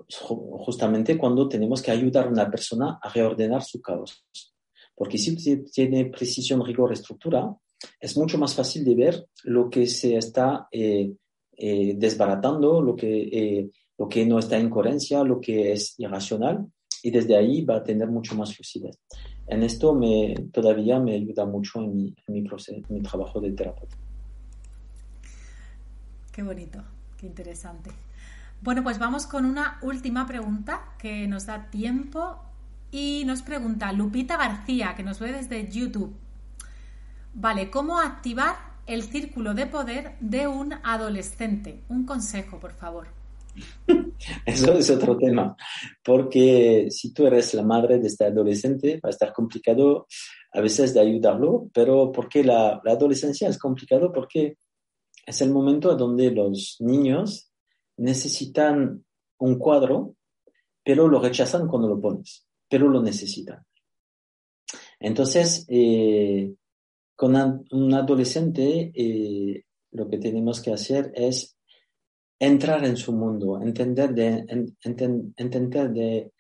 justamente 0.09 1.17
cuando 1.17 1.47
tenemos 1.47 1.81
que 1.81 1.91
ayudar 1.91 2.27
a 2.27 2.29
una 2.29 2.51
persona 2.51 2.99
a 3.01 3.09
reordenar 3.09 3.63
su 3.63 3.81
caos. 3.81 4.25
Porque 4.93 5.17
si 5.17 5.35
tiene 5.63 6.05
precisión, 6.05 6.65
rigor, 6.65 6.91
estructura, 6.93 7.55
es 7.99 8.17
mucho 8.17 8.37
más 8.37 8.53
fácil 8.53 8.83
de 8.83 8.95
ver 8.95 9.27
lo 9.43 9.69
que 9.69 9.87
se 9.87 10.17
está 10.17 10.67
eh, 10.71 11.13
eh, 11.57 11.93
desbaratando, 11.97 12.81
lo 12.81 12.95
que, 12.95 13.23
eh, 13.31 13.69
lo 13.97 14.07
que 14.07 14.25
no 14.25 14.39
está 14.39 14.57
en 14.57 14.69
coherencia, 14.69 15.23
lo 15.23 15.39
que 15.39 15.73
es 15.73 15.95
irracional, 15.99 16.65
y 17.03 17.11
desde 17.11 17.35
ahí 17.35 17.63
va 17.63 17.77
a 17.77 17.83
tener 17.83 18.07
mucho 18.07 18.35
más 18.35 18.57
lucidez. 18.57 18.97
En 19.47 19.63
esto 19.63 19.93
me, 19.93 20.35
todavía 20.51 20.99
me 20.99 21.13
ayuda 21.13 21.45
mucho 21.45 21.81
en 21.81 22.15
mi, 22.27 22.41
proceso, 22.41 22.77
en 22.77 22.95
mi 22.95 23.01
trabajo 23.01 23.39
de 23.39 23.51
terapeuta. 23.51 23.95
Qué 26.31 26.43
bonito, 26.43 26.83
qué 27.17 27.27
interesante. 27.27 27.91
Bueno, 28.61 28.83
pues 28.83 28.97
vamos 28.97 29.27
con 29.27 29.45
una 29.45 29.77
última 29.81 30.25
pregunta 30.25 30.95
que 30.97 31.27
nos 31.27 31.45
da 31.45 31.69
tiempo 31.69 32.39
y 32.91 33.23
nos 33.25 33.41
pregunta 33.41 33.91
Lupita 33.91 34.37
García, 34.37 34.95
que 34.95 35.03
nos 35.03 35.19
ve 35.19 35.31
desde 35.31 35.69
YouTube. 35.69 36.15
Vale, 37.33 37.69
¿cómo 37.69 37.99
activar 37.99 38.55
el 38.87 39.03
círculo 39.03 39.53
de 39.53 39.67
poder 39.67 40.15
de 40.19 40.47
un 40.47 40.73
adolescente? 40.83 41.83
Un 41.89 42.05
consejo, 42.05 42.59
por 42.59 42.71
favor. 42.71 43.07
Eso 44.45 44.73
es 44.73 44.89
otro 44.89 45.17
tema, 45.17 45.55
porque 46.03 46.87
si 46.89 47.13
tú 47.13 47.27
eres 47.27 47.53
la 47.53 47.63
madre 47.63 47.99
de 47.99 48.07
este 48.07 48.25
adolescente, 48.25 48.99
va 49.03 49.09
a 49.09 49.11
estar 49.11 49.33
complicado 49.33 50.07
a 50.51 50.61
veces 50.61 50.93
de 50.93 51.01
ayudarlo, 51.01 51.69
pero 51.73 52.11
porque 52.11 52.43
la, 52.43 52.81
la 52.83 52.91
adolescencia 52.93 53.49
es 53.49 53.57
complicado 53.57 54.11
porque 54.11 54.57
es 55.25 55.41
el 55.41 55.51
momento 55.51 55.95
donde 55.95 56.31
los 56.31 56.77
niños 56.79 57.51
necesitan 57.97 59.03
un 59.39 59.57
cuadro, 59.57 60.15
pero 60.83 61.07
lo 61.07 61.19
rechazan 61.19 61.67
cuando 61.67 61.87
lo 61.87 61.99
pones, 61.99 62.47
pero 62.69 62.87
lo 62.87 63.01
necesitan. 63.01 63.65
Entonces, 64.99 65.65
eh, 65.67 66.53
con 67.15 67.35
un 67.71 67.93
adolescente, 67.93 68.91
eh, 68.93 69.63
lo 69.91 70.09
que 70.09 70.17
tenemos 70.17 70.61
que 70.61 70.73
hacer 70.73 71.11
es 71.15 71.54
entrar 72.39 72.85
en 72.85 72.97
su 72.97 73.13
mundo, 73.13 73.61
entender 73.61 74.13
de, 74.13 74.45
entender 74.83 75.91
de, 75.91 76.31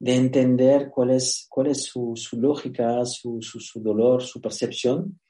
entender 0.00 0.90
cuál 0.90 1.10
es, 1.10 1.46
cuál 1.48 1.68
es 1.68 1.84
su, 1.84 2.14
lógica, 2.32 3.04
su, 3.04 3.40
su, 3.40 3.80
dolor, 3.80 4.22
su 4.22 4.40
percepción, 4.40 5.20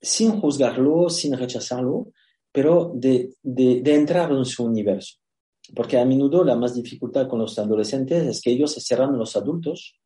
sin 0.00 0.40
juzgarlo, 0.40 1.08
sin 1.08 1.36
rechazarlo, 1.36 2.08
pero 2.50 2.92
de, 2.94 3.34
de, 3.42 3.94
entrar 3.94 4.32
en 4.32 4.44
su 4.44 4.64
universo. 4.64 5.16
Porque 5.74 5.98
a 5.98 6.04
menudo 6.04 6.44
la 6.44 6.56
más 6.56 6.74
dificultad 6.74 7.28
con 7.28 7.38
los 7.38 7.58
adolescentes 7.58 8.26
es 8.26 8.40
que 8.40 8.50
ellos 8.50 8.72
se 8.72 8.80
cerran 8.80 9.16
los 9.16 9.36
adultos 9.36 10.01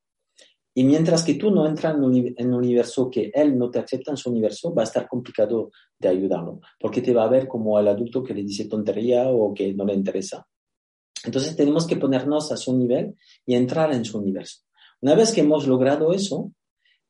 y 0.78 0.84
mientras 0.84 1.24
que 1.24 1.36
tú 1.36 1.50
no 1.50 1.66
entras 1.66 1.94
en 1.94 2.04
un 2.04 2.54
universo 2.54 3.10
que 3.10 3.30
él 3.32 3.56
no 3.56 3.70
te 3.70 3.78
acepta 3.78 4.10
en 4.10 4.18
su 4.18 4.28
universo, 4.28 4.74
va 4.74 4.82
a 4.82 4.84
estar 4.84 5.08
complicado 5.08 5.70
de 5.98 6.08
ayudarlo, 6.08 6.60
porque 6.78 7.00
te 7.00 7.14
va 7.14 7.24
a 7.24 7.30
ver 7.30 7.48
como 7.48 7.80
el 7.80 7.88
adulto 7.88 8.22
que 8.22 8.34
le 8.34 8.42
dice 8.42 8.66
tontería 8.66 9.26
o 9.30 9.54
que 9.54 9.72
no 9.72 9.86
le 9.86 9.94
interesa. 9.94 10.46
Entonces 11.24 11.56
tenemos 11.56 11.86
que 11.86 11.96
ponernos 11.96 12.52
a 12.52 12.58
su 12.58 12.76
nivel 12.76 13.14
y 13.46 13.54
entrar 13.54 13.90
en 13.94 14.04
su 14.04 14.18
universo. 14.18 14.64
Una 15.00 15.14
vez 15.14 15.32
que 15.32 15.40
hemos 15.40 15.66
logrado 15.66 16.12
eso, 16.12 16.52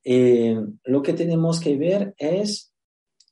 eh, 0.05 0.57
lo 0.85 1.03
que 1.03 1.15
tenemos 1.15 1.59
que 1.59 1.77
ver 1.77 2.15
es 2.19 2.73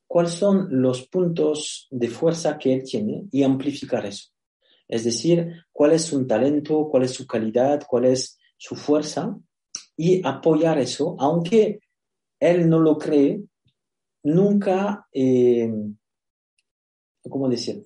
cuáles 0.08 0.32
son 0.32 0.66
los 0.68 1.06
puntos 1.06 1.86
de 1.92 2.08
fuerza 2.08 2.58
que 2.58 2.74
él 2.74 2.82
tiene 2.82 3.28
y 3.30 3.44
amplificar 3.44 4.04
eso. 4.04 4.30
Es 4.88 5.04
decir, 5.04 5.64
cuál 5.70 5.92
es 5.92 6.02
su 6.02 6.26
talento, 6.26 6.88
cuál 6.90 7.04
es 7.04 7.12
su 7.12 7.24
calidad, 7.24 7.84
cuál 7.88 8.06
es 8.06 8.36
su 8.56 8.74
fuerza 8.74 9.38
y 9.96 10.26
apoyar 10.26 10.78
eso, 10.78 11.16
aunque 11.18 11.80
él 12.40 12.68
no 12.68 12.80
lo 12.80 12.98
cree, 12.98 13.42
nunca, 14.24 15.06
eh, 15.12 15.72
¿cómo 17.28 17.48
decir? 17.48 17.82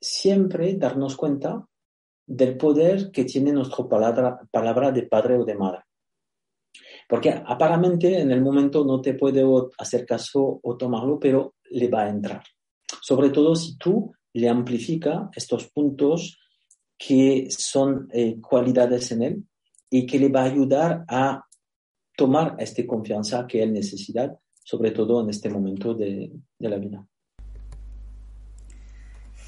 Siempre 0.00 0.74
darnos 0.74 1.16
cuenta 1.16 1.64
del 2.26 2.56
poder 2.56 3.10
que 3.10 3.24
tiene 3.24 3.52
nuestra 3.52 3.86
palabra, 3.88 4.40
palabra 4.50 4.92
de 4.92 5.04
padre 5.04 5.38
o 5.38 5.44
de 5.44 5.54
madre. 5.54 5.80
Porque 7.08 7.30
aparentemente 7.30 8.20
en 8.20 8.30
el 8.30 8.42
momento 8.42 8.84
no 8.84 9.00
te 9.00 9.14
puede 9.14 9.42
hacer 9.78 10.04
caso 10.04 10.60
o 10.62 10.76
tomarlo, 10.76 11.18
pero 11.18 11.54
le 11.70 11.88
va 11.88 12.04
a 12.04 12.10
entrar. 12.10 12.42
Sobre 13.00 13.30
todo 13.30 13.54
si 13.54 13.78
tú 13.78 14.12
le 14.34 14.48
amplifica 14.48 15.30
estos 15.34 15.68
puntos 15.68 16.38
que 16.98 17.48
son 17.50 18.08
eh, 18.12 18.38
cualidades 18.40 19.12
en 19.12 19.22
él 19.22 19.47
y 19.90 20.06
que 20.06 20.18
le 20.18 20.28
va 20.28 20.42
a 20.42 20.44
ayudar 20.44 21.04
a 21.08 21.44
tomar 22.16 22.56
esta 22.58 22.86
confianza 22.86 23.46
que 23.46 23.62
él 23.62 23.72
necesita, 23.72 24.38
sobre 24.62 24.90
todo 24.90 25.22
en 25.22 25.30
este 25.30 25.48
momento 25.48 25.94
de, 25.94 26.32
de 26.58 26.68
la 26.68 26.76
vida. 26.76 27.06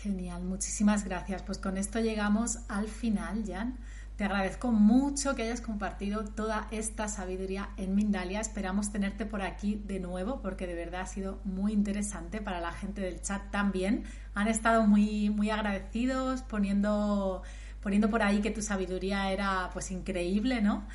Genial, 0.03 0.45
muchísimas 0.45 1.05
gracias. 1.05 1.43
Pues 1.43 1.59
con 1.59 1.77
esto 1.77 2.01
llegamos 2.01 2.61
al 2.69 2.89
final, 2.89 3.45
Jan. 3.47 3.79
Te 4.21 4.25
agradezco 4.25 4.71
mucho 4.71 5.35
que 5.35 5.45
hayas 5.45 5.63
compartido 5.63 6.25
toda 6.25 6.69
esta 6.71 7.09
sabiduría 7.09 7.71
en 7.79 7.95
Mindalia. 7.95 8.41
Esperamos 8.41 8.93
tenerte 8.93 9.25
por 9.25 9.41
aquí 9.41 9.83
de 9.87 9.99
nuevo 9.99 10.43
porque 10.43 10.67
de 10.67 10.75
verdad 10.75 11.01
ha 11.01 11.07
sido 11.07 11.41
muy 11.45 11.73
interesante 11.73 12.43
para 12.43 12.61
la 12.61 12.71
gente 12.71 13.01
del 13.01 13.23
chat 13.23 13.51
también. 13.51 14.05
Han 14.35 14.47
estado 14.47 14.87
muy, 14.87 15.31
muy 15.31 15.49
agradecidos 15.49 16.43
poniendo 16.43 17.43
poniendo 17.83 18.11
por 18.11 18.23
ahí 18.23 18.41
que 18.41 18.51
tu 18.51 18.63
sabiduría 18.63 19.33
era 19.33 19.71
pues 19.73 19.91
increíble, 19.91 20.61
¿no? 20.61 20.87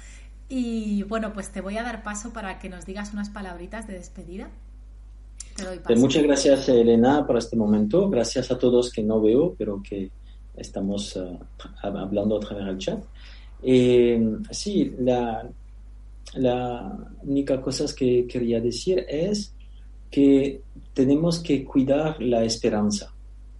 Y 0.47 1.03
bueno, 1.03 1.33
pues 1.33 1.51
te 1.51 1.61
voy 1.61 1.77
a 1.77 1.83
dar 1.83 2.03
paso 2.03 2.31
para 2.31 2.59
que 2.59 2.69
nos 2.69 2.85
digas 2.85 3.13
unas 3.13 3.29
palabritas 3.29 3.87
de 3.87 3.93
despedida. 3.93 4.49
Te 5.55 5.65
doy 5.65 5.79
paso. 5.79 5.99
Muchas 5.99 6.23
gracias, 6.23 6.69
Elena, 6.69 7.25
por 7.25 7.37
este 7.37 7.55
momento. 7.55 8.09
Gracias 8.09 8.51
a 8.51 8.57
todos 8.57 8.91
que 8.91 9.01
no 9.01 9.21
veo, 9.21 9.55
pero 9.57 9.81
que 9.81 10.11
estamos 10.55 11.15
uh, 11.15 11.39
hablando 11.81 12.37
a 12.37 12.39
través 12.39 12.65
del 12.65 12.77
chat. 12.77 13.03
Eh, 13.63 14.37
sí, 14.51 14.93
la, 14.99 15.49
la 16.35 16.97
única 17.23 17.59
cosa 17.61 17.85
que 17.95 18.27
quería 18.27 18.61
decir 18.61 19.03
es 19.07 19.53
que 20.11 20.61
tenemos 20.93 21.39
que 21.39 21.65
cuidar 21.65 22.21
la 22.21 22.43
esperanza, 22.43 23.11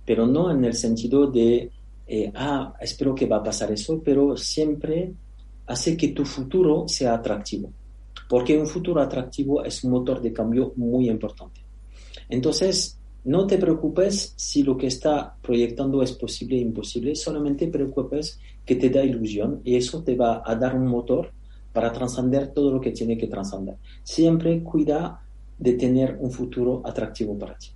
pero 0.06 0.28
no 0.28 0.52
en 0.52 0.64
el 0.64 0.74
sentido 0.74 1.28
de 1.28 1.72
eh, 2.08 2.32
ah, 2.36 2.74
espero 2.80 3.16
que 3.16 3.26
va 3.26 3.38
a 3.38 3.44
pasar 3.44 3.72
eso, 3.72 4.02
pero 4.04 4.38
siempre 4.38 5.14
hace 5.68 5.98
que 5.98 6.10
tu 6.10 6.26
futuro 6.26 6.88
sea 6.88 7.16
atractivo, 7.16 7.72
porque 8.30 8.58
un 8.58 8.68
futuro 8.68 9.02
atractivo 9.02 9.64
es 9.64 9.84
un 9.84 9.92
motor 9.92 10.22
de 10.22 10.32
cambio 10.32 10.74
muy 10.76 11.10
importante. 11.10 11.62
Entonces, 12.30 13.00
no 13.24 13.48
te 13.48 13.58
preocupes 13.58 14.34
si 14.36 14.62
lo 14.62 14.78
que 14.78 14.88
está 14.88 15.36
proyectando 15.42 16.04
es 16.04 16.12
posible 16.12 16.58
o 16.58 16.62
imposible, 16.62 17.16
solamente 17.16 17.68
preocupes 17.68 18.40
que 18.64 18.76
te 18.76 18.90
da 18.90 19.04
ilusión 19.04 19.62
y 19.64 19.76
eso 19.76 20.04
te 20.04 20.16
va 20.16 20.44
a 20.46 20.56
dar 20.56 20.76
un 20.76 20.88
motor 20.88 21.32
para 21.74 21.92
trascender 21.92 22.54
todo 22.54 22.72
lo 22.72 22.80
que 22.80 22.92
tiene 22.92 23.18
que 23.18 23.28
trascender. 23.28 23.78
Siempre 24.04 24.62
cuida 24.64 25.22
de 25.58 25.74
tener 25.74 26.18
un 26.20 26.32
futuro 26.32 26.82
atractivo 26.86 27.38
para 27.38 27.58
ti. 27.58 27.70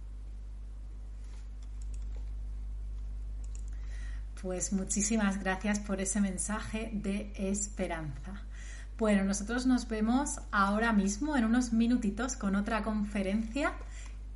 Pues 4.41 4.71
muchísimas 4.71 5.37
gracias 5.39 5.79
por 5.79 5.99
ese 5.99 6.21
mensaje 6.21 6.91
de 6.93 7.33
esperanza. 7.35 8.41
Bueno, 8.97 9.23
nosotros 9.25 9.65
nos 9.65 9.87
vemos 9.87 10.39
ahora 10.51 10.93
mismo 10.93 11.35
en 11.35 11.45
unos 11.45 11.73
minutitos 11.73 12.35
con 12.35 12.55
otra 12.55 12.83
conferencia 12.83 13.73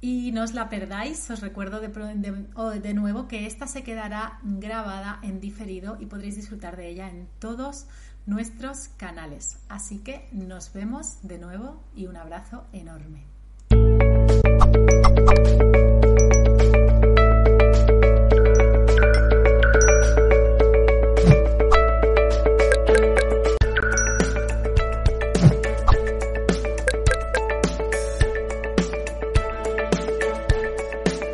y 0.02 0.34
no 0.34 0.44
os 0.44 0.54
la 0.54 0.70
perdáis. 0.70 1.30
Os 1.30 1.40
recuerdo 1.40 1.80
de, 1.80 2.94
nuevo 2.94 3.28
que 3.30 3.46
esta 3.46 3.68
se 3.68 3.84
quedará 3.84 4.40
grabada 4.44 5.20
en 5.22 5.40
diferido 5.40 5.98
y 6.00 6.06
podréis 6.06 6.36
disfrutar 6.36 6.76
de 6.76 6.90
ella 6.90 7.10
en 7.10 7.30
todos 7.40 7.88
nuestros 8.26 8.90
canales. 8.98 9.60
Así 9.70 10.00
que 10.00 10.28
nos 10.34 10.74
vemos 10.74 11.20
de 11.22 11.40
nuevo 11.40 11.82
y 11.96 12.08
un 12.08 12.18
abrazo 12.18 12.66
enorme. 12.74 13.33